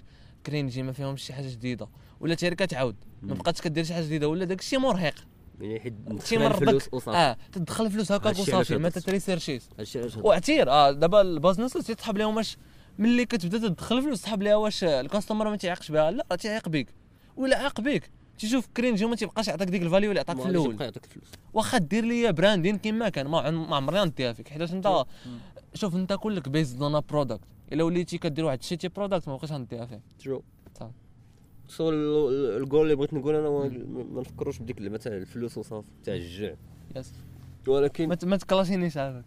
cringy 0.46 0.84
ما 0.84 0.92
فيهمش 0.92 1.22
شي 1.24 1.34
حاجة 1.34 1.48
جديدة 1.50 1.88
ولات 2.20 2.44
غير 2.44 2.54
كتعاود. 2.54 2.96
ما. 3.22 3.34
بقاتش 3.34 3.62
كدير 3.62 3.84
شي 3.84 3.94
حاجة 3.94 4.04
جديدة 4.06 4.28
ولا 4.28 4.46
داك 4.46 4.60
الشيء 4.60 4.80
مرهق. 4.80 5.14
يعني 5.62 5.80
حيت 5.80 5.94
الفلوس 6.62 6.88
بك- 6.88 6.94
وصافي. 6.94 7.18
آه 7.18 7.38
تدخل 7.52 7.92
فلوس 7.92 8.12
هكاك 8.12 8.26
وصافي 8.40 8.74
ما 8.78 8.88
هاد- 8.88 8.94
وعتير 10.26 10.70
آه 10.70 10.92
دابا 10.92 11.22
ال 11.22 11.28
business 11.28 11.74
تيتحب 11.74 12.18
لهم 12.18 12.38
واش 12.38 12.58
ملي 13.00 13.26
كتبدا 13.26 13.58
تدخل 13.58 14.02
فلوس 14.02 14.22
تحب 14.22 14.44
ليها 14.44 14.56
واش 14.56 14.84
ال 14.84 14.91
customer 14.91 15.50
ما 15.50 15.56
تيعيقش 15.56 15.92
بها 15.92 16.12
لا 16.12 16.36
تيعيق 16.36 16.70
بك 16.70 16.88
ولا 17.38 17.58
عاق 17.58 17.82
بك 17.82 18.10
تشوف 18.40 18.68
cringy 18.78 19.06
وما 19.06 19.16
تيبقاش 19.16 19.48
يعطيك 19.48 19.68
ديك 19.70 19.82
ال 19.82 19.87
value 19.87 20.10
اللي 20.12 20.20
عطاك 20.20 20.36
في 20.38 20.42
الأول. 20.50 20.66
الفلوس 21.06 21.28
واخا 21.54 21.78
دير 21.78 22.06
لي 22.06 22.32
branding 22.32 22.78
كيما 22.78 23.10
كان. 23.10 23.28
ما 23.28 23.76
عمري 23.76 24.00
غنديها 24.00 24.34
فيك 24.34 24.48
حيت 24.50 24.62
انت 24.62 25.06
شوف 25.74 25.96
انت 25.96 26.14
كلك 26.14 26.50
based 26.50 26.82
on 26.82 27.00
product 27.10 27.42
إلا 27.74 27.84
وليتي 27.84 28.18
كدير 28.18 28.46
واحد 28.46 28.60
ال 28.60 28.64
shitty 28.64 28.88
product 28.88 29.28
ما 29.28 29.36
بقيتش 29.36 29.52
غنديها 29.52 29.86
فيه 29.86 30.02
true 30.24 30.44
صافي. 30.80 30.92
so 31.68 31.90
ال- 31.90 32.62
الجول 32.62 32.82
اللي 32.84 32.96
بغيت 32.96 33.14
نقول 33.14 33.36
أنا 33.36 33.50
ما 33.50 34.22
نفكروش 34.22 34.60
بديك 34.60 34.78
اللعبه 34.78 34.98
تاع 34.98 35.12
الفلوس 35.14 35.58
وصافي 35.58 35.88
تاع 36.04 36.14
الجوع 36.16 36.56
yes 36.96 37.14
ولكن 37.68 38.16
ما 38.24 38.38
تكلاشينيش 38.38 38.98
عافاك 38.98 39.26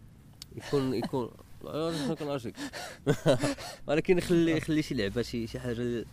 يكون 0.55 0.93
يكون 0.93 1.29
ولكن 3.87 4.19
خلي 4.19 4.59
خلي 4.59 4.81
شي 4.81 4.95
لعبة 4.95 5.21
شي 5.21 5.47
شي 5.47 5.59
حاجة 5.59 5.71
اللي 5.71 6.05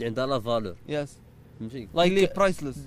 عندها 0.00 0.26
la 0.26 0.40
valeur 0.40 0.76
yes 0.88 1.16
فهمتي؟ 1.60 1.88
like 1.94 2.36
priceless 2.36 2.78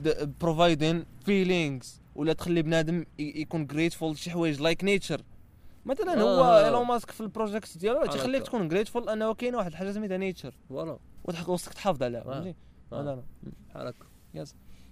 providing 0.41 1.05
feelings 1.25 2.01
ولا 2.15 2.33
تخلي 2.33 2.61
بنادم 2.61 3.05
يكون 3.19 3.67
grateful 3.67 4.17
شي 4.17 4.31
حوايج 4.31 4.61
like 4.61 4.83
nature 4.83 5.21
مثلا 5.85 6.21
هو 6.21 6.43
آه. 6.43 6.65
إيلون 6.65 6.85
ماسك 6.87 7.11
في 7.11 7.21
ال 7.21 7.28
project 7.28 7.77
ديالو 7.77 8.05
تيخليك. 8.05 8.43
تكون 8.43 8.67
grateful 8.67 9.09
انه 9.09 9.33
كاين 9.33 9.55
واحد 9.55 9.71
الحاجة 9.71 9.91
سميتها 9.91 10.17
nature 10.17 10.53
voilà. 10.69 10.97
وخصك 11.25 11.73
تحافظ 11.73 12.03
عليها 12.03 12.21
آه. 12.21 12.23
فهمتي 12.23 12.55
آه. 12.93 13.01
هذا 13.01 13.13
أنا. 13.13 13.23
بحال 13.69 13.87
هكا 13.87 14.05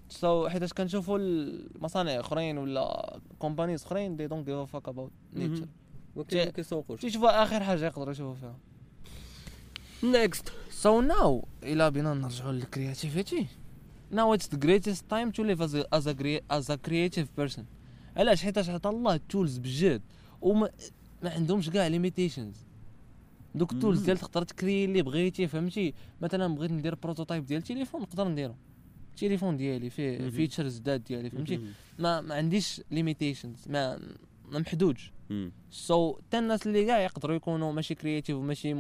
so 0.10 0.50
حيتاش 0.50 0.74
كنشوفوا 0.74 1.18
المصانع 1.20 2.20
أخرين 2.20 2.58
ولا 2.58 3.18
companies 3.40 3.84
أخرين 3.86 4.16
they 4.18 4.28
don't 4.28 4.46
give 4.50 4.58
fuck 4.72 4.88
about 4.88 5.12
nature 5.34 5.68
ما 6.16 6.24
كيسوقوش. 6.24 7.02
تيشوفوا 7.02 7.44
آخر 7.44 7.64
حاجة 7.64 7.86
يقدروا 7.86 8.12
يشوفوا 8.12 8.36
فيها. 8.36 8.56
Next 10.04 10.50
So 10.84 11.02
now 11.12 11.46
إلا 11.64 11.90
بينا 11.90 12.14
نرجعو 12.14 12.52
لل 12.52 12.68
creativity 12.68 13.48
to 15.32 15.44
live 15.44 15.62
as 15.62 15.74
a, 15.74 15.84
as 15.98 16.08
a, 16.08 16.14
crea- 16.14 16.44
as 16.58 16.70
a 16.70 16.78
creative 16.88 17.28
person. 17.42 17.62
علاش؟ 18.18 18.44
حيتاش 18.44 18.70
عطا 18.70 18.90
الله 18.90 19.14
ال 19.14 19.21
tools 19.21 19.58
بجد. 19.58 20.02
وما 20.42 20.70
ما 21.24 21.30
عندهمش 21.30 21.70
كاع 21.70 21.88
limitations 21.88 22.66
دوك 23.56 23.72
ال 23.72 23.76
tools. 23.76 24.02
ديال 24.02 24.18
تقدر 24.18 24.44
تكري 24.44 24.86
اللي 24.86 25.02
بغيتي 25.02 25.48
فهمتي؟ 25.48 25.94
مثلا 26.22 26.56
بغيت 26.56 26.72
ندير 26.72 26.96
prototype 26.96 27.46
ديال 27.46 27.62
تليفون 27.62 28.02
نقدر 28.02 28.28
نديرو. 28.28 28.56
التليفون 29.10 29.58
ديالي 29.58 29.90
فيه. 29.90 30.30
features 30.30 30.80
جداد 30.80 31.04
ديالي 31.04 31.30
فهمتي؟ 31.30 31.60
ما 32.00 32.22
ما 32.22 32.36
عنديش 32.36 32.82
limitations 32.92 33.66
ما 33.68 34.00
ما 34.52 34.60
محدودش. 34.60 35.12
So 35.72 36.14
so, 36.14 36.22
حتى 36.22 36.40
الناس 36.40 36.68
اللي 36.68 36.86
كاع 36.86 37.00
يقدروا 37.00 37.36
يكونوا 37.36 37.74
ماشي 37.74 37.96
creative 37.96 38.36
وماشي 38.36 38.76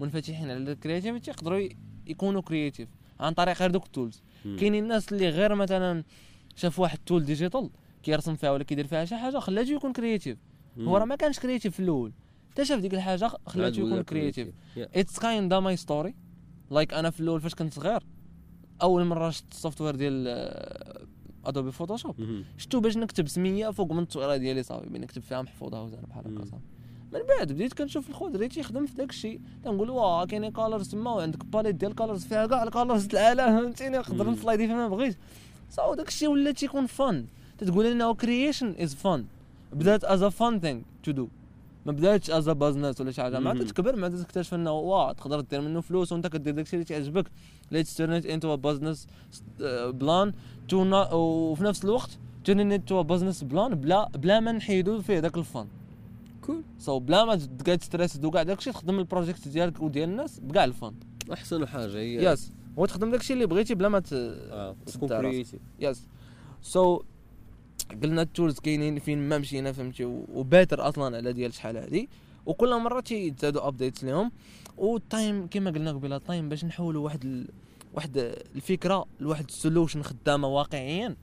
منفتحين 0.00 0.50
على 0.50 0.56
ال 0.56 0.63
creativity 0.63 1.30
يقدروا 1.30 1.68
يكونوا 2.06 2.40
creative 2.40 2.88
عن 3.20 3.32
طريق 3.32 3.56
غير 3.56 3.70
دوك 3.70 3.86
ال 3.86 3.92
tools 3.92 4.22
كاينين 4.44 4.82
الناس 4.82 5.12
اللي 5.12 5.28
غير 5.28 5.54
مثلا 5.54 6.04
شاف 6.56 6.78
واحد 6.78 6.98
ال 6.98 7.03
tool 7.03 7.24
digital 7.24 7.70
كيرسم 8.02 8.36
فيها 8.36 8.50
ولا 8.50 8.64
كيدير 8.64 8.86
فيها 8.86 9.04
شي 9.04 9.16
حاجة 9.16 9.38
خلاته 9.38 9.70
يكون 9.70 9.92
creative 9.92 10.38
هو 10.78 10.96
راه 10.96 11.04
ما 11.04 11.16
كانش 11.16 11.38
creative 11.38 11.74
في 11.74 11.80
الأول. 11.80 12.12
حتى 12.50 12.64
شاف 12.64 12.80
ديك 12.80 12.94
الحاجة 12.94 13.30
خلاته 13.46 13.78
يكون 13.78 14.02
creative 14.02 14.48
it's 14.76 15.18
kind 15.18 15.54
my 15.54 15.76
story 15.76 16.14
like 16.70 16.94
أنا 16.94 17.10
في 17.10 17.20
الأول 17.20 17.40
فاش 17.40 17.54
كنت 17.54 17.74
صغير 17.74 18.02
أول 18.82 19.04
مرة 19.04 19.30
شفت 19.30 19.52
ال 19.52 19.57
software 19.57 19.96
ديال 19.96 20.28
Adobe 21.44 21.72
Photoshop 21.72 22.16
شفتو 22.56 22.80
باش 22.80 22.96
نكتب 22.96 23.28
سمية 23.28 23.70
فوق 23.70 23.92
من 23.92 24.02
التصويره 24.02 24.36
ديالي 24.36 24.62
صافي 24.62 24.88
بين 24.88 25.00
نكتب 25.00 25.22
فيها 25.22 25.42
محفوظة 25.42 25.82
وزانه 25.84 26.06
بحال 26.06 26.34
هكا. 26.34 26.44
صافي. 26.44 26.62
من 27.12 27.20
بعد 27.28 27.52
بديت 27.52 27.72
كنشوف 27.72 28.08
الخضري 28.08 28.48
تيخدم 28.48 28.86
في 28.86 28.94
داك 28.94 29.10
الشيء 29.10 29.40
تنقول 29.64 29.90
واه 29.90 30.24
كاينين 30.26 30.52
colors 30.52 30.88
تما 30.88 31.10
وعندك 31.10 31.44
palette 31.44 31.74
ديال 31.74 31.94
colors 31.94 32.24
فيها 32.24 32.46
كاع 32.46 32.62
ال 32.62 32.69
colors 32.69 33.14
العالم 33.14 33.60
فهمتيني؟ 33.60 33.98
نقدر. 33.98 34.30
نسلايدي 34.30 34.66
فيما 34.66 34.88
بغيت 34.88 35.16
صافي 35.70 35.96
داك 35.96 36.08
الشيء 36.08 36.28
ولا 36.28 36.52
تيكون 36.52 36.86
fun 36.86 37.26
تتقول 37.58 37.86
انه 37.86 38.14
creation 38.14 38.74
is 38.78 38.94
fun 38.94 39.24
بدات 39.72 40.04
as 40.04 40.22
a 40.22 40.28
fun 40.28 40.60
thing 40.60 40.82
to 41.02 41.12
do 41.12 41.28
ما 41.86 41.92
بداتش 41.92 42.30
as 42.30 42.48
business 42.48 43.00
ولا 43.00 43.10
شي 43.10 43.22
حاجة. 43.22 43.38
مع. 43.38 43.54
تكبر 43.54 43.96
مع 43.96 44.08
تكتشف 44.08 44.54
انه 44.54 44.72
واه 44.72 45.12
تقدر 45.12 45.40
دير 45.40 45.60
منه 45.60 45.80
فلوس 45.80 46.12
وانت 46.12 46.26
كدير 46.26 46.54
داكشي 46.54 46.76
اللي 46.76 46.84
تعجبك. 46.84 47.30
let's 47.70 47.94
turn 47.94 48.12
it 48.12 48.26
into 48.26 48.54
a 48.54 48.56
business 48.56 49.06
plan 50.00 50.32
too 50.68 50.76
وفي 51.12 51.64
نفس 51.64 51.84
الوقت 51.84 52.18
turn 52.44 52.72
it 52.72 52.88
to 52.88 53.00
a 53.00 53.02
business 53.02 53.44
plan 53.44 53.74
بلا 53.74 54.08
بلا 54.08 54.40
ما 54.40 54.52
نحيدو 54.52 55.00
فيه 55.00 55.20
داك 55.20 55.36
ال 55.38 55.44
fun. 55.44 55.66
cool 56.42 56.62
so 56.78 56.98
بلا 56.98 57.24
ما 57.24 57.36
تبقى 57.36 57.76
تستريس 57.76 58.24
وكاع 58.24 58.42
داكشي 58.42 58.72
تخدم 58.72 58.98
ال 58.98 59.04
project 59.04 59.48
ديالك 59.48 59.82
وديال 59.82 60.08
الناس 60.08 60.40
بكاع 60.40 60.64
ال 60.64 60.70
fun. 60.70 60.94
أحسن 61.32 61.66
حاجة 61.66 61.96
هي 61.98 62.32
yes 62.32 62.52
وتخدم 62.76 63.10
داكشي 63.10 63.32
اللي 63.32 63.46
بغيتي 63.46 63.74
بلا 63.74 63.88
ما 63.88 64.00
ت... 64.00 64.14
تكون. 64.86 65.08
creative 65.08 65.60
yes 65.80 66.08
so 66.62 67.02
قلنا 68.02 68.22
ال 68.22 68.28
tools 68.28 68.58
كاينين 68.58 68.98
فين 68.98 69.28
ما 69.28 69.38
مشينا 69.38 69.72
فهمتي؟ 69.72 70.04
و 70.04 70.16
better 70.16 70.88
أصلا 70.88 71.16
على 71.16 71.32
ديال 71.32 71.54
شحال 71.54 71.76
هادي. 71.76 72.08
وكل 72.46 72.80
مرة 72.80 73.00
تيزادوا 73.00 73.68
updates 73.68 74.04
ليهم. 74.04 74.32
وال 74.76 74.99
time 74.99 75.46
كما 75.46 75.70
قلنا 75.70 75.92
قبيلة 75.92 76.16
ال 76.16 76.22
time 76.22 76.48
باش 76.48 76.64
نحولوا 76.64 77.04
واحد 77.04 77.24
ال... 77.24 77.48
واحد 77.94 78.34
الفكرة 78.54 79.06
لواحد 79.20 79.44
ال 79.48 79.54
solution 79.54 80.02
خدامة 80.02 80.48
واقعيا. 80.48 81.16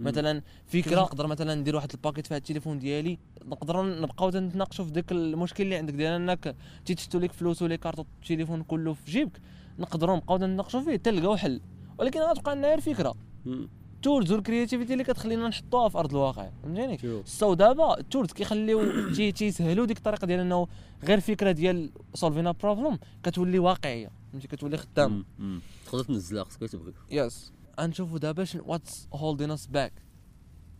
مثلا 0.00 0.42
فكرة 0.66 1.00
نقدر 1.00 1.26
مثلا 1.26 1.54
ندير 1.54 1.76
واحد 1.76 1.90
ال 1.94 1.99
pocket 1.99 2.26
فيها 2.26 2.36
التليفون 2.36 2.78
ديالي. 2.78 3.18
نقدروا 3.44 3.82
نبقاو 3.82 4.30
تناقشوا 4.30 4.84
في 4.84 4.90
داك 4.90 5.12
المشكل 5.12 5.64
اللي 5.64 5.76
عندك. 5.76 5.94
ديال 5.94 6.12
أنك 6.12 6.56
تيتشتتو 6.84 7.18
لك 7.18 7.32
فلوس 7.32 7.62
و 7.62 7.65
les 7.65 7.76
cartes 7.76 7.98
التليفون 7.98 8.62
كله 8.62 8.92
في 8.92 9.10
جيبك. 9.10 9.40
نقدروا 9.78 10.16
نبقاو 10.16 10.36
نتناقشوا 10.36 10.80
فيه 10.80 10.92
حتى 10.92 11.10
نلقاو 11.10 11.36
حل. 11.36 11.60
ولكن 11.98 12.20
غتبقى 12.20 12.56
لنا 12.56 12.68
غير 12.68 12.80
فكرة. 12.80 13.14
ال 14.04 14.09
tools 14.09 14.32
وال 14.32 14.42
creativity 14.42 14.92
اللي 14.92 15.04
كتخلينا 15.04 15.48
نحطوها 15.48 15.88
في 15.88 15.98
أرض 15.98 16.10
الواقع 16.10 16.50
فهمتيني؟ 16.62 17.22
so 17.24 17.54
دابا 17.54 17.98
ال 18.00 18.05
tools 18.05 18.32
كيخليو 18.32 18.80
تي- 19.16 19.32
تيسهلوا 19.32 19.86
ديك 19.86 19.96
الطريقة 19.96 20.26
ديال 20.26 20.40
إنه 20.40 20.66
غير 21.04 21.20
فكرة 21.20 21.52
ديال 21.52 21.90
solving 22.14 22.50
a 22.50 22.56
problem 22.56 22.98
كتولي 23.22 23.58
واقعية 23.58 24.10
فهمتي؟ 24.32 24.48
كتولي 24.48 24.76
خدامه. 24.76 25.24
مم. 25.38 25.60
تقدر 25.86 26.04
تنزلها 26.04 26.44
خصك 26.44 26.60
تبغي. 26.60 26.92
yes 27.10 27.52
غنشوفوا 27.80 28.18
دابا 28.18 28.44
شنو 28.44 28.62
what's 28.66 29.08
holding 29.14 29.50
us 29.50 29.66
back 29.66 29.92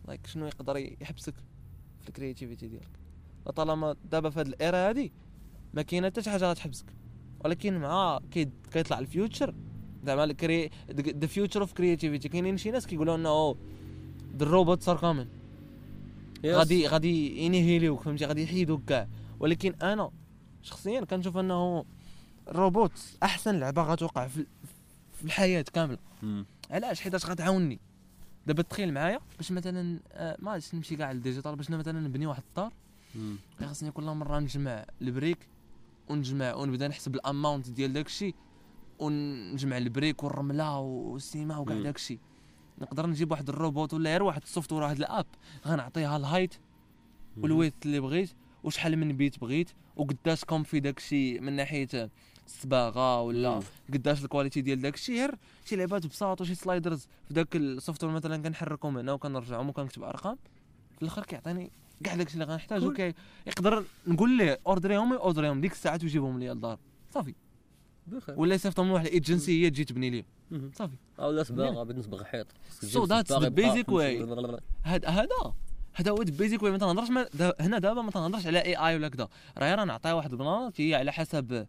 like 0.07 0.27
شنو 0.27 0.45
يقدر 0.45 0.77
يحبسك 0.77 1.33
في 2.01 2.07
ال 2.09 2.14
creativity 2.14 2.67
ديالك. 2.67 2.89
طالما 3.55 3.95
دابا 4.11 4.29
في 4.29 4.39
هذه 4.39 4.47
ال 4.47 4.58
era 4.58 4.89
هذه 4.89 5.09
ما 5.73 5.81
كاينة 5.81 6.07
حتى 6.07 6.21
شي 6.21 6.29
حاجة 6.29 6.49
غتحبسك. 6.51 6.85
ولكن 7.45 7.77
مع 7.77 8.19
كي 8.31 8.49
كيطلع 8.73 8.99
ال 8.99 9.07
future 9.07 9.55
زعما 10.05 10.35
the 10.91 11.27
future 11.27 11.61
of 11.61 11.73
creativity 11.73 12.29
كاينين 12.29 12.57
شي 12.57 12.71
ناس 12.71 12.87
كيقولوا 12.87 13.15
انه 13.15 13.55
the 14.37 14.45
robots 14.45 14.89
are 14.89 14.97
coming 14.97 15.27
غادي 16.45 16.87
غادي 16.87 17.45
ينهيليوك 17.45 18.01
فهمتي؟ 18.01 18.25
غادي 18.25 18.43
يحيدوك 18.43 18.85
كاع. 18.87 19.07
ولكن 19.39 19.73
أنا 19.81 20.11
شخصيا 20.61 21.01
كنشوف 21.01 21.37
أنه 21.37 21.85
الروبوت 22.47 22.91
أحسن 23.23 23.59
لعبة 23.59 23.83
غتوقع 23.83 24.27
في 24.27 24.45
في 25.13 25.23
الحياة 25.23 25.65
كاملة. 25.73 25.97
علاش؟ 26.71 27.01
حيتاش 27.01 27.25
غتعاوني 27.25 27.79
دابا 28.47 28.61
تخيل 28.61 28.93
معايا 28.93 29.19
باش 29.37 29.51
مثلا 29.51 29.99
آه، 30.11 30.37
ما 30.39 30.51
غاديش 30.51 30.75
نمشي 30.75 30.95
كاع 30.95 31.11
لل 31.11 31.21
digital 31.21 31.55
باش 31.55 31.69
مثلا 31.69 31.99
نبني 31.99 32.25
واحد 32.25 32.43
الدار. 32.49 32.71
خاصني 33.59 33.91
كل 33.91 34.03
مرة 34.03 34.39
نجمع 34.39 34.85
البريك 35.01 35.37
ونجمع 36.09 36.53
ونبدا 36.53 36.87
نحسب 36.87 37.15
ال 37.15 37.23
amount 37.23 37.69
ديال 37.69 37.93
داكشي. 37.93 38.33
ونجمع 38.99 39.77
البريك 39.77 40.23
والرملة 40.23 40.79
والسيما 40.79 41.57
وكاع. 41.57 41.81
داكشي. 41.81 42.19
نقدر 42.81 43.07
نجيب 43.07 43.31
واحد 43.31 43.49
الروبوت 43.49 43.93
ولا 43.93 44.09
غير 44.09 44.23
واحد 44.23 44.41
ال 44.41 44.46
software 44.46 44.83
واحد 44.83 44.97
ال 44.97 45.03
app. 45.03 45.25
غنعطيها 45.67 46.17
ال 46.17 46.22
height 46.22 46.55
وال 47.37 47.47
width 47.47 47.73
اللي 47.85 47.99
بغيت 47.99 48.31
وشحال 48.63 48.97
من 48.97 49.17
بيت 49.17 49.39
بغيت 49.39 49.69
وقداش 49.95 50.43
comfy 50.45 50.79
داكشي 50.79 51.39
من 51.39 51.53
ناحية 51.53 52.09
الصباغة 52.45 53.21
ولا. 53.21 53.59
قداش 53.93 54.23
ال 54.23 54.28
quality 54.28 54.61
ديال 54.61 54.81
داكشي. 54.81 55.19
غير 55.19 55.35
شي 55.65 55.75
لعبات 55.75 56.05
بساط 56.07 56.41
وشي 56.41 56.55
sliders. 56.55 57.07
في 57.27 57.33
داك 57.33 57.55
ال 57.55 57.61
software 57.61 58.13
مثلا 58.13 58.37
كنحركهم 58.37 58.97
هنا 58.97 59.13
وكنرجعهم 59.13 59.69
وكنكتب 59.69 60.03
أرقام. 60.03 60.37
في 60.95 61.01
الآخر 61.01 61.23
كيعطيني 61.23 61.71
كاع 62.03 62.15
داكشي 62.15 62.33
اللي 62.33 62.45
غنحتاج 62.45 62.79
cool. 62.79 62.89
وكي 62.89 63.13
يقدر 63.47 63.83
نقول 64.07 64.37
ليه 64.37 64.59
أوردريهم 64.67 65.13
اوردريهم 65.13 65.61
ديك 65.61 65.71
الساعات 65.71 66.03
ويجيبهم 66.03 66.39
لي 66.39 66.49
للدار 66.49 66.79
صافي. 67.13 67.35
ولا 68.35 68.55
يصيفطهم 68.55 68.87
لواحد 68.87 69.05
الايجنسي 69.05 69.65
هي 69.65 69.69
تجي 69.69 69.85
تبني 69.85 70.09
لي. 70.09 70.25
صافي. 70.73 70.95
أو 71.19 71.31
لا 71.31 71.43
صباغه 71.43 71.83
بغيت 71.83 71.97
نصبغ 71.97 72.23
حيط 72.23 72.47
So 72.83 73.05
that's 73.05 73.39
the 73.43 73.49
basic 73.49 73.87
way. 73.87 74.37
هذا 74.83 75.09
هذا. 75.09 75.53
هذا 75.93 76.11
هو 76.11 76.21
ال 76.21 76.28
basic 76.28 76.63
way 76.63 76.71
ما 76.71 76.77
تنهضرش 76.77 77.09
هنا 77.59 77.79
دابا 77.79 78.01
ما 78.01 78.11
تنهضرش 78.11 78.47
على 78.47 78.59
AI 78.59 78.95
ولا 78.95 79.09
كذا 79.09 79.27
راه 79.57 79.75
راه 79.75 79.85
نعطيها 79.85 80.13
واحد 80.13 80.31
البلانات 80.31 80.81
هي 80.81 80.95
على 80.95 81.11
حسب 81.11 81.67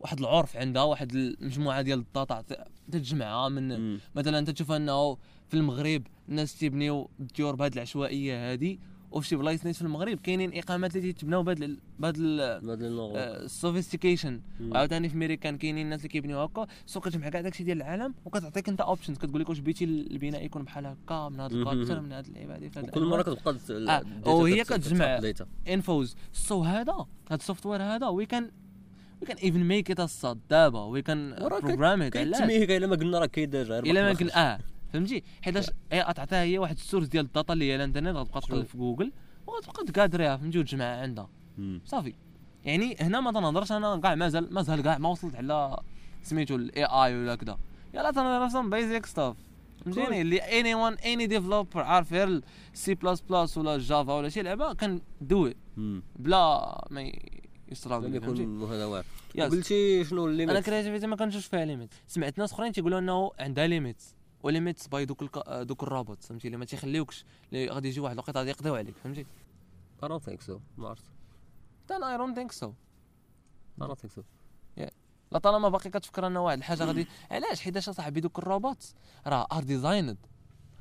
واحد 0.00 0.18
العرف 0.18 0.56
عندها 0.56 0.82
واحد 0.82 1.14
المجموعة 1.14 1.82
ديال 1.82 1.98
ال 1.98 2.07
data 2.07 2.44
تتجمعها 2.92 3.48
من. 3.48 3.98
مثلا 4.14 4.38
انت 4.38 4.50
تشوف 4.50 4.72
أنه 4.72 5.14
في 5.48 5.54
المغرب 5.54 6.02
الناس 6.28 6.58
تيبنيو 6.58 7.10
الديور 7.20 7.54
بهذه 7.54 7.72
العشوائية 7.74 8.52
هذه 8.52 8.78
وفي 9.12 9.28
شي 9.28 9.36
بلايص 9.36 9.66
نيت 9.66 9.76
في 9.76 9.82
المغرب 9.82 10.18
كاينين 10.18 10.58
إقامات 10.58 10.96
اللي 10.96 11.12
تيتبناو 11.12 11.42
بهذا 11.42 11.76
بهذا 11.98 12.18
هذا. 12.18 13.44
ال 13.44 13.50
sophistication 13.50 14.40
مم. 14.60 14.72
وعاوتاني 14.72 15.08
في 15.08 15.16
ميريكان 15.16 15.58
كاينين 15.58 15.84
الناس 15.84 15.98
اللي 16.00 16.08
كيبنيو 16.08 16.40
هكا 16.40 16.66
so 16.86 17.00
كتجمع 17.00 17.28
كاع 17.28 17.40
داكشي 17.40 17.64
ديال 17.64 17.76
العالم 17.76 18.14
وكتعطيك 18.24 18.68
انت 18.68 18.80
options 18.80 19.18
كتقول 19.18 19.40
لك 19.40 19.48
واش 19.48 19.58
بغيتي 19.58 19.84
البناء 19.84 20.44
يكون 20.44 20.62
بحال 20.62 20.86
هكا 20.86 21.28
من 21.28 21.40
هذا 21.40 21.54
مهم. 21.56 21.68
ال 21.68 21.71
character 21.71 22.00
من 22.00 22.12
هذه 22.12 22.26
اللعيبه 22.26 22.56
هذه 22.56 22.70
وكل 22.84 23.04
مرة. 23.04 23.22
كتبقى 23.22 23.56
آه، 23.88 24.02
وهي 24.26 24.64
كت- 24.64 24.72
كتجمع. 24.72 25.20
انفوز 25.68 26.16
سو 26.32 26.62
هذا 26.62 26.92
هذا 27.30 27.34
السوفت 27.40 27.66
وير 27.66 27.82
هذا 27.82 28.06
وي 28.06 28.26
كان 28.26 28.50
وي 29.20 29.26
كان 29.26 29.36
ايفن 29.36 29.60
ميك 29.64 29.90
ات 29.90 30.00
الصاد 30.00 30.38
دابا 30.50 30.84
وي 30.84 31.02
كان 31.02 31.32
وراه 31.42 31.60
بروجرام 31.60 32.02
ات 32.02 32.16
علاش 32.16 32.40
التمهيك 32.40 32.70
إلا 32.70 32.86
ما 32.86 32.96
قلنا 32.96 33.18
راه 33.18 33.26
كاين 33.26 33.50
ديجا 33.50 33.78
إلا 33.78 34.02
ما 34.02 34.12
كن 34.14 34.30
آه 34.30 34.58
فهمتي؟ 34.92 35.22
حيتاش 35.42 35.70
هي 35.92 36.02
غتعطيها 36.02 36.42
هي 36.42 36.58
واحد 36.58 36.76
السورس 36.76 37.06
ديال 37.06 37.24
الداتا 37.24 37.52
اللي 37.52 37.70
هي 37.70 37.76
الانترنت 37.76 38.16
غتبقى 38.16 38.40
تقلب. 38.40 38.64
في 38.64 38.78
جوجل 38.78 39.12
وغتبقى 39.46 39.84
تكادريها 39.84 40.36
فهمتي؟ 40.36 40.58
وتجمعها 40.58 41.02
عندها. 41.02 41.28
صافي. 41.84 42.14
يعني 42.64 42.96
هنا 43.00 43.20
ما 43.20 43.32
تنهضرش 43.32 43.72
أنا 43.72 43.96
كاع 43.96 44.14
مازال 44.14 44.54
مازال 44.54 44.82
كاع 44.82 44.98
ما 44.98 45.08
وصلت 45.08 45.34
على 45.34 45.80
سميتو 46.22 46.56
الاي 46.56 46.84
اي 46.84 47.14
ولا 47.16 47.34
كذا 47.34 47.58
يلا 47.94 48.10
تنهضر 48.10 48.48
سام 48.48 48.70
بيزيك 48.70 49.06
ستاف 49.06 49.36
فهمتيني؟ 49.84 50.20
اللي 50.20 50.38
اني 50.38 50.74
one 50.74 50.92
any 50.92 51.26
developer 51.26 51.80
عارف 51.80 52.12
غير 52.12 52.40
سي 52.74 52.94
بلس 52.94 53.20
بلس 53.20 53.58
ولا 53.58 53.78
Java 53.78 54.12
ولا 54.12 54.28
شي 54.28 54.42
لعبة 54.42 54.74
can 54.74 55.00
do 55.20 55.52
بلا 56.16 56.86
ما 56.90 57.12
فهمتي؟ 57.74 58.16
يكن 58.16 58.62
هذا 58.62 58.84
واعر. 58.84 59.04
قلتي 59.38 60.04
شنو 60.04 60.26
اللي 60.26 60.44
أنا 60.44 60.60
creativity 60.60 61.06
ما 61.06 61.16
كنشوفش 61.16 61.46
فيها 61.46 61.64
limit 61.64 61.94
سمعت 62.06 62.38
ناس 62.38 62.52
أخرين 62.52 62.72
تيقولوا 62.72 62.98
إنه 62.98 63.30
عندها 63.38 63.66
ليميت 63.66 64.02
و 64.42 64.48
limits 64.48 64.86
by 64.86 65.04
دوك 65.04 65.22
الك... 65.22 65.48
دوك 65.48 65.82
الروبوت 65.82 66.24
فهمتي؟ 66.24 66.46
اللي 66.46 66.56
ما 66.58 66.64
تيخليوكش 66.64 67.24
غادي 67.54 67.88
يجي 67.88 68.00
واحد 68.00 68.12
الوقت 68.14 68.36
غادي 68.36 68.50
يقضيو 68.50 68.74
عليك 68.74 68.94
فهمتي؟ 68.96 69.26
I 70.02 70.06
don't 70.06 70.22
think 70.30 70.40
so 70.48 70.58
ما 70.78 70.88
عرفت 70.88 71.04
أنا 71.90 72.12
I 72.12 72.18
don't 72.18 72.36
think 72.36 72.52
so 72.52 72.72
I 73.80 73.84
don't 73.84 73.98
think 73.98 74.10
so. 74.18 74.22
لا 75.32 75.38
طالما 75.38 75.68
باقي 75.68 75.90
كتفكر 75.90 76.26
ان 76.26 76.36
واحد 76.36 76.58
الحاجة 76.58 76.84
غادي 76.84 77.06
علاش؟ 77.30 77.60
حيتاش 77.60 77.90
صاحبي 77.90 78.20
دوك 78.20 78.38
الروبوت 78.38 78.94
راه 79.26 79.46
are 79.52 79.62
designed 79.62 80.16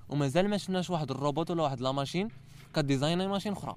ومازال 0.09 0.49
ما 0.49 0.57
شفناش 0.57 0.89
واحد 0.89 1.11
الروبوت 1.11 1.51
ولا 1.51 1.63
واحد 1.63 1.81
la 1.81 1.91
machine 1.91 2.27
كديزايني 2.75 3.27
machine 3.27 3.53
أخرى. 3.53 3.75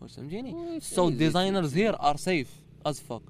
واش 0.00 0.14
فهمتيني؟ 0.14 0.80
so 0.80 1.10
designers 1.10 1.74
here 1.76 2.02
are 2.02 2.16
safe 2.16 2.62
as 2.86 3.00
fuck 3.00 3.22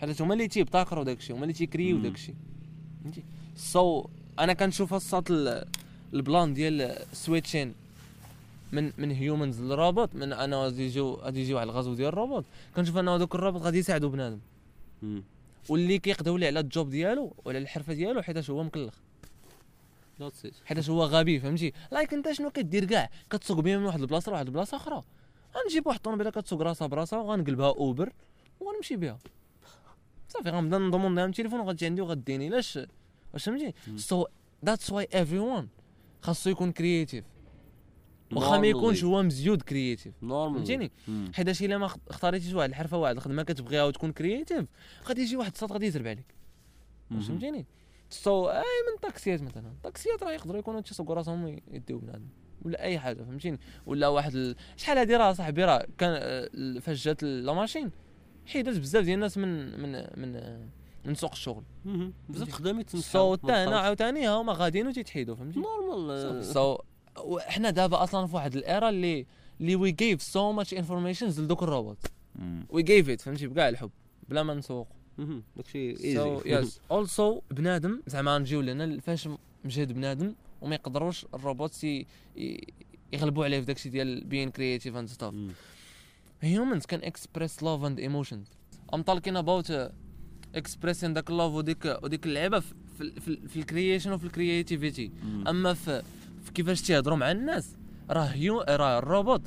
حيت 0.00 0.22
هما 0.22 0.34
اللي 0.34 0.48
تيبتكروا 0.48 1.04
داكشي 1.04 1.32
هما 1.32 1.42
اللي 1.42 1.52
تيكريو. 1.52 1.98
داكشي. 1.98 2.34
فهمتي؟ 3.02 3.24
so 3.54 4.06
أنا 4.40 4.52
كنشوف 4.52 4.94
الصوت 4.94 5.30
ال- 5.30 5.64
ال 6.14 6.22
plan 6.22 6.54
ديال 6.54 6.96
switching 7.12 7.74
من 8.72 8.92
من 8.98 9.10
humans 9.10 9.60
للروبوت 9.60 10.14
من 10.14 10.32
أنا 10.32 10.56
غادي 10.56 10.84
يجيو 10.86 11.14
غادي 11.14 11.40
يجي 11.40 11.54
واحد 11.54 11.68
الغزو 11.68 11.94
ديال 11.94 12.08
الروبوت 12.08 12.44
كنشوف 12.76 12.96
ان 12.96 13.08
هذوك 13.08 13.34
الروبوت 13.34 13.62
غادي 13.62 13.78
يساعدوا 13.78 14.10
بنادم. 14.10 14.38
واللي 15.68 15.98
كيقداو 15.98 16.36
ليه 16.36 16.46
على 16.46 16.60
ال 16.60 16.68
job 16.68 16.90
ديالو 16.90 17.34
وعلى 17.44 17.58
الحرفة 17.58 17.92
ديالو 17.92 18.22
حيتاش 18.22 18.50
هو 18.50 18.62
مكلخ. 18.62 18.94
حيتاش 20.64 20.90
هو 20.90 21.04
غبي 21.04 21.40
فهمتي؟ 21.40 21.72
like 21.92 22.14
أنت 22.14 22.32
شنو 22.32 22.50
كدير 22.50 22.84
كاع؟ 22.84 23.10
كتسوق 23.30 23.60
بيا 23.60 23.78
من 23.78 23.84
واحد 23.84 24.00
البلاصة 24.00 24.30
لواحد 24.30 24.46
البلاصة 24.46 24.76
أخرى. 24.76 25.02
غنجيب 25.56 25.86
واحد 25.86 25.96
الطوموبيله 25.96 26.30
كتسوق 26.30 26.62
راسها 26.62 26.86
براسها 26.86 27.18
وغنقلبها 27.18 27.68
Uber 27.68 28.12
وغنمشي 28.60 28.96
بها. 28.96 29.18
صافي 30.28 30.50
غنبدا 30.50 30.78
نضمن 30.78 31.14
لها 31.14 31.24
التليفون 31.24 31.60
وغتجي 31.60 31.86
عندي 31.86 32.02
وغديني. 32.02 32.48
لاش 32.48 32.78
واش 33.34 33.44
فهمتي. 33.44 33.72
so 33.96 34.26
that's 34.64 34.92
why 34.92 35.08
everyone 35.14 35.68
خاصو 36.22 36.50
يكون 36.50 36.72
creative 36.72 37.24
واخا 38.32 38.58
ما. 38.58 38.66
يكونش 38.66 39.04
هو 39.04 39.22
مزيود 39.22 39.62
creative. 39.62 40.14
فهمتيني 40.20 40.90
مم. 41.08 41.30
حيتاش 41.34 41.62
إلا 41.62 41.78
ما 41.78 41.86
اختاريتيش 42.10 42.52
واحد 42.52 42.68
الحرفة 42.68 42.96
واحد 42.96 43.16
الخدمة 43.16 43.42
كتبغيها 43.42 43.84
وتكون 43.84 44.12
creative 44.12 44.66
غادي 45.08 45.22
يجي 45.22 45.36
واحد 45.36 45.52
الصوت 45.52 45.72
غادي 45.72 45.86
يزرب 45.86 46.06
عليك 46.06 46.34
واش 47.10 47.18
مهم. 47.18 47.22
فهمتيني 47.22 47.66
so 48.10 48.48
أي 48.48 48.58
من 48.58 48.94
الطاكسيات 48.96 49.42
مثلا 49.42 49.68
الطاكسيات 49.68 50.22
راه 50.22 50.32
يقدروا 50.32 50.58
يكونوا 50.58 50.80
تيسوقوا 50.80 51.14
راسهم 51.14 51.58
يديو 51.70 51.98
بنادم 51.98 52.28
ولا 52.62 52.82
أي 52.82 52.98
حاجة 52.98 53.22
فهمتيني 53.22 53.60
ولا 53.86 54.08
واحد 54.08 54.34
ال... 54.34 54.56
شحال 54.76 54.98
هادي 54.98 55.16
راه 55.16 55.32
صاحبي 55.32 55.64
راه 55.64 55.86
كان 55.98 56.48
فاش 56.80 57.04
جات 57.04 57.22
la 57.22 57.52
machine 57.52 57.90
حيدات 58.46 58.78
بزاف 58.78 59.04
ديال 59.04 59.14
الناس 59.14 59.38
من 59.38 59.80
من 59.80 59.92
من 60.16 60.32
من 61.04 61.14
سوق 61.14 61.32
الشغل. 61.32 61.62
بزاف 62.28 62.50
خدامين 62.50 62.84
so 62.86 63.36
حتى 63.36 63.52
هنا 63.52 63.78
عاوتاني 63.78 64.28
هما 64.28 64.52
غاديين 64.52 64.86
وتيتحيدوا 64.86 65.34
فهمتي؟ 65.34 65.60
normal. 65.60 66.44
so 66.44 66.78
حنا 67.38 67.70
دابا 67.70 68.02
أصلا 68.02 68.26
في 68.26 68.36
واحد 68.36 68.56
ال 68.56 68.64
era 68.64 68.88
اللي 68.88 69.26
اللي 69.60 69.76
we 69.76 69.92
give 69.92 70.22
so 70.22 70.52
much 70.52 70.74
informations 70.74 71.40
لدوك 71.40 71.62
الروبوت. 71.62 72.06
we 72.68 72.82
give 72.82 73.08
it 73.08 73.20
فهمتي؟ 73.20 73.46
بكاع 73.46 73.68
الحب 73.68 73.90
بلا 74.28 74.42
ما 74.42 74.54
نسوق. 74.54 74.88
داكشي 75.56 76.14
so 76.14 76.36
easy 76.36 76.58
yes 76.58 76.80
also 76.90 77.40
بنادم 77.50 78.02
زعما 78.06 78.38
نجيو 78.38 78.60
لهنا 78.60 79.00
فاش 79.00 79.28
مجهد 79.64 79.92
بنادم 79.92 80.34
وما 80.60 80.74
يقدروش 80.74 81.26
الروبوت 81.34 81.86
يغلبوا 83.12 83.44
عليه 83.44 83.60
في 83.60 83.66
داكشي 83.66 83.88
ديال 83.88 84.24
being 84.24 84.50
creative 84.50 84.96
and 84.96 85.08
stuff 85.08 85.34
humans 86.42 86.84
can 86.92 87.02
express 87.02 87.62
love 87.62 87.82
and 87.84 87.98
emotions. 87.98 88.46
I'm 88.92 89.04
talking 89.04 89.36
about 89.36 89.70
expressing 90.56 91.06
داك 91.06 91.28
love 91.28 91.32
وديك 91.32 91.98
وديك 92.02 92.26
اللعبه 92.26 92.60
في 92.60 92.72
في, 93.48 93.56
ال 93.58 93.64
creation 93.64 94.12
وفي 94.12 94.24
ال 94.24 94.32
creativity 94.32 95.10
اما 95.48 95.74
في, 95.74 96.02
في 96.44 96.52
كيفاش 96.52 96.82
تيهضروا 96.82 97.16
مع 97.16 97.30
الناس 97.30 97.76
راه 98.10 98.24
هيو 98.24 98.60
راه 98.60 98.98
الروبوت 98.98 99.42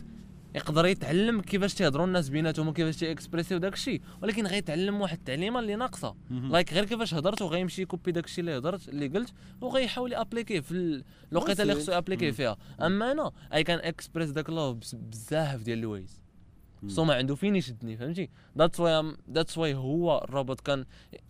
يقدر 0.56 0.86
يتعلم 0.86 1.42
كيفاش 1.42 1.74
تيهضروا 1.74 2.06
الناس 2.06 2.30
بيناتهم 2.30 2.68
وكيفاش 2.68 2.98
تيكسبريسيو 2.98 3.58
داك 3.58 3.74
الشيء 3.74 4.02
ولكن 4.22 4.48
غيتعلم 4.48 5.02
واحد 5.02 5.18
التعليمه 5.18 5.60
اللي 5.60 5.76
ناقصه 5.76 6.16
like 6.32 6.74
غير 6.74 6.86
كيفاش 6.86 7.14
هضرت 7.14 7.42
وغيمشي 7.42 7.82
يكوبي 7.82 8.12
داك 8.12 8.26
الشيء 8.26 8.40
اللي 8.40 8.58
هضرت 8.58 8.90
اللي 8.90 9.08
قلت 9.08 9.34
وغيحاول 9.62 10.12
يابليكيه 10.14 10.60
في 10.60 10.72
ال- 10.72 11.04
الوقيته 11.32 11.62
اللي 11.62 11.74
خصو 11.76 11.92
يابليكيه 11.92 12.32
فيها 12.32 12.58
اما 12.82 13.12
أنا 13.12 13.32
I 13.54 13.64
can 13.64 13.80
express 13.80 14.30
داك 14.30 14.50
love 14.50 14.78
بزاف 14.96 15.62
ديال 15.62 15.80
ال 15.80 15.88
ways 15.88 16.22
so 16.88 17.04
ما 17.04 17.14
عنده 17.14 17.36
فين 17.36 17.56
يشدني 17.56 17.98
فهمتي؟ 17.98 18.30
that's 18.58 18.80
why 18.80 19.16
that's 19.32 19.58
why 19.58 19.76
هو 19.76 20.18
الروبوت 20.24 20.62
can 20.62 20.86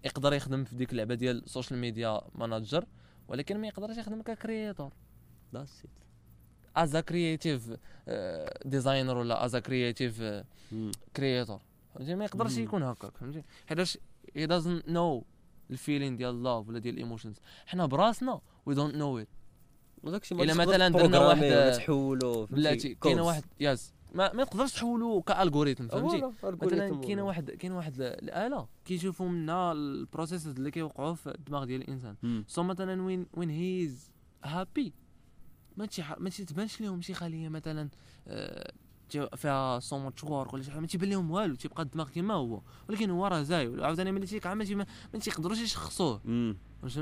يقدر 0.06 0.34
يخدم 0.34 0.64
في 0.64 0.76
ديك 0.76 0.92
اللعبة 0.92 1.16
ديال 1.16 1.44
ال 1.44 1.49
social 1.49 1.80
media 1.80 2.22
manager 2.36 2.86
ولكن 3.28 3.58
ما 3.58 3.68
يقدرش 3.68 3.98
يخدم 3.98 4.22
ك 4.22 4.31
creator 4.31 4.94
that's 5.54 5.84
as 6.76 6.98
creative 6.98 7.72
designer 8.66 9.18
ولا 9.18 9.46
as 9.46 9.56
creative 9.56 10.24
creator 11.16 11.60
فهمتي؟ 11.96 12.16
ما 12.16 12.26
يقدرش. 12.26 12.58
يكون 12.58 12.84
هكاك 12.84 13.18
فهمتي؟ 13.18 13.44
حيتاش 13.70 13.98
he 14.38 14.48
doesn't 14.48 14.90
know 14.90 15.24
ال 15.72 15.77
feeling 15.77 16.18
ديال 16.18 16.44
love 16.44 16.68
ولا 16.68 16.80
ديال 16.80 16.94
ال 16.94 16.98
emotions 16.98 17.36
حنا 17.66 17.86
براسنا 17.86 18.42
we 18.66 18.76
don't 18.76 18.96
know 18.96 19.18
it 19.20 19.28
وداكشي 20.04 20.36
إلا 20.36 20.54
مثلاً 20.54 20.90
درنا 20.90 21.20
واحد- 21.20 21.72
تحولوا 21.78 22.46
بلاتي 22.46 22.96
كاينة 22.96 23.24
واحد 23.24 23.44
ياس 23.60 23.93
ما, 24.14 24.34
ما 24.34 24.44
تقدرش 24.44 24.74
تحولو 24.74 25.22
ك 25.22 25.28
algorithm 25.28 25.88
فهمتي؟ 25.88 26.18
مثلا 26.66 27.02
كاينة 27.02 27.24
واحد 27.26 27.52
كاينة 27.52 27.78
واحد 27.78 28.02
ال- 28.02 28.24
الآلة 28.24 28.68
كيشوفوا 28.86 29.30
منها 29.30 29.72
ال 29.72 29.81
process 29.81 30.48
اللي 30.48 30.72
كيوقعوا 30.72 31.14
في 31.14 31.36
الدماغ 31.36 31.64
ديال 31.64 31.82
الإنسان. 31.82 32.16
so 32.48 32.64
مثلا 32.64 33.02
when 33.04 33.26
when 33.34 33.50
he's 33.50 34.12
happy 34.44 34.94
ما 35.78 35.86
تي 35.86 36.04
ما 36.20 36.30
تبانش 36.30 36.82
لهم 36.82 37.02
شي 37.02 37.14
خلية 37.14 37.50
مثلا 37.50 37.90
آه، 38.28 38.74
فيها 39.36 39.80
so 39.80 39.98
much 40.00 40.24
work 40.24 40.54
ولا 40.54 40.64
شي 40.64 40.72
حاجة 40.72 40.80
ما 40.80 40.88
تيبان 40.88 41.10
لهم 41.10 41.32
والو 41.32 41.56
تيبقى 41.56 41.84
الدماغ 41.84 42.10
كيما 42.10 42.34
هو 42.34 42.62
ولكن 42.90 43.10
هو 43.10 43.28
راه 43.28 43.42
زايل 43.42 43.84
عاوتاني 43.84 44.12
ملي 44.12 44.26
تيكع 44.26 44.54
ما 44.54 44.64
تي- 44.64 44.76
ما 44.76 44.86
تيقدروش 45.22 45.60
يشخصوه. 45.60 46.22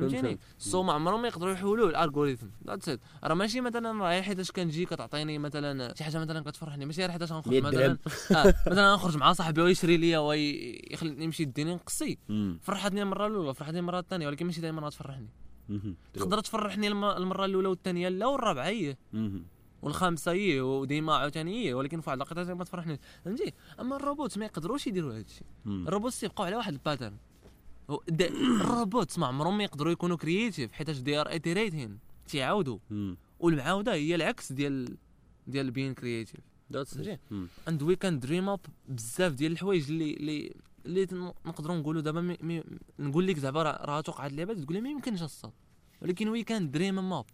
فهمتيني؟ 0.10 0.40
ما 0.84 0.94
عمرهم 0.94 1.22
ما 1.22 1.28
يقدروا 1.28 1.52
يحولوا 1.54 1.90
ال 1.90 1.95
algorithm. 1.95 2.48
that's 2.68 2.90
it 2.90 3.00
راه 3.24 3.34
ماشي 3.34 3.62
مثلا 3.62 4.04
راه 4.04 4.22
حيتاش 4.22 4.52
كنجي 4.52 4.86
كتعطيني 4.86 5.38
مثلا 5.40 5.94
شي 5.96 6.04
حاجة 6.04 6.20
مثلا 6.20 6.42
كتفرحني 6.44 6.86
ماشي 6.86 7.02
غير 7.02 7.12
حيتاش 7.12 7.32
غنخرج 7.32 7.54
100 7.54 7.62
مثلا. 7.62 7.98
آه 8.32 8.54
مثلا 8.72 8.92
غنخرج 8.92 9.18
مع 9.18 9.34
صاحبي 9.34 9.62
ويشري 9.62 9.98
ليا 9.98 10.20
ويخليني 10.20 11.26
نمشي 11.26 11.44
يديني 11.44 11.74
نقصي. 11.76 12.18
فرحتني 12.62 13.02
المرة 13.02 13.28
الأولى 13.28 13.54
فرحتني 13.54 13.80
المرة 13.80 14.00
الثانية 14.00 14.28
ولكن 14.28 14.46
ماشي 14.46 14.62
دائما 14.62 14.82
غتفرحني. 14.82 15.30
تقدر 16.14 16.40
تفرحني 16.40 16.88
الم- 16.88 17.04
المرة 17.06 17.46
الأولى 17.46 17.68
والثانية 17.68 18.10
لا 18.10 18.26
والرابعة 18.26 18.66
هي. 18.68 18.96
والخامسة 19.82 20.32
هي 20.32 20.62
وديما 20.62 21.16
عاوتاني 21.16 21.66
هي 21.66 21.74
ولكن 21.74 22.02
في 22.02 22.10
واحد 22.10 22.22
اللقطه 22.22 22.54
ما 22.54 22.64
تفرحني 22.64 23.00
فهمتي؟ 23.26 23.54
أما 23.80 23.96
الروبوت 23.96 24.38
ما 24.38 24.46
يقدروش 24.46 24.88
يديروا 24.88 25.12
هذا 25.14 25.22
الشيء 25.22 25.48
الروبوت 25.66 26.14
تيبقاو 26.14 26.46
على 26.46 26.56
واحد 26.56 26.74
ال 26.74 26.79
pattern. 26.79 27.18
الروبوت 28.62 29.20
ما 29.20 29.28
عمرهم 29.28 29.58
ما 29.58 29.64
يقدروا 29.64 29.92
يكونوا 29.92 30.18
creative 30.18 30.72
حيتاش 30.72 31.00
they 31.00 31.22
are 31.22 31.30
iterating 31.30 32.00
تيعاودوا. 32.28 32.80
والمعاودة 33.40 33.94
هي 33.94 34.16
العكس 34.16 34.52
ديال 34.52 34.98
ديال 35.48 35.72
being 35.72 35.94
creative؟ 35.94 36.42
and 37.68 37.84
we 37.84 37.96
can 37.96 38.20
dream 38.20 38.50
up 38.50 38.60
بزاف 38.88 39.34
ديال 39.34 39.52
الحوايج 39.52 39.92
اللي 39.92 40.14
اللي 40.14 40.54
اللي 40.86 41.08
نقدروا 41.46 41.76
نقولوا 41.76 42.02
دابا 42.02 42.38
نقول 43.00 43.28
لك 43.28 43.40
زعما 43.40 43.64
راه 43.64 43.86
راه 43.86 44.02
توقع 44.02 44.26
هاد 44.26 44.32
اللعبة 44.32 44.54
تقول 44.54 44.74
لي 44.74 44.82
ما 44.82 44.90
يمكنش 44.90 45.24
الصاد. 45.24 45.52
ولكن 46.02 46.28
we 46.28 46.44
can 46.44 46.72
dream 46.72 47.10
up 47.10 47.26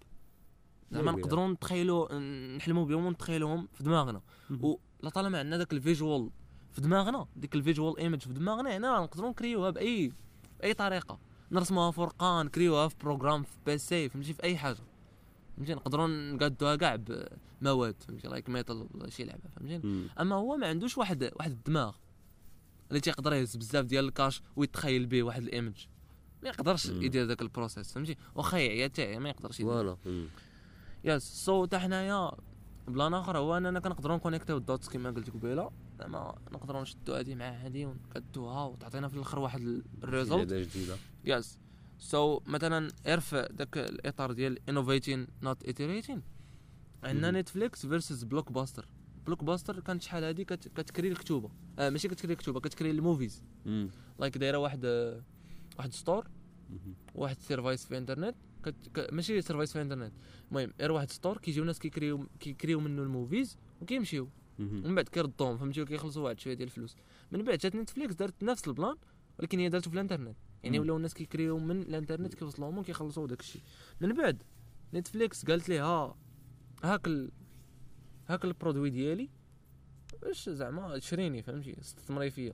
زعما 0.91 1.11
نقدروا 1.11 1.47
نتخيلوا 1.47 2.19
نحلموا 2.57 2.85
بهم 2.85 3.05
ونتخيلوهم 3.05 3.67
في 3.73 3.83
دماغنا. 3.83 4.21
ولا 4.61 5.09
طالما 5.09 5.39
عندنا 5.39 5.57
داك 5.57 5.73
ال 5.73 5.81
visual 5.81 6.29
في 6.71 6.81
دماغنا 6.81 7.27
ديك 7.35 7.55
ال 7.55 7.61
visual 7.61 7.97
image 7.97 8.21
في 8.21 8.33
دماغنا 8.33 8.77
هنا 8.77 8.93
راه 8.93 9.03
نقدروا 9.03 9.29
نكريوها 9.29 9.69
بأي 9.69 10.13
بأي 10.59 10.73
طريقة. 10.73 11.19
نرسموها 11.51 11.91
فرقان 11.91 12.45
نكريوها 12.45 12.87
في 12.87 12.95
بروغرام 13.01 13.43
في 13.43 13.57
بيسي 13.65 14.09
فهمتي 14.09 14.33
في 14.33 14.43
أي 14.43 14.57
حاجة. 14.57 14.77
فهمتي 15.57 15.73
نقدروا 15.73 16.07
نقادوها 16.07 16.75
كاع 16.75 16.97
بمواد 17.61 17.95
فهمتي 18.07 18.27
لايك 18.27 18.49
ميتال 18.49 18.87
ولا 18.93 19.09
شي 19.09 19.23
لعبة 19.23 19.49
فهمتي. 19.55 20.07
أما 20.19 20.35
هو 20.35 20.57
ما 20.57 20.67
عندوش 20.67 20.97
واحد 20.97 21.31
واحد 21.35 21.51
الدماغ 21.51 21.95
اللي 22.89 22.99
تيقدر 22.99 23.33
يهز 23.33 23.55
بزاف 23.55 23.85
ديال 23.85 24.05
الكاش 24.05 24.41
ويتخيل 24.55 25.05
به 25.05 25.23
واحد 25.23 25.43
الايمج 25.43 25.85
ما 26.43 26.49
يقدرش. 26.49 26.85
يدير 26.85 27.25
ذاك 27.25 27.41
البروسيس 27.41 27.93
فهمتي. 27.93 28.15
واخا 28.35 28.57
يعيا 28.57 28.87
تاعي 28.87 29.19
ما 29.19 29.29
يقدرش 29.29 29.59
يدير. 29.59 29.73
فوالا. 29.73 29.97
يس 31.07 31.23
سو 31.45 31.65
حتى 31.65 31.79
حنايا. 31.79 32.31
بلان 32.87 33.13
آخر 33.13 33.37
هو 33.37 33.57
اننا 33.57 33.79
كنقدروا 33.79 34.15
نكونيكتيو 34.15 34.57
الدوتس 34.57 34.89
كما 34.89 35.11
قلت 35.11 35.29
قبيلة. 35.29 35.71
زعما 35.99 36.35
نقدروا 36.51 36.81
نشدوا 36.81 37.19
هذه 37.19 37.35
مع 37.35 37.45
هذه 37.49 37.85
ونكدوها 37.85 38.63
وتعطينا 38.65 39.07
في 39.07 39.15
الآخر 39.15 39.39
واحد 39.39 39.61
ال- 39.61 39.83
الريزولت 40.03 40.53
جديدة 40.53 40.95
Yes 41.25 41.59
so 41.99 42.39
مثلا 42.45 42.91
غير 43.05 43.19
في 43.19 43.49
ذاك 43.57 43.77
الإطار 43.77 44.31
ديال 44.31 44.69
innovating 44.69 45.27
not 45.41 45.63
iterating 45.63 46.21
عندنا. 47.03 47.31
Netflix 47.31 47.85
versus 47.85 48.23
Blockbuster 48.23 48.87
Blockbuster 49.25 49.79
كانت 49.79 50.01
شحال 50.01 50.23
هادي؟ 50.23 50.45
كت- 50.45 50.67
كتكري 50.67 51.07
الكتوبة. 51.07 51.49
آه 51.79 51.89
ماشي 51.89 52.07
كتكري 52.07 52.33
الكتوبة 52.33 52.59
كتكري 52.59 52.91
ال 52.91 52.98
movies. 52.98 53.43
Like 54.19 54.37
دايرة 54.37 54.57
واحد 54.57 54.81
آه، 54.85 55.21
واحد 55.77 55.93
store 55.93 56.27
واحد 57.15 57.39
service 57.39 57.85
في 57.85 57.97
انترنت 57.97 58.35
كت... 58.35 58.35
ك... 58.35 58.46
ماشي 59.11 59.41
service 59.41 59.73
في 59.73 59.81
انترنت 59.81 60.13
المهم 60.49 60.73
غير 60.79 60.91
واحد 60.91 61.11
store 61.11 61.37
كيجيو 61.37 61.63
ناس 61.63 61.79
كيكريو 61.79 62.27
كيكريو 62.39 62.79
منه 62.79 63.01
ال 63.01 63.09
movies 63.09 63.57
وكيمشيو. 63.81 64.29
ومن 64.59 64.95
بعد 64.95 65.09
كيردوهم 65.09 65.57
فهمتي؟ 65.57 65.81
وكيخلصوا 65.81 66.23
واحد 66.23 66.39
شوية 66.39 66.53
ديال 66.53 66.67
الفلوس. 66.67 66.95
من 67.31 67.43
بعد 67.43 67.57
جات 67.57 67.75
Netflix 67.75 68.13
دارت 68.13 68.43
نفس 68.43 68.67
ال 68.67 68.73
plan 68.73 68.95
ولكن 69.39 69.59
هي 69.59 69.69
دارته 69.69 69.89
في 69.89 69.93
الانترنت. 69.93 70.35
يعني. 70.63 70.79
ولاو 70.79 70.97
الناس 70.97 71.13
كيكريو 71.13 71.59
من 71.59 71.81
الانترنت 71.81 72.33
كيوصلوهم 72.33 72.77
وكيخلصوا 72.77 73.27
داك 73.27 73.39
الشيء. 73.39 73.61
من 74.01 74.13
بعد 74.13 74.43
Netflix 74.93 75.45
قالت 75.45 75.69
ليه 75.69 75.85
ها 75.85 76.15
هاك 76.83 77.07
ال... 77.07 77.31
هاك 78.27 78.45
ال 78.45 78.51
produit 78.51 78.89
ديالي 78.89 79.29
باش 80.21 80.49
زعما 80.49 80.97
تشريني 80.97 81.41
فهمتي؟ 81.41 81.79
استثمري 81.81 82.29
فيا. 82.29 82.53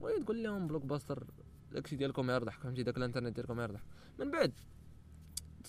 وهي 0.00 0.18
تقول 0.18 0.42
لهم 0.42 0.66
Blockbuster 0.66 1.26
داكشي 1.72 1.96
ديالكم 1.96 2.30
يربح 2.30 2.58
فهمتي؟ 2.58 2.82
داك 2.82 2.96
الانترنت 2.96 3.34
ديالكم 3.34 3.60
يربح 3.60 3.80
من 4.18 4.30
بعد 4.30 4.52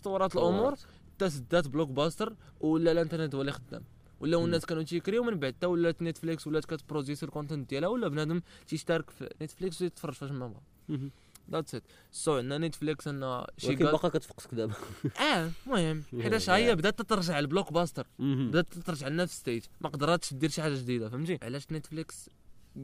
تطورات 0.03 0.35
الأمور 0.35 0.75
حتى 1.15 1.29
سدات 1.29 1.67
Blockbuster 1.67 2.35
ولا 2.59 2.91
الانترنت 2.91 3.35
هو 3.35 3.41
اللي 3.41 3.51
خدام. 3.51 3.83
ولاو 4.19 4.39
مم. 4.39 4.45
الناس 4.45 4.65
كانوا 4.65 4.83
تيكريو 4.83 5.23
من 5.23 5.39
بعد 5.39 5.53
حتى 5.53 5.65
ولات 5.65 6.01
Netflix 6.01 6.47
ولات 6.47 6.65
كت 6.65 6.79
producي 6.79 7.25
ال 7.25 7.31
content 7.31 7.69
ديالها 7.69 7.89
ولا 7.89 8.07
بنادم 8.07 8.41
تيشترك 8.67 9.09
في 9.09 9.29
Netflix 9.41 9.81
ويتفرج 9.81 10.13
فاش 10.13 10.31
ما 10.31 10.47
بغا. 10.47 11.09
That's 11.51 11.75
it 11.75 11.83
so 12.11 12.37
عندنا 12.37 12.67
Netflix 12.67 13.07
ان 13.07 13.43
شي 13.57 13.67
ولكن 13.67 13.85
باقا 13.85 14.09
كتفقسك 14.09 14.53
دابا. 14.55 14.73
آه 15.33 15.51
المهم 15.67 16.03
حيتاش 16.23 16.49
هي 16.49 16.75
بدات 16.75 17.01
ترجع 17.01 17.39
ال 17.39 17.73
Blockbuster. 17.73 18.07
بدات 18.19 18.73
ترجع 18.73 19.07
لنفس 19.07 19.37
stage 19.37 19.63
ما 19.81 19.89
قدراتش 19.89 20.33
دير 20.33 20.49
شي 20.49 20.61
حاجة 20.61 20.75
جديدة 20.75 21.09
فهمتي؟ 21.09 21.39
علاش 21.41 21.71
Netflix 21.71 22.29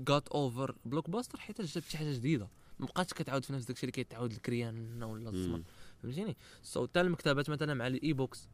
got 0.10 0.28
over 0.28 0.76
Blockbuster 0.86 1.40
حيت 1.40 1.62
جابت 1.62 1.88
شي 1.90 1.98
حاجة 1.98 2.12
جديدة. 2.14 2.48
ما 2.80 2.86
بقاتش 2.86 3.14
كتعاود 3.14 3.46
في 3.46 3.54
نفس 3.54 3.66
داكشي 3.66 3.84
اللي 3.84 3.92
كيتعاود 3.92 4.32
الكريان 4.32 5.04
ولا 5.04 5.30
الزمر. 5.30 5.62
فهمتيني؟ 6.04 6.38
So 6.64 6.88
حتى 6.88 7.02
المكتبات 7.02 7.50
مثلا 7.50 7.74
مع 7.74 7.88
ال 7.88 8.14
e-books 8.14 8.50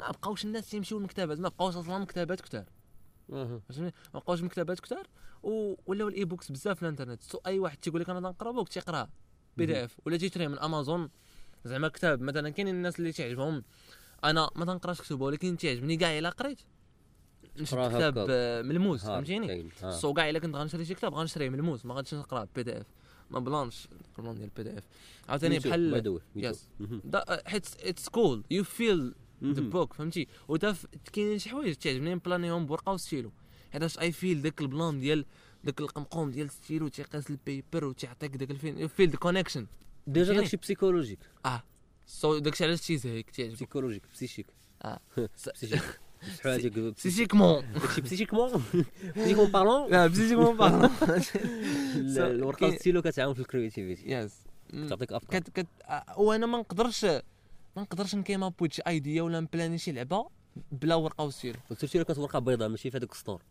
ما 0.00 0.10
بقاوش 0.10 0.44
الناس 0.44 0.74
يمشيو 0.74 0.98
للمكتبات 0.98 1.38
ما 1.38 1.48
بقاوش 1.48 1.76
أصلا 1.76 1.98
مكتبات 1.98 2.54
أها. 3.32 3.60
فهمتني 3.68 3.92
ما 4.14 4.20
بقاوش 4.20 4.42
مكتبات 4.42 4.80
كتار 4.80 5.06
و- 5.42 5.74
ولاو 5.86 6.08
ال 6.08 6.24
e-books 6.24 6.52
بزاف 6.52 6.76
في 6.76 6.82
الإنترنت. 6.82 7.22
So 7.22 7.38
أي 7.46 7.58
واحد 7.58 7.76
تيقول 7.78 8.00
لك 8.00 8.10
أنا 8.10 8.18
غنقرا 8.28 8.50
book 8.52 8.68
تيقراه 8.68 9.08
PDF 9.56 9.96
ولا 10.06 10.16
تيشريه 10.16 10.48
من 10.48 10.58
أمازون 10.58 11.10
زعما 11.64 11.88
كتاب. 11.88 12.20
مثلا 12.22 12.50
كاينين 12.50 12.74
الناس 12.74 12.98
اللي 12.98 13.12
تعجبهم 13.12 13.64
أنا 14.24 14.50
ما 14.56 14.64
تنقراش 14.64 15.00
كتب 15.02 15.20
ولكن 15.20 15.56
تعجبني 15.56 15.96
كاع 15.96 16.18
إلا 16.18 16.30
قريت. 16.30 16.60
نشد 17.56 17.74
قرأها 17.74 17.88
كتاب 18.10 18.30
ملموس 18.66 19.04
فهمتيني. 19.04 19.70
So 19.90 20.14
كاع 20.14 20.30
إلا 20.30 20.38
كنت 20.38 20.54
غنشري 20.56 20.84
شي 20.84 20.94
كتاب 20.94 21.14
غنشريه 21.14 21.48
ملموس 21.48 21.86
ما 21.86 21.94
غاديش 21.94 22.14
نقرأ 22.14 22.48
PDF. 22.54 22.86
ما 23.30 23.38
بلانش 23.38 23.88
البلان 24.18 24.34
ديال 24.34 24.50
البي 24.58 24.62
دي 24.70 24.78
اف 24.78 24.84
عاوتاني 25.28 25.58
بحال. 25.68 25.90
دا- 27.04 27.42
حيت 27.48 27.66
اتس 27.80 28.08
كول 28.08 28.44
يو 28.50 28.64
فيل 28.64 29.14
ذا. 29.44 29.60
بوك 29.60 29.92
فهمتي؟ 29.92 30.26
وتا 30.48 30.76
كاينين 31.12 31.38
شي 31.38 31.50
حوايج 31.50 31.74
تعجبني 31.74 32.14
نبلانيهم 32.14 32.66
بورقة 32.66 32.92
وستيلو. 32.92 33.32
حيتاش 33.72 33.98
اي 33.98 34.12
فيل 34.12 34.42
داك 34.42 34.60
البلان 34.60 35.00
ديال 35.00 35.24
داك 35.64 35.80
القمقوم 35.80 36.30
ديال 36.30 36.50
ستيلو 36.50 36.88
تيقيس 36.88 37.30
البيبر 37.30 37.84
وتيعطيك 37.84 38.36
داك 38.36 38.50
الفيل 38.50 38.78
يو 38.78 38.88
فيل 38.88 39.10
ذا 39.10 39.16
كونيكشن 39.16 39.66
ديجا؟ 40.06 40.32
داكشي 40.32 40.56
بسيكولوجيك 40.56 41.18
سو 42.06 42.38
داكشي 42.38 42.64
علاش 42.64 42.80
تيزهيك 42.86 43.30
تعجبك 43.30 43.52
بسيكولوجيك 43.54 44.02
بسيشيك 44.14 44.46
آه. 44.84 45.00
بسيشيك 45.54 45.82
شحال 46.36 46.52
هاديك 46.52 46.98
سيسيكمون 46.98 47.64
داكشي 47.74 48.00
بسيشيكمون 48.00 48.62
بسيشيكمون 49.16 49.50
بارلون 49.50 49.90
لا 49.90 50.06
بسيسيكمون 50.06 50.56
بارلون 50.56 50.90
الورقه 51.96 52.58
كاين- 52.58 52.78
ستيلو 52.78 53.02
كتعاون 53.02 53.34
في 53.34 53.40
الكرياتيفيتي 53.40 54.10
يس 54.10 54.34
تعطيك 54.88 55.12
افكار 55.12 55.40
كت 55.40 55.50
كت 55.50 55.66
وأنا 56.16 56.46
ما 56.46 56.58
نقدرش 56.58 57.04
ما 57.04 57.82
نقدرش 57.82 58.14
نكيم 58.14 58.44
اب 58.44 58.54
شي 58.70 58.82
ايديا 58.86 59.22
ولا 59.22 59.40
نبلاني 59.40 59.78
شي 59.78 59.92
لعبه 59.92 60.28
بلا 60.72 60.94
ورقه 60.94 61.24
وستيلو 61.24 61.58
وسيرتي 61.70 62.04
كانت 62.04 62.18
ورقه 62.18 62.38
بيضاء 62.38 62.68
ماشي 62.68 62.90
في 62.90 62.98
هذاك 62.98 63.12
السطور 63.12 63.42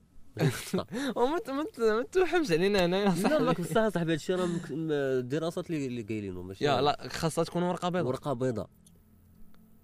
وما 1.15 1.31
ما 1.47 1.63
ت- 1.73 1.79
ما 1.79 2.03
توحمش 2.11 2.51
علينا 2.51 2.85
هنايا 2.85 3.05
لا 3.05 3.15
صاحبي. 3.29 3.43
ماك 3.43 3.61
بصح 3.61 3.87
صاحبي 3.89 4.13
هادشي 4.13 4.33
راه 4.33 4.49
الدراسات 4.71 5.69
اللي 5.69 5.85
اللي 5.87 6.01
قايلينه 6.01 6.41
ماشي 6.41 6.65
لا 6.65 7.07
خاصها 7.11 7.43
تكون 7.43 7.63
ورقه 7.63 7.89
بيضاء 7.89 8.07
ورقه 8.07 8.33
بيضاء 8.33 8.69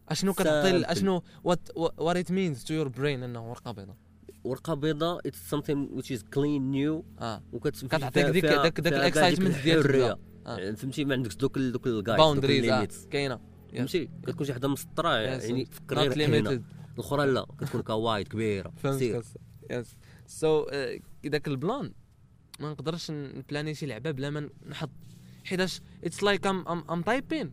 أشنو 0.09 0.33
كتعطي. 0.33 0.91
أشنو 0.91 1.23
وات 1.43 1.69
وات 1.77 2.15
ات 2.17 2.31
مينز 2.31 2.63
تو 2.63 2.73
يور 2.73 2.87
برين 2.87 3.23
إنه 3.23 3.49
ورقة 3.49 3.71
بيضاء؟ 3.71 3.95
ورقة 4.43 4.73
بيضاء 4.73 5.27
it's 5.27 5.55
something 5.55 5.97
which 5.97 6.17
is 6.17 6.19
clean 6.21 6.73
new. 6.73 7.21
آه. 7.21 7.43
وكت 7.53 7.85
كتعطيك 7.85 8.25
ديك- 8.25 8.45
داك- 8.45 8.79
داك 8.81 8.93
ال 8.93 8.99
excitement 8.99 9.55
ديال 9.63 9.77
الحريه 9.79 10.17
آه. 10.47 10.71
فهمتي 10.71 11.05
ما 11.05 11.13
عندكش 11.13 11.35
دوك 11.35 11.57
دوك 11.57 11.87
boundaries 11.87 12.61
دوك 12.61 12.69
آه، 12.71 12.73
ال 12.75 12.80
limits 12.80 13.05
كاينة. 13.05 13.39
فهمتي 13.75 14.09
كتكون 14.27 14.45
شي 14.47 14.53
حدا 14.53 14.67
مسطرة 14.67 15.15
يعني 15.17 15.65
فكر 15.65 15.97
غير 15.99 16.61
الأخرى 16.97 17.25
لا 17.25 17.45
كتكون 17.59 17.81
كوايد 17.81 18.27
كبيرة. 18.27 18.73
فهمت 18.83 19.01
Yes 19.71 19.95
so 20.27 20.65
ذاك 21.27 21.47
ال 21.47 21.56
plan 21.56 21.93
ما 22.59 22.71
نقدرش 22.71 23.11
نplanي 23.11 23.73
شي 23.75 23.85
لعبة 23.85 24.11
بلا 24.11 24.29
ما 24.29 24.49
نحط 24.69 24.89
حيتاش 25.43 25.81
it's 26.03 26.23
like 26.23 26.47
I'm 26.47 26.67
I'm 26.67 26.83
I'm 26.91 27.01
typing 27.01 27.51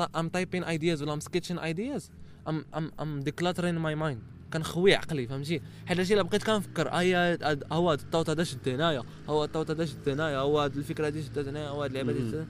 I'm 0.00 0.26
typing 0.36 0.64
ideas 0.64 1.02
ولا 1.02 1.16
I'm 1.20 1.22
sketching 1.22 1.58
ideas. 1.58 2.02
I'm, 2.48 2.64
I'm, 2.76 2.86
I'm 3.00 3.22
decluttering 3.28 3.78
my 3.86 3.94
mind. 4.04 4.18
كنخوي 4.52 4.94
عقلي 4.94 5.26
فهمتي؟ 5.26 5.60
حيت 5.86 6.10
إلا 6.12 6.22
بقيت 6.22 6.42
كنفكر 6.42 6.88
ايا 6.88 7.34
هاد- 7.50 7.64
هو 7.72 7.90
هاد 7.90 8.00
الطوط 8.00 8.30
هذا 8.30 8.44
شد 8.44 8.68
هنايا 8.68 9.02
هو 9.28 9.44
الطوط 9.44 9.70
هذا 9.70 9.84
شد 9.84 10.08
هنايا 10.08 10.38
هو 10.38 10.60
هاد 10.60 10.76
الفكرة 10.76 11.06
هادي 11.06 11.22
شدت 11.22 11.48
هنايا 11.48 11.68
هو 11.68 11.82
هاد 11.82 11.90
اللعبة 11.96 12.12
شدت 12.18 12.48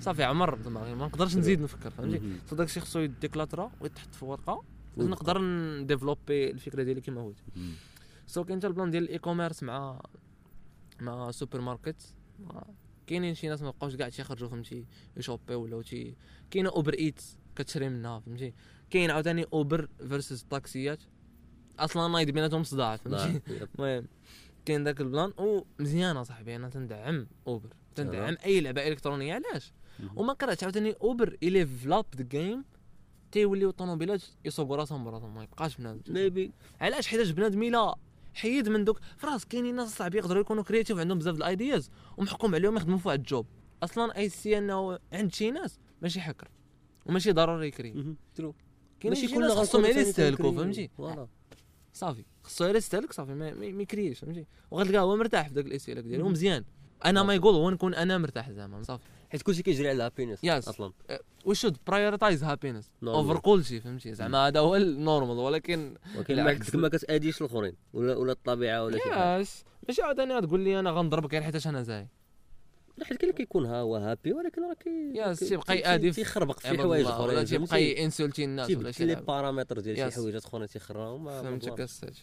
صافي 0.00 0.24
عمر 0.24 0.54
دماغي 0.54 0.94
ما 0.94 1.06
نقدرش 1.06 1.36
نزيد 1.36 1.60
نفكر 1.60 1.90
فهمتي. 1.90 2.20
So 2.50 2.56
داكشي 2.56 2.80
خصو 2.80 2.98
يdeclutterا 2.98 3.70
ويتحط 3.80 4.14
في 4.14 4.24
ورقة 4.24 4.62
باش. 4.96 5.06
نقدر 5.08 5.38
نdévelopperي 5.42 6.50
الفكرة 6.50 6.82
ديالي 6.82 7.00
كما 7.00 7.22
بغيت 7.22 7.36
مم. 7.56 7.70
So 8.26 8.44
كاين 8.44 8.58
حتى 8.58 8.66
ال 8.66 8.71
plan 8.71 8.90
ديال 8.90 9.02
ال 9.04 9.18
e-commerce 9.18 9.62
مع 9.62 10.00
مع 11.00 11.30
سوبر 11.30 11.60
ماركت 11.60 12.14
كاينين 13.06 13.34
شي 13.34 13.48
ناس 13.48 13.62
ما 13.62 13.70
بقاوش 13.70 13.96
كاع 13.96 14.08
تيخرجوا 14.08 14.48
فهمتي 14.48 14.86
يشوبي 15.16 15.54
ولا 15.54 15.82
تي 15.82 16.16
كاينة 16.50 16.70
اوبر 16.70 16.94
ايتس 16.94 17.38
كتشري 17.56 17.88
منها 17.88 18.20
فهمتي. 18.20 18.54
كاين 18.90 19.10
عاوتاني 19.10 19.46
اوبر 19.52 19.88
فيرسز 20.08 20.42
الطاكسيات 20.42 20.98
أصلا 21.78 22.08
نايض 22.08 22.30
بيناتهم 22.30 22.64
صداع 22.64 22.96
فهمتي. 22.96 23.40
المهم 23.78 24.06
كاين 24.64 24.84
داك 24.84 25.00
البلان. 25.00 25.32
ومزيانة 25.38 26.22
صاحبي 26.22 26.56
أنا 26.56 26.68
تندعم 26.68 27.26
اوبر 27.46 27.68
تندعم 27.94 28.36
أي 28.44 28.60
لعبة 28.60 28.88
إلكترونية 28.88 29.34
علاش. 29.34 29.72
وما 30.16 30.32
قرأت 30.32 30.62
عاوتاني 30.62 30.92
اوبر 30.92 31.36
الي 31.42 31.66
فلاب 31.66 32.06
ذا 32.16 32.22
جيم 32.22 32.64
تيوليو 33.32 33.70
الطوموبيلات 33.70 34.22
يصوبوا 34.44 34.76
راسهم 34.76 35.04
براسهم 35.04 35.34
ما 35.34 35.42
يبقاش 35.42 35.76
بنادم. 35.76 36.00
ميبي 36.08 36.52
علاش؟ 36.80 37.06
حيتاش 37.06 37.30
بنادم 37.30 37.62
إلا 37.62 37.94
حيد 38.34 38.68
من 38.68 38.84
دوك 38.84 39.00
فراس 39.16 39.46
كاينين 39.46 39.76
ناس 39.76 39.96
صعب 39.96 40.14
يقدروا 40.14 40.40
يكونوا 40.40 40.62
كرياتيف 40.62 40.98
عندهم 40.98 41.18
بزاف 41.18 41.36
الايدياز 41.36 41.90
ومحكوم 42.16 42.54
عليهم 42.54 42.76
يخدموا 42.76 42.98
في 42.98 43.08
واحد 43.08 43.18
ال 43.18 43.24
job. 43.24 43.46
أصلا 43.82 44.16
I 44.16 44.28
see 44.28 44.58
انه 44.58 44.98
عند 45.12 45.34
شي 45.34 45.50
ناس 45.50 45.78
ماشي 46.02 46.20
حكر 46.20 46.48
وماشي 47.06 47.32
ضروري 47.32 47.68
يكري. 47.68 48.16
True 48.34 48.54
كاين 49.00 49.14
ماشي 49.14 49.28
شي 49.28 49.34
كلنا 49.34 49.46
ناس 49.46 49.58
خصهم 49.58 49.82
غير 49.82 49.96
يستهلكوا. 49.96 50.52
فهمتي؟ 50.52 50.90
صافي. 51.92 52.24
خصو 52.42 52.64
غير 52.64 52.76
يستهلك 52.76 53.12
صافي 53.12 53.34
ما 53.34 53.82
يكريش 53.82 54.18
فهمتي؟ 54.18 54.46
وغتلقاه 54.70 55.02
هو 55.02 55.16
مرتاح 55.16 55.48
في 55.48 55.54
داك 55.54 55.66
الاستهلاك 55.66 56.04
ديالو. 56.04 56.28
مزيان 56.28 56.64
أنا 57.04 57.22
ما 57.22 57.34
يقول 57.34 57.54
هو 57.54 57.70
نكون 57.70 57.94
أنا 57.94 58.18
مرتاح 58.18 58.50
زعما 58.50 58.82
صافي. 58.82 59.04
حيت 59.34 59.42
كلشي 59.42 59.62
كيجري 59.62 59.88
على 59.88 59.96
ال 59.96 60.00
happiness 60.00 60.38
Yes. 60.38 60.68
أصلا 60.68 60.92
we 61.44 61.54
should 61.54 61.76
prioritize 61.86 62.44
Happiness. 62.44 62.90
Over 63.02 63.38
كلشي 63.38 63.80
فهمتي 63.80 64.14
زعما 64.14 64.46
هذا 64.46 64.60
هو 64.60 64.76
ال 64.76 64.85
normal 64.85 65.36
ولكن 65.38 65.94
ولكن 66.16 66.80
ما 66.80 66.88
كتاديش 66.88 67.40
الآخرين 67.40 67.72
ولا 67.92 68.16
ولا 68.16 68.32
الطبيعة 68.32 68.84
ولا 68.84 68.98
شي 68.98 69.02
حاجة 69.10 69.38
ياس 69.38 69.64
ماشي 69.88 70.02
عاوتاني 70.02 70.40
تقول 70.40 70.60
لي 70.60 70.80
أنا 70.80 70.90
غنضربك 70.90 71.32
غير 71.32 71.42
حيتاش 71.42 71.66
أنا 71.66 71.82
زاي 71.82 72.08
لا 72.98 73.04
حيت 73.04 73.18
كاين 73.18 73.30
اللي 73.30 73.44
كيكون 73.44 73.66
ها 73.66 73.80
هو 73.80 73.96
هابي 73.96 74.32
ولكن 74.32 74.62
راه 74.62 74.74
كي 74.74 75.12
ياس 75.14 75.38
تيبقى 75.40 75.98
في- 76.00 76.10
تيخربق 76.10 76.58
في 76.60 76.78
حوايج 76.78 77.06
ولا 77.06 77.44
تيبقى 77.44 77.66
فهمتي؟ 77.66 78.02
ينسولتي 78.02 78.44
الناس 78.44 78.70
ولا 78.70 78.90
شي 78.92 79.04
لي. 79.04 79.14
بارامتر 79.14 79.80
ديال 79.80 79.96
شي. 79.96 80.10
حوايجات 80.20 80.44
أخرين 80.44 80.68
تيخراهم 80.68 81.28
فهمتك. 81.42 81.80
الساج 81.80 82.14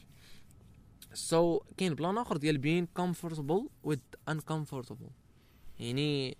سو 1.13 1.59
كاين 1.77 1.95
بلان 1.95 2.17
آخر 2.17 2.37
ديال 2.37 2.57
بين 2.57 2.85
كومفورتبل 2.85 3.69
وذ 3.83 3.97
انكومفورتبل 4.29 5.07
يعني 5.79 6.37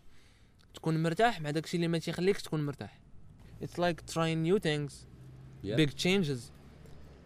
تكون 0.74 1.04
مرتاح 1.04 1.42
مع 1.42 1.52
داكشي 1.52 1.78
اللي 1.78 1.88
ما 1.88 1.98
تيخليكش 1.98 2.42
تكون 2.42 2.66
مرتاح. 2.66 3.00
اتس 3.62 3.80
لايك 3.80 4.02
تراين 4.02 4.44
نيو 4.44 4.60
ثينكس 4.60 5.06
Yeah. 5.64 5.66
بيج 5.66 5.90
تشينجز 5.90 6.52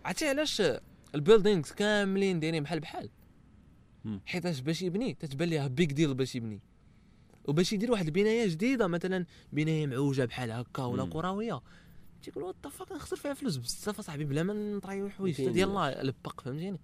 عرفتي 0.06 0.28
علاش 0.30 0.62
ال 1.16 1.21
buildings 1.21 1.72
كاملين 1.72 2.40
دايرين 2.40 2.64
بحال 2.64 2.80
بحال. 2.80 3.10
حيتاش 4.26 4.60
باش 4.60 4.82
يبني؟ 4.82 5.14
تتبان 5.14 5.50
ليه 5.50 5.68
big 5.68 5.92
deal 5.92 6.14
باش 6.14 6.36
يبني. 6.36 6.62
وباش 7.46 7.74
يدير 7.74 7.92
واحد 7.92 8.06
البنايه 8.06 8.48
جديدة 8.48 8.88
مثلا 8.88 9.26
بناية 9.54 9.88
معوجة 9.88 10.26
بحال 10.26 10.52
هكا 10.52 10.84
ولا. 10.84 11.06
كروية. 11.06 11.62
تيقول 12.22 12.44
what 12.44 12.56
the 12.64 12.70
fuck 12.70 12.92
نخسر 12.92 13.16
فيها 13.16 13.34
فلوس 13.34 13.58
بزاف 13.58 14.00
أصاحبي 14.00 14.26
بلا 14.26 14.44
ما 14.44 14.54
نطريو 14.54 15.10
حوايج 15.10 15.42
الله 15.42 16.02
لبق 16.02 16.42
فهمتيني؟ 16.42 16.80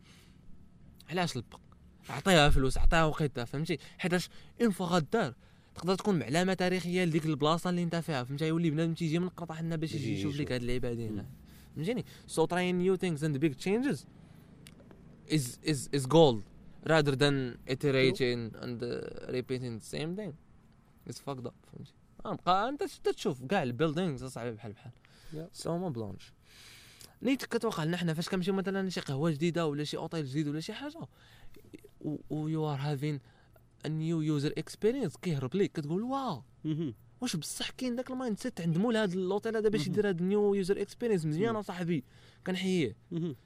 علاش 1.10 1.38
لبق 1.38 1.60
عطيها 2.10 2.50
فلوس 2.50 2.78
عطيها 2.78 3.06
وقيتها 3.06 3.46
فهمتي؟ 3.46 3.78
حيتاش 3.98 4.30
une 4.62 4.72
fois 4.72 4.86
غدار 4.86 5.34
تقدر 5.76 5.96
تكون 5.96 6.24
علامه 6.24 6.54
تاريخية 6.54 7.06
لديك 7.06 7.26
البلاصة 7.26 7.70
اللي 7.70 7.84
انت 7.84 7.96
فيها 7.96 8.24
فهمتي 8.24 8.48
يولي 8.48 8.70
بنادم 8.70 8.94
تيجي 8.94 9.20
من 9.20 9.30
قرطح 9.30 9.62
لنا 9.62 9.76
باش 9.76 9.94
يجي 9.96 10.12
يجي 10.12 10.20
يشوف 10.20 10.36
لك. 10.36 10.52
هاد 10.52 10.62
اللعيبة 10.62 10.90
هادي 10.90 11.08
هنا. 11.08 11.26
فهمتيني؟ 11.76 12.06
So 12.28 12.46
trying 12.46 12.78
new 12.86 12.98
things 12.98 13.24
and 13.24 13.40
big 13.40 13.56
changes 13.66 14.06
is 15.28 15.46
is 15.72 15.90
is 15.98 16.06
gold 16.06 16.42
rather 16.94 17.16
than 17.24 17.36
iterating 17.74 18.40
and 18.64 18.78
uh, 18.84 19.32
repeating 19.38 19.80
the 19.80 19.98
same 19.98 20.16
thing. 20.16 20.34
it's 21.08 21.20
fucked 21.20 21.48
up 21.48 21.54
فهمتي؟ 21.74 21.94
آه، 22.26 22.38
بقى 22.46 22.70
أنت 22.70 22.84
تشوف 22.84 23.44
كاع 23.44 23.64
ال 23.64 23.70
buildings 23.70 24.24
اصاحبي 24.24 24.52
بحال. 24.52 24.74
بحال. 24.74 24.92
so 25.54 25.78
ما 25.78 25.90
بلونش 25.90 26.34
نيت 27.22 27.46
كتوقع 27.46 27.84
لنا 27.84 27.98
حنا 27.98 28.14
فاش 28.14 28.30
كنمشيو 28.30 28.54
مثلا 28.54 28.90
شي 28.90 29.00
قهوة 29.00 29.32
جديدة 29.32 29.68
ولا 29.68 29.84
شي 29.84 29.98
أوتيل 29.98 30.26
جديد 30.26 30.48
ولا 30.48 30.60
شي 30.60 30.74
حاجة. 30.74 31.08
و 32.30 32.48
you 32.48 32.70
are 32.74 32.80
having 32.80 33.20
a 33.86 33.90
new 33.90 34.22
user 34.22 34.54
experience 34.58 35.18
كيهرب 35.18 35.56
ليك 35.56 35.72
كتقول 35.72 36.04
wow. 36.04 36.44
واش 37.22 37.36
بصح 37.36 37.70
كاين 37.70 37.96
داك 37.96 38.12
ال 38.12 38.40
mindset 38.40 38.62
عند 38.62 38.78
مول 38.78 38.98
هذا 38.98 39.14
الاوتيل 39.14 39.58
هذا 39.58 39.70
باش. 39.70 39.88
يدير 39.88 40.10
هذا 40.10 40.20
ال 40.20 40.28
new 40.28 40.54
user 40.54 40.82
experience 40.82 41.26
مزيان 41.26 41.56
اصاحبي 41.56 42.04
كنحييه. 42.48 42.96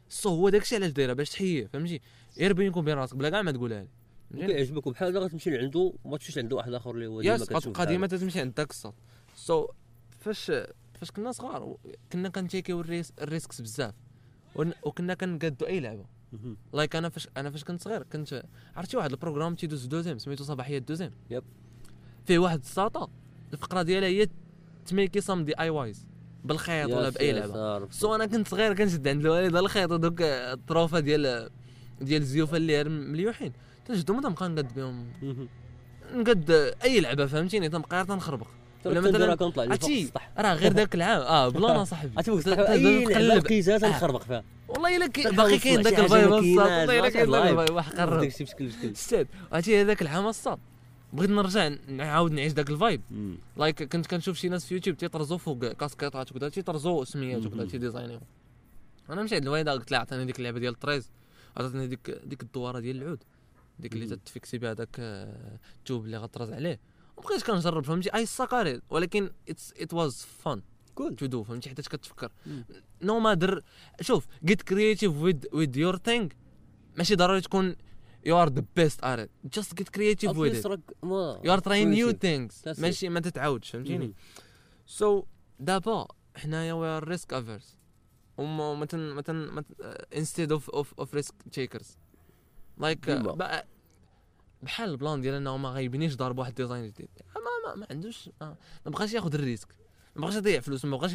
so 0.09 0.29
هو 0.29 0.49
داكشي 0.49 0.75
علاش 0.75 0.91
دايره 0.91 1.13
باش 1.13 1.29
تحييه 1.29 1.67
فهمتي 1.67 2.01
غير 2.37 2.53
بينكم 2.53 2.79
وبين 2.79 2.93
راسك 2.93 3.15
بلا 3.15 3.29
كاع 3.29 3.41
ما 3.41 3.51
تقولها 3.51 3.87
لي؟ 4.31 4.47
كيعجبك 4.47 5.03
هذا 5.03 5.19
غتمشي 5.19 5.49
لعندو 5.49 5.95
وما 6.03 6.17
تمشيش 6.17 6.37
عند 6.37 6.53
واحد 6.53 6.73
آخر 6.73 6.91
اللي 6.91 7.07
هو 7.07 7.21
ديما 7.21 7.35
yes 7.35 7.43
كتشوف 7.43 7.67
القضية 7.67 7.85
بحال. 7.85 7.99
ما 7.99 8.07
تتمشي 8.07 8.39
عند 8.39 8.53
داك 8.53 8.69
الصوت 8.69 8.93
so 9.35 9.67
فاش 10.19 10.51
فاش 10.93 11.11
كنا 11.11 11.31
صغار 11.31 11.77
كنا 12.11 12.29
كنتيكيو 12.29 12.81
الريس 12.81 13.13
الريسكس 13.21 13.61
بزاف 13.61 13.93
وكنا 14.55 15.13
كنقادو 15.13 15.65
أي 15.65 15.79
لعبة. 15.79 16.05
like 16.73 16.95
أنا 16.95 17.09
فاش 17.09 17.27
أنا 17.37 17.51
فاش 17.51 17.63
كنت 17.63 17.81
صغير 17.81 18.03
كنت 18.03 18.43
عرفتي 18.75 18.97
واحد 18.97 19.11
ال 19.11 19.16
programme 19.16 19.55
تيدوز 19.55 19.81
في 19.81 19.87
دوزيام 19.87 20.17
سميتو 20.17 20.43
صباحية 20.43 20.77
دوزيام. 20.77 21.11
yep. 21.29 21.43
فيه 22.25 22.39
واحد 22.39 22.59
الساطا 22.59 23.09
الفقرة 23.53 23.81
ديالها 23.81 24.09
هي 24.09 24.27
تميكي 24.85 25.21
سام 25.21 25.45
دي 25.45 25.59
أي 25.59 25.69
وايز 25.69 26.05
بالخيط 26.43 26.89
ولا 26.89 27.09
بأي 27.09 27.31
لعبة. 27.31 27.89
سو 27.89 28.15
أنا 28.15 28.25
كنت 28.25 28.47
صغير 28.47 28.73
كنشد 28.73 29.07
عند 29.07 29.25
الوالد 29.25 29.55
الخيط 29.55 29.91
ودوك 29.91 30.21
الطروفه 30.21 30.99
ديال 30.99 31.49
ديال 32.01 32.21
الزيوفه 32.21 32.57
اللي 32.57 32.83
مليوحين. 32.83 33.53
تنشدهم 33.85 34.17
ونبقى 34.17 34.49
نقد 34.49 34.75
بهم. 34.75 35.07
نقد 36.13 36.51
أي 36.83 36.99
لعبة 36.99 37.25
فهمتيني؟ 37.25 37.69
تنبقى 37.69 37.97
غير 37.97 38.05
تنخربق. 38.05 38.47
ولا 38.85 39.01
مثلا 39.01 39.37
عرفتي؟ 39.57 40.11
راه 40.37 40.53
غير 40.53 40.73
ذاك 40.73 40.95
العام. 40.95 41.21
آه 41.21 41.49
بلانا 41.49 41.83
صاحبي 41.83 42.11
عرفتي 42.17 42.49
لعبه 42.49 43.13
تقلب. 43.13 43.43
لقيتها 43.45 43.75
آه. 43.75 43.77
تنخربق 43.77 44.23
فيها. 44.23 44.43
والله 44.67 44.95
إلا 44.95 45.07
باقي 45.31 45.57
كاين 45.57 45.81
ذاك 45.81 45.99
الفايب 45.99 46.31
والله 46.31 46.83
إلا 46.83 47.09
كاين 47.09 47.31
ذاك. 47.31 47.53
الفايب 47.55 47.75
واحد 47.75 47.95
بشكل 47.95 48.71
ستات 48.95 49.27
عرفتي 49.51 49.81
هذاك 49.81 50.01
العام 50.01 50.27
الصاد. 50.27 50.59
بغيت 51.13 51.29
نرجع 51.29 51.67
نعاود 51.87 52.31
نعيش 52.31 52.53
ذاك 52.53 52.69
ال 52.69 52.75
vibe. 52.75 53.01
like 53.57 53.83
كنت 53.83 54.07
كنشوف 54.07 54.37
شي 54.37 54.49
ناس 54.49 54.65
في 54.65 54.73
يوتيوب 54.73 54.97
تيطرزوا 54.97 55.37
فوق 55.37 55.65
كاسكيطات 55.65 56.31
وكذا 56.31 56.49
تيطرزوا 56.49 57.05
سميات 57.05 57.45
وكذا. 57.45 57.65
تي 57.65 57.75
design 57.75 58.05
يو. 58.05 58.19
أنا 59.09 59.23
مشيت 59.23 59.43
للوالده 59.43 59.71
قلت 59.71 59.91
لها 59.91 59.99
عطيني 59.99 60.25
ديك 60.25 60.39
اللعبة 60.39 60.59
ديال 60.59 60.73
الطريز. 60.73 61.09
عطاتني 61.57 61.87
ديك 61.87 62.19
ديك 62.25 62.41
الدوارة 62.41 62.79
ديال 62.79 63.01
العود. 63.01 63.23
ديك 63.79 63.93
اللي 63.93 64.05
مهم. 64.05 64.15
تتفيكسي 64.15 64.57
بها 64.57 64.73
داك 64.73 64.89
آه، 64.99 65.57
التوب 65.79 66.05
اللي 66.05 66.17
غطرز 66.17 66.53
عليه. 66.53 66.79
وبقيت 67.17 67.43
كنجرب 67.43 67.83
فهمتي؟ 67.83 68.15
I 68.15 68.25
suck 68.25 68.53
at 68.53 68.67
it 68.67 68.81
ولكن 68.89 69.31
it 69.49 69.93
was 69.93 70.21
fun 70.43 70.61
cool 70.95 71.15
to 71.15 71.25
do 71.25 71.43
فهمتي؟ 71.43 71.69
حيت 71.69 71.87
كتفكر. 71.87 72.31
no 73.01 73.19
matter 73.19 73.61
شوف 74.01 74.27
get 74.43 74.61
creative 74.61 75.17
with 75.17 75.35
with 75.53 75.77
your 75.77 75.97
thing 75.97 76.27
ماشي 76.95 77.15
ضروري 77.15 77.41
تكون 77.41 77.75
you 78.25 78.41
are 78.41 78.49
the 78.49 78.63
best 78.75 79.03
at 79.03 79.19
at 79.19 79.29
just 79.53 79.73
get 79.73 79.89
creative 79.89 80.37
with 80.37 80.67
what 81.03 81.41
you 81.43 81.53
are 81.53 81.59
trying 81.59 81.89
new 81.89 82.11
it. 82.11 82.79
ماشي 82.79 83.09
ما 83.09 83.19
تتعاودش 83.19 83.71
فهمتيني. 83.71 84.13
so 84.85 85.23
دابا 85.59 86.07
حنايا 86.35 86.73
we 86.73 86.87
are 86.87 87.07
risk 87.07 87.33
averse 87.33 87.77
وما 88.37 88.75
مثلا 88.75 89.13
مثلا 89.13 89.63
instead 90.15 90.51
of 90.51 90.69
of 90.69 90.93
of 90.99 91.13
risk 91.13 91.33
takers 91.51 91.97
like. 92.77 93.09
بحال 94.65 94.89
البلان 94.89 95.21
ديال 95.21 95.33
انه 95.35 95.57
ما 95.57 95.69
غيبنيش 95.69 96.15
دار 96.15 96.31
بواحد 96.31 96.53
design 96.55 96.87
جديد. 96.87 97.09
ما 97.35 97.41
ما, 97.69 97.75
ما 97.75 97.87
عندوش 97.91 98.29
ما 98.41 98.55
بغاش 98.85 99.13
ياخذ 99.13 99.33
ال 99.33 99.39
risk. 99.39 99.67
ما 100.15 100.21
بغاش 100.21 100.35
يضيع 100.35 100.59
فلوس 100.59 100.85
ما 100.85 100.97
بغاش 100.97 101.13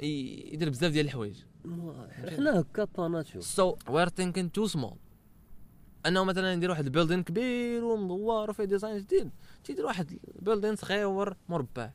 يدير 0.00 0.70
بزاف 0.70 0.92
ديال 0.92 1.06
الحوايج. 1.06 1.36
حنا 2.36 2.60
هكا 2.60 2.84
باناتشو 2.84 3.40
so 3.40 3.76
we 3.88 4.02
are 4.02 4.08
thinking 4.08 4.52
too 4.52 4.66
small 4.66 4.96
أنه 6.06 6.24
مثلا 6.24 6.54
ندير 6.56 6.70
واحد 6.70 6.84
ال 6.84 6.88
building 6.88 7.22
كبير 7.22 7.84
ومدور 7.84 8.50
وفيه 8.50 8.64
design 8.64 8.98
جديد. 8.98 9.30
تيدير 9.64 9.86
واحد 9.86 10.18
ال 10.36 10.40
building 10.40 10.76
صغير 10.76 11.34
مربع. 11.48 11.90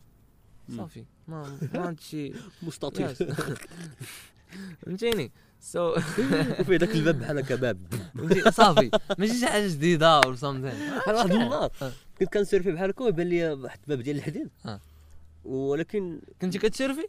صافي. 0.77 1.05
ما 1.27 1.57
ما 1.73 1.79
عندش 1.79 2.03
شي 2.05 2.33
مستطيل. 2.67 3.15
فهمتيني؟ 4.85 5.31
so 5.59 5.95
وفيه 6.59 6.77
داك 6.77 6.95
الباب 6.95 7.19
بحال 7.19 7.37
هكا 7.37 7.55
باب. 7.55 7.77
فهمتي 8.15 8.51
صافي. 8.51 8.91
ماشي 9.17 9.33
شي 9.33 9.47
حاجة 9.47 9.67
جديدة 9.67 10.07
or 10.17 10.35
something 10.35 10.97
بحال 10.97 11.15
واحد 11.15 11.31
النهار. 11.31 11.71
كنت 12.19 12.33
كن 12.33 12.44
surf 12.44 12.66
ي 12.66 12.71
بحال 12.71 12.89
هكا 12.89 13.03
ويبان 13.03 13.27
لي 13.27 13.51
واحد 13.51 13.79
الباب 13.83 14.01
ديال 14.03 14.15
الحديد. 14.17 14.49
آه. 14.65 14.79
ولكن 15.45 16.21
كنتي 16.41 16.59
كت 16.59 16.71
surf 16.71 16.95
ي؟ 16.95 17.07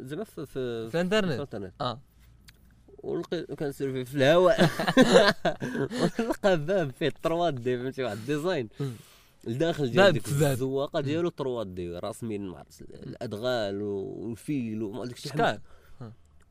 زعما 0.00 0.24
في 0.24 0.34
في 0.34 0.46
في 0.46 0.90
في 0.90 0.94
الانترنت. 0.94 1.32
الانترنت 1.32 1.72
آه. 1.80 2.00
ولقيت 2.98 3.52
كن 3.52 3.67
surf 3.67 3.97
ي 3.97 4.04
في 4.04 4.14
الهواء. 4.14 4.60
ونلقى 6.20 6.56
باب 6.56 6.90
فيه 6.98 7.12
3D 7.22 7.78
فهمتي؟ 7.78 8.02
واحد 8.02 8.16
ال 8.16 8.22
design. 8.22 8.68
الداخل 9.46 9.90
ديال 9.90 10.12
ديك. 10.12 10.28
الزواقة 10.28 11.00
ديالو 11.00 11.30
3D 11.30 11.98
راسمين 11.98 12.48
مع 12.48 12.64
الأدغال 12.80 13.82
والفيل 13.82 14.82
وما 14.82 15.04
داك 15.04 15.16
الشيء 15.16 15.32
شكال 15.32 15.60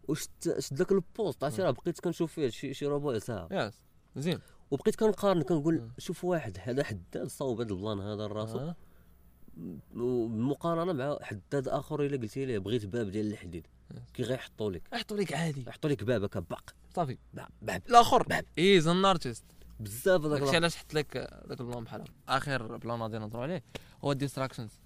وشت 0.09 0.59
شد 0.59 0.75
داك 0.75 0.91
ال 0.91 1.02
post 1.02 1.43
عرفتي؟ 1.43 1.61
راه 1.61 1.71
بقيت 1.71 1.99
كنشوف 1.99 2.33
فيه 2.33 2.49
شي 2.49 2.73
شي 2.73 2.85
ربع 2.85 3.19
ساعه 3.19 3.47
yes 3.51 3.83
زين. 4.15 4.39
وبقيت 4.71 4.95
كنقارن 4.95 5.41
كنقول 5.41 5.81
مم. 5.81 5.91
شوف 5.97 6.23
واحد 6.23 6.57
هذا 6.63 6.83
حداد 6.83 7.27
صاوب 7.27 7.61
هذا 7.61 7.73
البلان 7.73 7.99
هذا 7.99 8.27
راسو 8.27 8.59
آه. 8.59 8.75
بالمقارنه 9.93 10.93
مع 10.93 11.17
حداد 11.21 11.67
آخر 11.67 12.05
إلا 12.05 12.17
قلتي 12.17 12.45
ليه 12.45 12.59
بغيت 12.59 12.85
باب 12.85 13.09
ديال 13.11 13.31
الحديد. 13.31 13.67
كي 14.13 14.23
غيحطوا 14.23 14.71
لك. 14.71 14.81
يحطوا 14.93 15.17
لك 15.17 15.33
عادي. 15.33 15.65
يحطوا 15.67 15.89
لك 15.89 16.03
باب 16.03 16.23
هكا 16.23 16.39
باق. 16.39 16.75
صافي. 16.95 17.17
باب 17.61 17.81
الآخر. 17.89 18.23
باب. 18.23 18.45
is 18.57 18.87
an 18.87 19.05
artist 19.05 19.43
بزاف 19.79 20.25
هذاك. 20.25 20.55
علاش 20.55 20.75
حط 20.75 20.93
لك 20.93 21.17
داك 21.47 21.61
البلان 21.61 21.83
بحال 21.83 22.03
آخر 22.29 22.77
بلان 22.77 23.01
غادي 23.01 23.19
نهضروا 23.19 23.43
عليه 23.43 23.63
هو 24.03 24.11
ال 24.11 24.16
distractions 24.16 24.79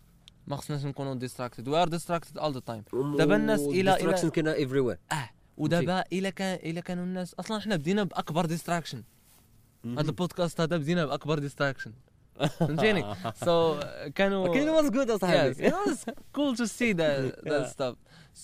ما 0.48 0.56
خصناش 0.56 0.86
نكونوا 0.86 1.16
distracted 1.16 1.68
we 1.68 1.82
are 1.82 1.88
distracted 1.88 2.38
all 2.38 2.54
the 2.54 2.60
time 2.60 2.84
دابا 3.18 3.36
الناس 3.36 3.60
وال 3.60 3.70
distraction 3.70 4.26
إلى- 4.26 4.30
كاينة 4.30 4.54
everywhere 4.54 4.98
آه. 5.12 5.30
ودابا 5.58 6.04
الا 6.14 6.30
كان 6.30 6.60
الا 6.70 6.82
كانوا 6.82 7.04
الناس 7.04 7.34
أصلا 7.34 7.60
حنا 7.60 7.76
بدينا 7.76 8.04
بأكبر 8.04 8.46
distraction 8.46 9.04
هذا 9.86 10.02
البودكاست 10.02 10.62
هذا 10.62 10.78
بدينا 10.78 11.06
بأكبر 11.06 11.40
distraction 11.40 11.94
فهمتيني؟ 12.60 13.16
so 13.46 13.80
كانوا 14.16 14.54
كاين 14.54 14.70
was 14.70 14.90
good 14.90 15.10
أصاحبي. 15.10 15.54
To 16.36 16.66
see 16.68 16.94
that 16.94 17.50
that 17.50 17.74
stuff. 17.74 17.96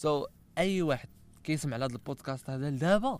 So 0.03 0.29
أي 0.57 0.81
واحد 0.81 1.09
كيسمع 1.43 1.77
لهذا 1.77 1.93
البودكاست 1.93 2.49
هذا 2.49 2.69
لدابا 2.69 3.19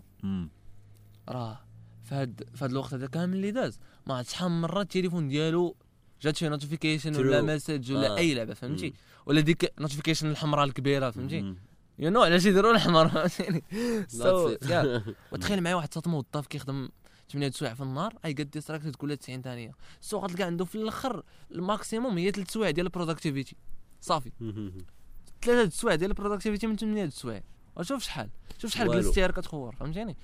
راه 1.28 1.60
في 2.02 2.14
هاد 2.14 2.48
في 2.54 2.64
هاد 2.64 2.70
الوقت 2.70 2.94
هذا 2.94 3.06
كامل 3.06 3.36
اللي 3.36 3.50
داز. 3.50 3.78
ما 4.06 4.14
عرفت 4.14 4.30
شحال 4.30 4.50
من 4.50 4.60
مرة 4.60 4.82
التليفون 4.82 5.28
ديالو 5.28 5.76
جات 6.22 6.36
شي 6.36 6.48
notification 6.48 7.16
ولا. 7.16 7.42
message 7.42 7.92
ولا 7.92 8.10
آه. 8.10 8.16
أي 8.16 8.34
لعبة 8.34 8.54
فهمتي. 8.54 8.92
ولا 9.26 9.40
ديك 9.40 9.72
notification 9.80 10.30
الحمراء 10.30 10.64
الكبيرة 10.64 11.10
فهمتي. 11.10 11.54
you 11.98 12.10
know 12.10 12.22
علاش 12.22 12.44
يديروا 12.46 12.72
الحمر 12.72 13.08
فهمتيني. 13.28 13.64
وتخيل 15.32 15.60
معايا 15.60 15.76
واحد 15.76 15.88
موظف 16.06 16.46
كيخدم 16.46 16.88
8 17.32 17.50
سوايع 17.50 17.74
في 17.74 17.82
النهار 17.82 18.18
I 18.24 18.32
get 18.32 18.50
distracted 18.50 18.96
كل 18.96 19.16
90 19.16 19.42
ثانية 19.42 19.72
so 20.00 20.18
غتلقى 20.18 20.42
عنده 20.44 20.64
في 20.64 20.74
الآخر 20.74 21.22
ال 21.50 21.59
maximum 21.59 22.18
هي 22.18 22.30
3 22.30 22.50
سوايع 22.52 22.70
ديال 22.70 22.86
ال 22.86 22.91
productivity 22.91 23.56
صافي 24.00 24.30
ثلاثة 25.42 25.62
السوايع 25.62 25.96
ديال 25.96 26.10
ال 26.10 26.14
productivity 26.14 26.66
من 26.66 26.76
8 26.76 27.04
السوايع 27.04 27.42
وشوف 27.76 28.02
شحال 28.02 28.30
شوف 28.58 28.70
شحال. 28.70 28.88
جلستي 28.88 29.28
كتخور 29.28 29.74
فهمتيني 29.76 30.16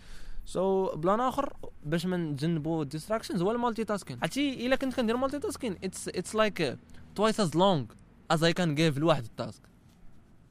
so 0.47 0.95
بلان 0.97 1.21
آخر 1.21 1.53
باش 1.85 2.07
ما 2.07 2.17
نتجنبوا 2.17 2.83
ال 2.83 2.88
distractions 2.88 3.43
هو 3.43 3.53
ال 3.53 3.85
multitasking. 3.85 4.19
عرفتي 4.23 4.67
إلا 4.67 4.77
كنت 4.77 4.95
كندير 4.95 5.17
multitasking 5.17 5.77
it's 5.85 6.09
it's 6.09 6.35
like 6.35 6.79
twice 7.15 7.41
as 7.41 7.57
long 7.57 7.87
as 8.31 8.45
I 8.45 8.53
can 8.53 8.75
give 8.75 8.99
لواحد 8.99 9.25
ال 9.25 9.32
task 9.32 9.63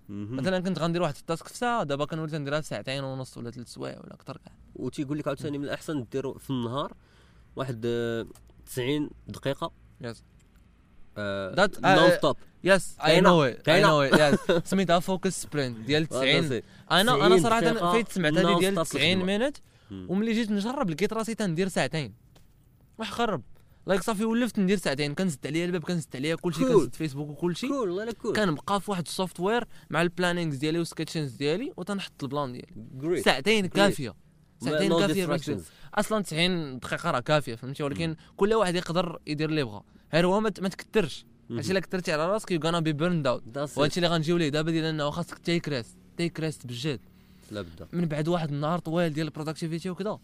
مثلا 0.09 0.59
كنت 0.59 0.79
غندير 0.79 1.01
واحد 1.01 1.15
ال 1.15 1.21
task 1.21 1.47
في 1.47 1.57
ساعة 1.57 1.83
دابا 1.83 2.05
كنولي 2.05 2.37
نديرها 2.37 2.61
في 2.61 2.67
ساعتين 2.67 3.03
ونص 3.03 3.37
ولا 3.37 3.51
ثلاث 3.51 3.67
سوايع 3.67 3.99
ولا 4.03 4.13
أكثر 4.13 4.37
كاع. 4.37 4.53
وتيقول 4.75 5.17
لك 5.19 5.27
عاوتاني 5.27 5.57
من 5.57 5.63
الأحسن 5.65 6.05
ديروا 6.11 6.37
في 6.39 6.49
النهار 6.49 6.93
واحد 7.55 7.81
آه، 7.85 8.25
90 8.65 9.09
دقيقة. 9.27 9.71
Yes. 10.03 10.15
آه، 11.17 11.55
That- 11.55 11.79
نون 11.79 11.85
آه، 11.85 12.17
ستوب 12.17 12.37
يس 12.63 12.97
اي. 13.05 13.21
نو 13.21 13.43
اي. 13.43 13.57
نو 13.81 14.01
ات 14.01 14.67
سميتها 14.67 14.99
فوكس 14.99 15.41
سبرنت 15.41 15.77
ديال 15.77 16.05
90 16.05 16.61
أنا 16.91 17.01
أنا 17.01 17.11
90 17.37 17.39
صراحة 17.39 17.73
فايت 17.91 18.09
سمعت 18.11 18.33
هذه 18.33 18.55
non 18.55 18.59
ديال 18.59 18.75
stop 18.75 18.89
90 18.89 19.11
الخدمة. 19.21 19.53
وملي 19.91 20.33
جيت 20.33 20.51
نجرب 20.51 20.89
لقيت 20.89 21.13
راسي 21.13 21.35
تندير 21.35 21.67
ساعتين. 21.67 22.13
واش 22.97 23.11
خرب. 23.11 23.43
لايك 23.87 24.03
صافي 24.03 24.25
ولفت 24.25 24.59
ندير 24.59 24.77
ساعتين. 24.77 25.13
كنزد 25.13 25.47
عليا 25.47 25.65
الباب 25.65 25.83
كنزد 25.83 26.15
عليا 26.15 26.35
كلشي 26.35 26.59
Cool. 26.59 26.67
كنزد 26.67 26.95
فيسبوك 26.95 27.29
وكلشي 27.29 27.67
كول 27.67 27.89
والله 27.89 28.11
كول. 28.11 28.35
كنبقى 28.35 28.81
في 28.81 28.91
واحد 28.91 29.05
السوفت 29.07 29.39
وير 29.39 29.65
مع 29.89 30.01
البلانينغز 30.01 30.55
ديالي 30.55 30.79
والسكتشنز 30.79 31.35
ديالي 31.35 31.73
وتنحط 31.77 32.23
البلان 32.23 32.51
ديالي. 32.51 33.21
ساعتين 33.21 33.65
كافية. 33.65 34.13
ساعتين 34.63 34.93
No 34.93 34.99
كافية. 34.99 35.57
أصلا 35.93 36.23
90 36.23 36.79
دقيقة 36.79 37.11
راه 37.11 37.19
كافية 37.19 37.55
فهمتي؟ 37.55 37.83
ولكن 37.83 38.15
كل 38.35 38.53
واحد 38.53 38.75
يقدر 38.75 39.19
يدير 39.27 39.49
اللي 39.49 39.63
بغا 39.63 39.83
غير 40.13 40.27
هو 40.27 40.39
ما 40.39 40.49
تكثرش. 40.49 41.25
هادشي 41.51 41.71
إلا 41.71 41.79
كثرتي 41.79 42.11
على 42.11 42.27
راسك 42.27 42.51
you 42.51 42.59
gonna 42.63 42.79
be 42.79 42.93
burned 42.93 43.27
out. 43.27 43.57
وهادشي 43.77 43.97
اللي 43.97 44.07
غنجيو 44.07 44.37
ليه 44.37 44.49
دابا 44.49 44.71
ديال 44.71 44.85
إنه 44.85 45.09
خاصك 45.09 45.37
take 45.37 45.69
rest 45.69 45.97
take 46.17 46.39
rest 46.39 46.67
بجد 46.67 46.99
لا 47.51 47.61
بدا 47.61 47.87
من 47.93 48.05
بعد 48.05 48.27
واحد 48.27 48.51
النهار 48.51 48.79
طويل 48.79 49.13
ديال 49.13 49.27
ال 49.27 49.32
productivity 49.32 49.89
وكذا 49.89 50.19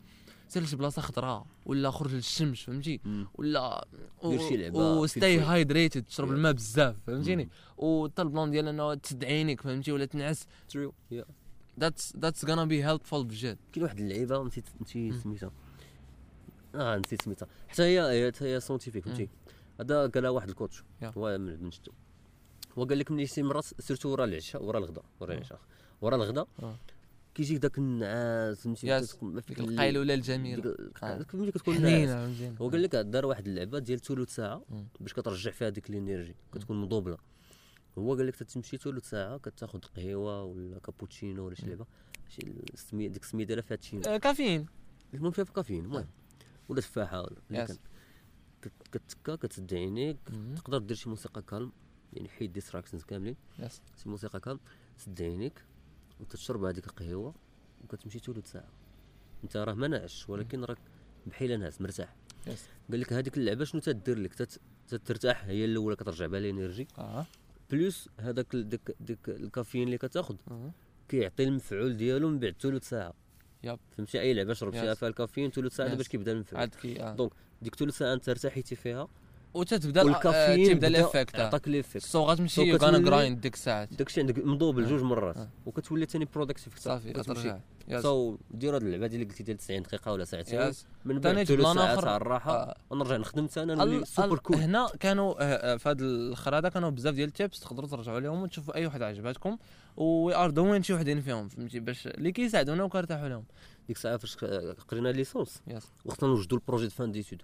سير 0.47 0.63
لشي 0.63 0.75
بلاصة 0.75 1.01
خضراء 1.01 1.45
ولا 1.65 1.91
خرج 1.91 2.13
للشمس 2.13 2.59
فهمتي. 2.59 2.99
ولا 3.33 3.87
دير 4.23 4.39
شي 4.39 4.57
لعبة 4.57 4.93
و 4.93 5.01
stay. 5.01 5.39
hydrated 5.39 6.03
تشرب 6.03 6.27
Yeah. 6.27 6.31
الماء 6.31 6.51
بزاف 6.51 6.95
فهمتيني. 7.07 7.49
وحتى 7.77 8.21
ال 8.21 8.27
plan 8.27 8.51
ديال 8.51 8.67
إنه 8.67 8.93
تسد 8.93 9.25
عينيك 9.25 9.61
فهمتي 9.61 9.91
ولا 9.91 10.05
تنعس. 10.05 10.47
Yeah. 10.73 11.15
that's 11.79 12.17
that's 12.17 12.45
gonna 12.45 12.65
be 12.65 12.85
helpful 12.85 13.25
بجد 13.25 13.57
كاين 13.73 13.83
واحد 13.83 13.99
اللعيبة 13.99 14.43
نسيت 14.43 14.65
نسيت. 14.81 15.13
سميتها 15.13 15.51
آه 16.75 16.97
نسيت 16.97 17.21
سميتها 17.21 17.47
حتى 17.67 17.83
هي 17.83 18.01
هي 18.01 18.31
حتى 18.31 18.45
هي 18.45 18.59
fr: 18.59 18.69
scientifique 18.69 19.05
فهمتي 19.05 19.29
هذا 19.79 20.07
قالها 20.07 20.29
واحد 20.29 20.49
ال 20.49 20.54
coach. 20.54 20.83
هو 21.03 21.37
من 21.37 21.63
من 21.63 21.71
شتو 21.71 21.91
هو 22.77 22.85
قال 22.85 22.99
لك 22.99 23.11
ملي 23.11 23.27
شي 23.27 23.43
مرات 23.43 23.63
surtout 23.79 24.09
ورا 24.09 24.25
العشاء 24.25 24.63
ورا 24.63 24.77
الغداء 24.77 25.05
ورا 25.19 25.33
العشاء 25.33 25.59
ورا 26.01 26.15
الغداء 26.15 26.47
آه. 26.63 26.75
كيجيك 27.35 27.57
داك 27.57 27.77
النعاس 27.77 28.61
فهمتي؟ 28.63 28.99
ديك 29.47 29.59
ال- 29.59 29.69
القيلوله 29.69 30.13
الجميلة. 30.13 30.61
ديك- 30.61 31.03
آه. 31.03 31.25
ملي 31.33 31.51
كتكون 31.51 31.73
فهمتيني 31.75 32.55
هو 32.61 32.69
قال 32.69 32.81
لك 32.81 32.95
دار 32.95 33.25
واحد 33.25 33.47
اللعبة 33.47 33.79
ديال 33.79 33.99
ثلث 33.99 34.35
ساعة. 34.35 34.63
باش 34.99 35.13
كترجع 35.13 35.51
فيها 35.51 35.69
ديك 35.69 35.89
ال 35.89 35.95
energy. 35.95 36.35
كتكون 36.53 36.81
مدوبلة 36.81 37.17
هو 37.97 38.15
قال 38.15 38.27
لك 38.27 38.35
تتمشي 38.35 38.77
ثلث 38.77 39.09
ساعة 39.09 39.37
كتاخذ 39.37 39.79
قهوه 39.79 40.43
ولا 40.43 40.79
كابوتشينو 40.79 41.45
ولا 41.45 41.55
شي 41.55 41.65
لعبة. 41.65 41.85
شي 42.29 42.41
السميه 42.73 43.07
ديك 43.07 43.23
السميه 43.23 43.45
ديالها 43.45 43.61
فيها 43.63 43.77
تشين 43.77 44.05
آه، 44.07 44.17
كافيين. 44.17 44.65
المهم 45.13 45.31
فيها 45.31 45.43
كافيين 45.45 45.85
المهم. 45.85 46.07
ولا 46.69 46.81
تفاحة 46.81 47.21
ولا 47.21 47.67
كتكا 48.91 49.35
كتسد 49.35 49.73
عينيك. 49.73 50.17
تقدر 50.55 50.77
دير 50.77 50.97
شي 50.97 51.09
موسيقى 51.09 51.41
calme. 51.41 51.71
يعني 52.13 52.29
حيد 52.29 52.53
distractions 52.53 53.03
كاملين. 53.03 53.35
شي 54.03 54.09
موسيقى 54.09 54.39
calme. 54.39 54.59
تسد 54.97 55.21
عينيك 55.21 55.63
وتشرب 56.21 56.63
هذيك 56.63 56.87
القهوه 56.87 57.33
وكتمشي 57.83 58.19
ثلث 58.19 58.51
ساعة. 58.51 58.69
أنت 59.43 59.57
راه 59.57 59.73
ما 59.73 59.87
ناعس 59.87 60.29
ولكن 60.29 60.63
راك 60.63 60.77
بحال 61.27 61.59
ناعس 61.59 61.81
مرتاح. 61.81 62.15
قال 62.91 62.99
لك 62.99 63.13
هذيك 63.13 63.37
اللعبة 63.37 63.63
شنو 63.65 63.81
تدير 63.81 64.19
لك؟ 64.19 64.33
تت- 64.33 64.59
تترتاح 64.87 65.43
هي 65.45 65.65
الأولى 65.65 65.95
كترجع 65.95 66.25
بها 66.25 66.39
ال 66.39 66.45
energy. 66.45 66.87
آه 66.97 67.25
plus 67.71 68.09
هذاك 68.19 68.55
ديك 68.55 68.95
ديك 68.99 69.29
الكافيين 69.29 69.83
اللي 69.87 69.97
كتاخذ 69.97 70.35
آه. 70.51 70.71
كيعطي 71.09 71.43
المفعول 71.43 71.97
ديالو 71.97 72.29
من 72.29 72.39
بعد 72.39 72.55
ثلث 72.61 72.89
ساعة. 72.89 73.13
yep. 73.63 73.79
فهمتي؟ 73.91 74.21
أي 74.21 74.33
لعبة 74.33 74.53
شرب 74.53 74.71
فيها. 74.71 74.93
فيها 74.93 75.09
الكافيين 75.09 75.51
ثلث 75.51 75.75
ساعة. 75.75 75.95
باش 75.95 76.07
كيبدا 76.07 76.31
المفعول. 76.31 76.59
عاد 76.59 76.75
كي 76.75 77.03
آه. 77.03 77.15
donc 77.15 77.31
ديك 77.61 77.75
ثلث 77.75 77.97
ساعة 77.97 78.13
أنت 78.13 78.29
ارتحيتي 78.29 78.75
فيها 78.75 79.07
وتتبدأ 79.53 80.03
والكافيين 80.03 80.73
تبدأ 80.73 80.87
بدأ 80.89 80.99
ال 80.99 81.04
effect. 81.04 81.35
عطاك 81.39 81.67
l'effet 81.67 82.05
so 82.05 82.23
غتمشي 82.23 82.77
كتولي- 82.77 82.99
grind 83.03 83.41
ديك 83.41 83.53
الساعات. 83.53 83.93
داكشي 83.93 84.21
عندك 84.21 84.37
مضوبل 84.45 84.83
آه. 84.83 84.87
جوج 84.89 85.01
مرات. 85.01 85.37
آه. 85.37 85.47
وكتولي 85.65 86.05
ثاني 86.05 86.25
productive 86.25 86.79
صافي 86.79 87.13
كتمشي. 87.13 87.55
so 88.01 88.37
دير 88.51 88.75
هاد 88.75 88.83
اللعبة 88.83 89.07
ديال 89.07 89.21
اللي 89.21 89.31
قلتي 89.31 89.43
ديال 89.43 89.57
90 89.57 89.81
دقيقة 89.81 90.11
ولا 90.11 90.25
ساعتين. 90.25 90.71
من 91.05 91.19
بعد 91.19 91.43
ساعه 91.43 91.93
آخر. 91.93 92.01
تاع 92.01 92.15
الراحة. 92.15 92.53
آه. 92.55 92.75
ونرجع 92.89 93.17
نخدم 93.17 93.45
ثاني 93.45 93.75
نولي 93.75 94.05
سوبر 94.05 94.37
كول 94.37 94.55
هنا 94.57 94.87
كانوا 94.99 95.33
آه، 95.41 95.73
آه، 95.73 95.77
في 95.77 95.89
هذا 95.89 96.01
الآخر 96.03 96.57
هذا 96.57 96.69
كانوا 96.69 96.89
بزاف 96.89 97.13
ديال 97.15 97.27
ال 97.27 97.34
tips 97.34 97.59
تقدروا 97.59 97.89
ترجعوا 97.89 98.19
لهم 98.19 98.41
وتشوفوا 98.43 98.75
أي 98.75 98.85
واحد 98.85 99.01
عجباتكم. 99.01 99.57
we 99.97 100.35
are 100.35 100.49
doing 100.49 100.83
شي 100.83 100.93
وحدين 100.93 101.21
فيهم 101.21 101.47
فهمتي؟ 101.47 101.79
باش 101.79 102.07
اللي 102.07 102.31
كيساعدونا 102.31 102.83
وكنرتاحوا 102.83 103.27
لهم. 103.29 103.43
ديك 103.87 103.97
الساعة 103.97 104.17
فاش 104.17 104.35
قرينا 104.87 105.09
licence. 105.09 105.61
yes. 105.67 105.83
وخصنا 106.05 106.29
نوجدوا 106.29 106.57
ال 106.57 106.61
projet 106.61 106.83
de 106.85 106.91
fin 106.91 107.11
d'études. 107.11 107.41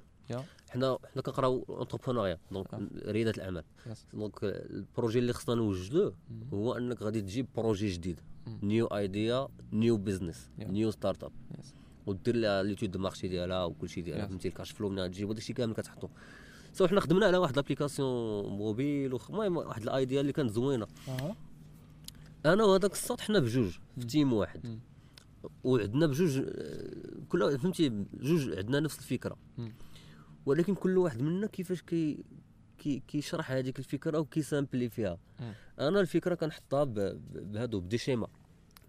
حنا 0.69 0.97
حنا 1.13 1.21
كنقراو 1.21 1.82
entrepreneuriat 1.82 2.38
donc. 2.51 2.67
رياده 3.05 3.32
الأعمال 3.32 3.63
donc 4.13 4.43
ال 4.43 4.54
projet 4.54 5.19
اللي 5.19 5.34
خصنا 5.34 5.55
نوجدوه. 5.55 6.13
هو 6.53 6.78
أنك 6.78 7.01
غادي 7.01 7.21
تجيب 7.21 7.47
projet 7.55 7.89
جديد. 7.89 8.19
new 8.63 8.86
idea 8.88 9.47
new 9.73 9.97
business. 9.97 10.49
new 10.59 10.91
startup 10.91 11.32
ودير 12.05 12.36
لها 12.36 12.63
l'étude 12.63 12.91
de 12.91 12.99
marché 12.99 13.28
ديالها 13.28 13.65
وكل 13.65 13.89
شيء 13.89 14.03
ديالها. 14.03 14.28
فهمتي 14.28 14.47
ال 14.47 14.52
cash 14.52 14.71
flow 14.71 14.89
منها 14.89 15.07
تجيب 15.07 15.30
وداك 15.30 15.41
الشيء 15.41 15.55
كامل 15.55 15.73
كتحطو 15.73 16.07
so 16.73 16.88
حنا 16.88 16.99
خدمنا 16.99 17.25
على 17.25 17.38
واحد 17.38 17.55
l'application 17.55 18.45
mobile 18.49 19.19
المهم 19.30 19.57
واحد 19.57 19.82
ال 19.82 19.89
idea 19.89 20.21
اللي 20.21 20.34
كانت 20.34 20.51
زوينة 20.51 20.88
أنا 22.45 22.63
وهذاك 22.63 22.91
الساط 22.91 23.21
حنا 23.21 23.39
بجوج 23.39 23.78
في. 23.97 24.05
team 24.05 24.34
واحد. 24.34 24.80
وعندنا 25.63 26.07
بجوج 26.07 26.38
آه، 26.38 26.93
كل 27.30 27.59
فهمتي 27.59 27.89
بجوج 27.89 28.57
عندنا 28.57 28.80
نفس 28.80 28.99
الفكرة. 28.99 29.38
ولكن 30.47 30.75
كل 30.75 30.97
واحد 30.97 31.21
منا 31.21 31.47
كيفاش 31.47 31.81
كي 31.81 32.23
كي 32.77 33.01
كيشرح 33.07 33.51
هذيك 33.51 33.79
الفكرة 33.79 34.19
وكي 34.19 34.39
simplify 34.39 34.89
فيها. 34.89 35.17
أنا 35.79 35.99
الفكرة 35.99 36.35
كنحطها 36.35 36.83
بهادو 36.83 37.79
بدي 37.79 37.97
شيما 37.97 38.27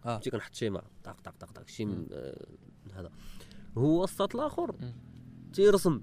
فهمتي 0.05 0.31
كنحط 0.31 0.55
شيما 0.55 0.83
طق 1.05 1.21
طق 1.25 1.35
طق 1.41 1.53
طق 1.53 1.69
شي. 1.69 1.85
من 1.85 2.07
آه، 2.13 2.47
هذا 2.95 3.11
هو 3.79 4.05
الساط 4.05 4.35
الآخر. 4.35 4.75
تيرسم. 5.53 6.01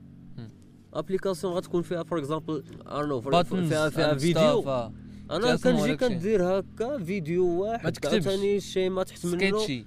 أبليكاسيون 0.93 1.53
غتكون 1.53 1.81
فيها 1.81 2.03
فور 2.03 2.19
اكزامبل 2.19 2.63
ارنو 2.87 3.21
فيها 3.21 3.89
فيها 3.89 4.15
فيديو 4.15 4.61
أنا 4.69 4.91
أنا 5.31 5.55
كنجي. 5.55 5.97
كندير 5.97 6.59
هكا 6.59 6.97
فيديو 7.03 7.47
واحد. 7.61 7.97
ثاني 7.97 8.59
شيما 8.59 9.03
تحت 9.03 9.25
منه 9.25 9.37
سكيتشي 9.37 9.85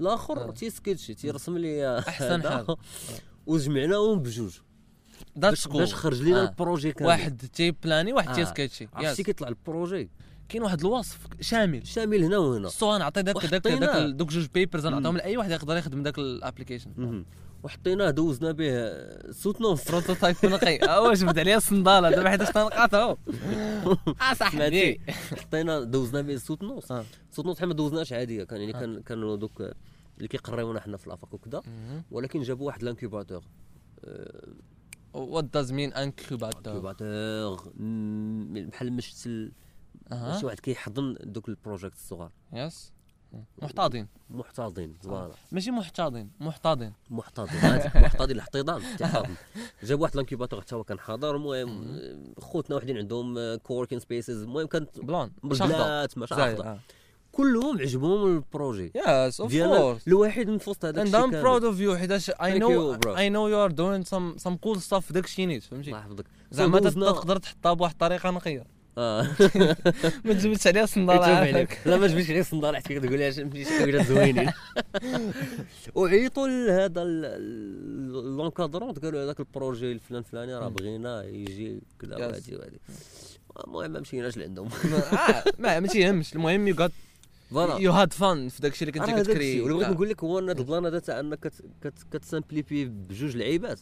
الآخر 0.00 0.48
آه. 0.48 0.50
تي 0.50 0.70
سكيتشي 0.70 1.14
تيرسم 1.14 1.58
لي 1.58 1.84
هذا. 1.84 2.00
حال. 2.00 2.76
وجمعناهم 3.46 4.18
بجوج 4.18 4.58
ذاتس 5.38 5.68
باش, 5.68 5.76
باش 5.76 5.94
خرج 5.94 6.22
لينا 6.22 6.42
آه. 6.42 6.48
البروجي 6.48 6.92
كامل 6.92 7.08
واحد 7.08 7.48
تي 7.52 7.70
بلاني 7.70 8.12
واحد 8.12 8.34
تي 8.34 8.42
آه. 8.42 8.44
سكيتشي 8.44 8.88
عرفتي 8.94 9.22
كيطلع 9.22 9.48
البروجي؟ 9.48 10.10
كاين 10.48 10.62
واحد 10.62 10.80
الوصف 10.80 11.26
شامل. 11.40 11.86
شامل 11.86 12.24
هنا 12.24 12.38
وهنا. 12.38 12.68
سو 12.68 12.96
نعطي 12.96 13.22
داك 13.22 13.46
داك. 13.46 13.68
داك 13.68 14.14
دوك 14.14 14.28
جوج 14.28 14.46
بيبرز 14.54 14.86
نعطيهم. 14.86 15.16
لأي 15.16 15.36
واحد 15.36 15.50
يقدر 15.50 15.76
يخدم 15.76 16.02
داك 16.02 16.18
الابليكيشن. 16.18 17.24
وحطيناه 17.62 18.10
دوزنا 18.10 18.52
به 18.52 18.92
سوتنونس 19.30 19.90
بروتوتايب 19.90 20.36
نقي. 20.44 20.78
آه 20.88 21.14
جبد 21.14 21.38
عليا 21.38 21.56
الصندالة. 21.56 22.10
دابا 22.10 22.30
حيت 22.30 22.42
تنلقاته 22.42 23.02
آه 23.10 24.34
صاحبي 24.34 24.56
سمعتي 24.56 25.00
حطينا 25.40 25.84
دوزنا 25.84 26.20
به 26.22 26.36
سوتنونس 26.36 26.92
آه. 26.92 27.04
سوتنونس 27.30 27.58
حنا 27.58 27.66
ما 27.66 27.74
دوزناش 27.74 28.12
عادية. 28.12 28.44
كان 28.44 28.60
يعني 28.60 28.76
آه. 28.76 28.80
كان 28.80 29.02
كانوا 29.02 29.36
دوك 29.36 29.62
اللي 30.16 30.28
كيقريونا 30.28 30.80
حنا 30.80 30.96
في 30.96 31.06
الأفاق 31.06 31.34
وكذا. 31.34 31.62
ولكن 32.10 32.42
جابوا 32.42 32.66
واحد 32.66 32.82
لانكوباتور 32.82 33.42
وات 35.14 35.44
داز 35.44 35.72
مين 35.72 35.92
انكوباتور 35.92 36.72
انكوباتور 36.72 37.72
بحال 38.70 38.92
مشتل 38.92 39.52
أها. 40.12 40.38
شي 40.38 40.46
واحد 40.46 40.60
كيحضن 40.60 41.16
دوك 41.20 41.48
البروجيكت 41.48 41.94
الصغار. 41.94 42.32
يس. 42.52 42.92
محتاضين. 43.62 44.08
محتضن 44.30 44.94
زوانه 45.02 45.34
ماشي 45.52 45.70
محتاضين 45.70 46.30
محتاضين. 46.40 46.92
محتضن 47.10 47.56
عادي، 47.56 47.98
محتضن 48.06 48.30
الاحتضان 48.30 48.82
جاب 49.82 50.00
واحد 50.00 50.16
لانكيباتور 50.16 50.60
حتى 50.60 50.74
هو 50.74 50.84
كان 50.84 50.98
حاضر 50.98 51.36
المهم 51.36 51.98
خوتنا 52.38 52.76
وحدين 52.76 52.98
عندهم 52.98 53.54
كوركين 53.56 53.98
سبيسز 53.98 54.42
المهم 54.42 54.66
كانت 54.66 55.00
بلان 55.00 55.30
شاء 56.26 56.78
كلهم 57.32 57.80
عجبهم 57.80 58.36
البروجي. 58.36 58.92
يس 58.94 59.40
اوف 59.40 59.56
كورس 59.56 60.08
الوحيد 60.08 60.48
من 60.50 60.54
وسط 60.66 60.84
هذاك 60.84 61.06
الشيء 61.06 61.20
I'm 61.26 61.30
كامل. 61.30 61.42
proud 61.42 61.62
of 61.62 61.78
you 61.80 61.98
حيتاش 62.00 62.30
you, 62.30 62.98
bro. 62.98 63.14
I 63.16 63.28
know 63.28 63.46
you 63.48 63.58
are 63.64 63.72
doing 63.74 64.04
some 64.04 64.38
some 64.44 64.56
cool 64.64 64.78
stuff 64.80 64.98
في 64.98 65.12
داك 65.12 65.24
الشيء 65.24 65.46
نيت 65.46 65.62
فهمتي؟ 65.62 65.90
الله 65.90 66.00
يحفظك. 66.00 66.24
زعما 66.50 66.78
تقدر 66.80 67.36
تحطها 67.36 67.72
بواحد 67.72 67.92
الطريقة 67.92 68.30
نقية. 68.30 68.64
آه. 68.98 69.22
ما 70.24 70.32
تجبدش 70.32 70.66
عليها 70.66 70.82
عافاك. 70.96 71.54
عليك 71.54 71.78
لا 71.86 71.96
ما 71.96 72.06
جبتش 72.06 72.30
عليك 72.30 72.44
صندال 72.44 72.76
حتى 72.76 72.94
كتقول 72.98 73.18
مشيت 73.30 73.68
شي 73.68 73.80
حاجات 73.80 74.06
زوينين 74.06 74.50
وعيطوا 75.94 76.48
لهذا 76.66 77.04
لونكادرون 78.10 78.92
قالوا 78.92 79.24
هذاك 79.24 79.40
البروجي 79.40 79.92
الفلان 79.92 80.22
فلاني 80.22 80.54
راه. 80.54 80.68
بغينا 80.68 81.24
يجي 81.24 81.80
كذا. 82.00 82.16
وهادي 82.16 82.56
وهادي. 82.56 82.80
المهم 83.66 83.90
ما 83.90 84.00
مشيناش 84.00 84.36
لعندهم. 84.36 84.68
آه، 85.12 85.44
ما 85.58 85.80
ما 85.80 85.86
تيهمش. 85.88 86.32
المهم 86.34 86.68
يو 86.68 86.74
فوالا. 87.52 87.78
يو 87.78 87.92
هاد 87.92 88.12
فان 88.12 88.48
في 88.48 88.62
داك 88.62 88.72
الشيء 88.72 88.88
اللي 88.88 89.00
كنتي 89.00 89.22
كتكري 89.22 89.60
واللي 89.60 89.74
بغيت. 89.78 89.90
نقول 89.90 90.08
لك 90.08 90.24
هو 90.24 90.38
أن 90.38 90.48
هذا 90.48 90.60
البلان 90.60 90.86
هذا 90.86 90.98
تاع 90.98 91.20
أنك 91.20 91.38
كت- 91.38 91.64
كت- 91.82 92.06
كتسامبليفي 92.12 92.84
بجوج 92.84 93.36
لعيبات. 93.36 93.80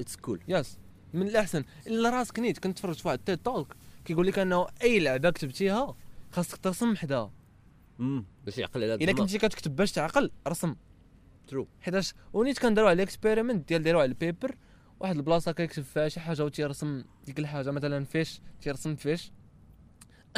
it's 0.00 0.16
cool 0.16 0.40
yes 0.48 0.78
من 1.14 1.28
الأحسن. 1.28 1.64
إلا 1.86 2.10
راسك 2.10 2.38
نيت 2.38 2.58
كنت 2.58 2.78
تفرج 2.78 2.94
في 2.94 3.08
واحد 3.08 3.18
تيد 3.18 3.38
توك 3.38 3.74
كيقول 4.04 4.26
لك 4.26 4.38
أنه 4.38 4.66
أي 4.82 5.00
لعبة 5.00 5.30
كتبتيها 5.30 5.96
خاصك 6.32 6.56
ترسم 6.56 6.96
حداها. 6.96 7.32
باش 8.44 8.58
يعقل 8.58 8.82
على 8.82 8.94
إلا 8.94 9.12
كنتي 9.12 9.38
كتكتب 9.38 9.76
باش 9.76 9.92
تعقل 9.92 10.30
رسم. 10.48 10.74
true 11.46 11.68
حيتاش 11.80 12.14
ونيت 12.32 12.58
كنديروا 12.58 12.88
على 12.88 12.96
ال 12.96 13.03
experiment 13.03 13.68
ديال 13.68 13.82
ديروا 13.82 14.02
على 14.02 14.08
ال 14.08 14.16
paper 14.16 14.54
واحد 15.00 15.16
البلاصة 15.16 15.52
كيكتب 15.52 15.82
فيها 15.82 16.08
شي 16.08 16.20
حاجة 16.20 16.44
وتيرسم 16.44 17.04
ديك 17.26 17.38
الحاجة 17.38 17.70
مثلا 17.70 18.04
fish 18.04 18.40
تيرسم 18.60 18.96
fish. 18.96 19.32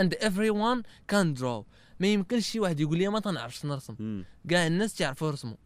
And 0.00 0.10
everyone 0.14 0.82
can 1.12 1.34
draw. 1.40 1.64
ما 2.00 2.06
يمكنش 2.06 2.46
شي 2.46 2.60
واحد 2.60 2.80
يقول 2.80 2.98
لي 2.98 3.08
ما 3.08 3.20
تنعرفش 3.20 3.64
نرسم. 3.64 4.24
كاع 4.48 4.66
الناس 4.66 4.94
تيعرفوا 4.94 5.28
يرسموا. 5.28 5.56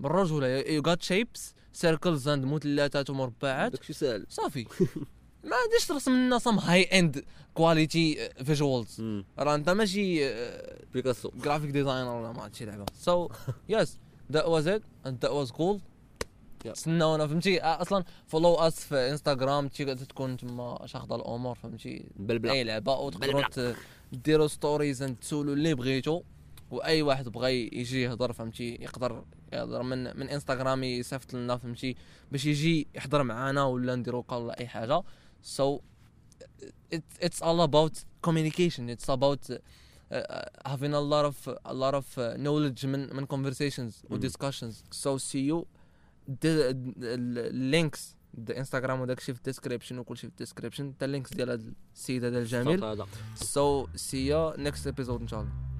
بالرجوله 0.00 0.46
you 0.46 0.82
got 0.86 1.02
shapes 1.02 1.54
circles 1.72 2.28
and 2.28 2.44
مثلثات 2.44 3.10
ومربعات 3.10 3.72
داكشي 3.72 3.92
ساهل 3.92 4.26
صافي. 4.28 4.66
ما 5.44 5.56
غاديش 5.56 5.86
ترسم 5.86 6.12
لنا 6.12 6.38
some 6.38 6.58
high 6.58 6.82
end 6.82 7.24
quality 7.54 8.28
visuals. 8.44 9.02
راه 9.38 9.54
انت 9.54 9.70
ماشي 9.70 10.34
بيكاسو 10.92 11.30
graphic 11.30 11.70
designer 11.70 12.10
ولا 12.10 12.32
ما 12.32 12.42
عرفتش 12.42 12.62
لعبة. 12.62 12.86
so 12.94 13.28
yes 13.68 13.98
that 14.32 14.44
was 14.44 14.68
it 14.68 14.82
and 15.06 15.18
that 15.22 15.30
was 15.30 15.50
cool. 15.50 15.80
تسناونا 16.60 17.26
فهمتي. 17.26 17.60
أصلا 17.60 18.04
follow 18.26 18.54
us 18.54 18.84
في 18.84 19.10
انستغرام 19.10 19.68
تكون 19.68 20.36
تما 20.36 20.82
شاخضه 20.86 21.16
الأمور 21.16 21.54
فهمتي. 21.54 22.04
بلبله 22.16 22.52
أي 22.52 22.64
لعبة 22.64 22.92
وتقدروا 22.92 23.74
ديروا 24.12 24.46
stories 24.46 24.98
تسولوا 25.20 25.54
اللي 25.54 25.74
بغيتو 25.74 26.22
وأي 26.70 27.02
واحد 27.02 27.28
بغى 27.28 27.66
يجي 27.72 28.02
يهضر 28.02 28.32
فهمتي؟ 28.32 28.74
يقدر 28.74 29.24
يهضر 29.52 29.82
من 29.82 30.18
من 30.18 30.28
إنستغرام 30.28 30.84
يصيفط 30.84 31.34
لنا 31.34 31.56
فهمتي؟ 31.56 31.96
باش 32.32 32.46
يجي 32.46 32.86
يحضر 32.94 33.22
معانا 33.22 33.64
ولا 33.64 33.94
نديرو 33.94 34.20
قال 34.20 34.42
ولا 34.42 34.60
أي 34.60 34.66
حاجة. 34.68 35.02
so 35.42 35.80
it's 37.20 37.40
all 37.42 37.60
about 37.62 38.04
communication. 38.22 38.88
It's 38.88 39.08
about 39.08 39.42
uh, 39.50 40.16
having 40.72 40.94
a 40.94 41.00
lot 41.00 41.24
of 41.24 41.36
a 41.64 41.74
lot 41.74 41.94
of 41.94 42.06
uh, 42.18 42.36
knowledge 42.36 42.84
من 42.86 43.16
من 43.16 43.26
conversations 43.26 44.04
و 44.10 44.16
Mm. 44.16 44.20
discussions. 44.20 44.74
So 45.02 45.18
see 45.18 45.44
you. 45.50 45.66
The 46.44 46.74
links 47.74 48.02
الانستغرام 48.38 49.00
وداك 49.00 49.18
الشيء 49.18 49.34
في 49.34 49.40
ال 49.40 49.45
description 49.45 49.98
وكل 49.98 50.16
شيء 50.16 50.30
في 50.30 50.34
ال 50.34 50.39
description 50.39 50.92
حتى 50.92 51.04
ال 51.04 51.09
links 51.09 51.34
ديال 51.34 51.50
هذا 51.50 51.62
السيد 51.94 52.24
هذا 52.24 52.38
الجميل 52.38 53.04
so 53.36 53.86
see 53.96 54.28
you 54.30 54.56
next 54.56 54.86
episode 54.92 55.20
ان 55.20 55.28
شاء 55.28 55.40
الله 55.40 55.71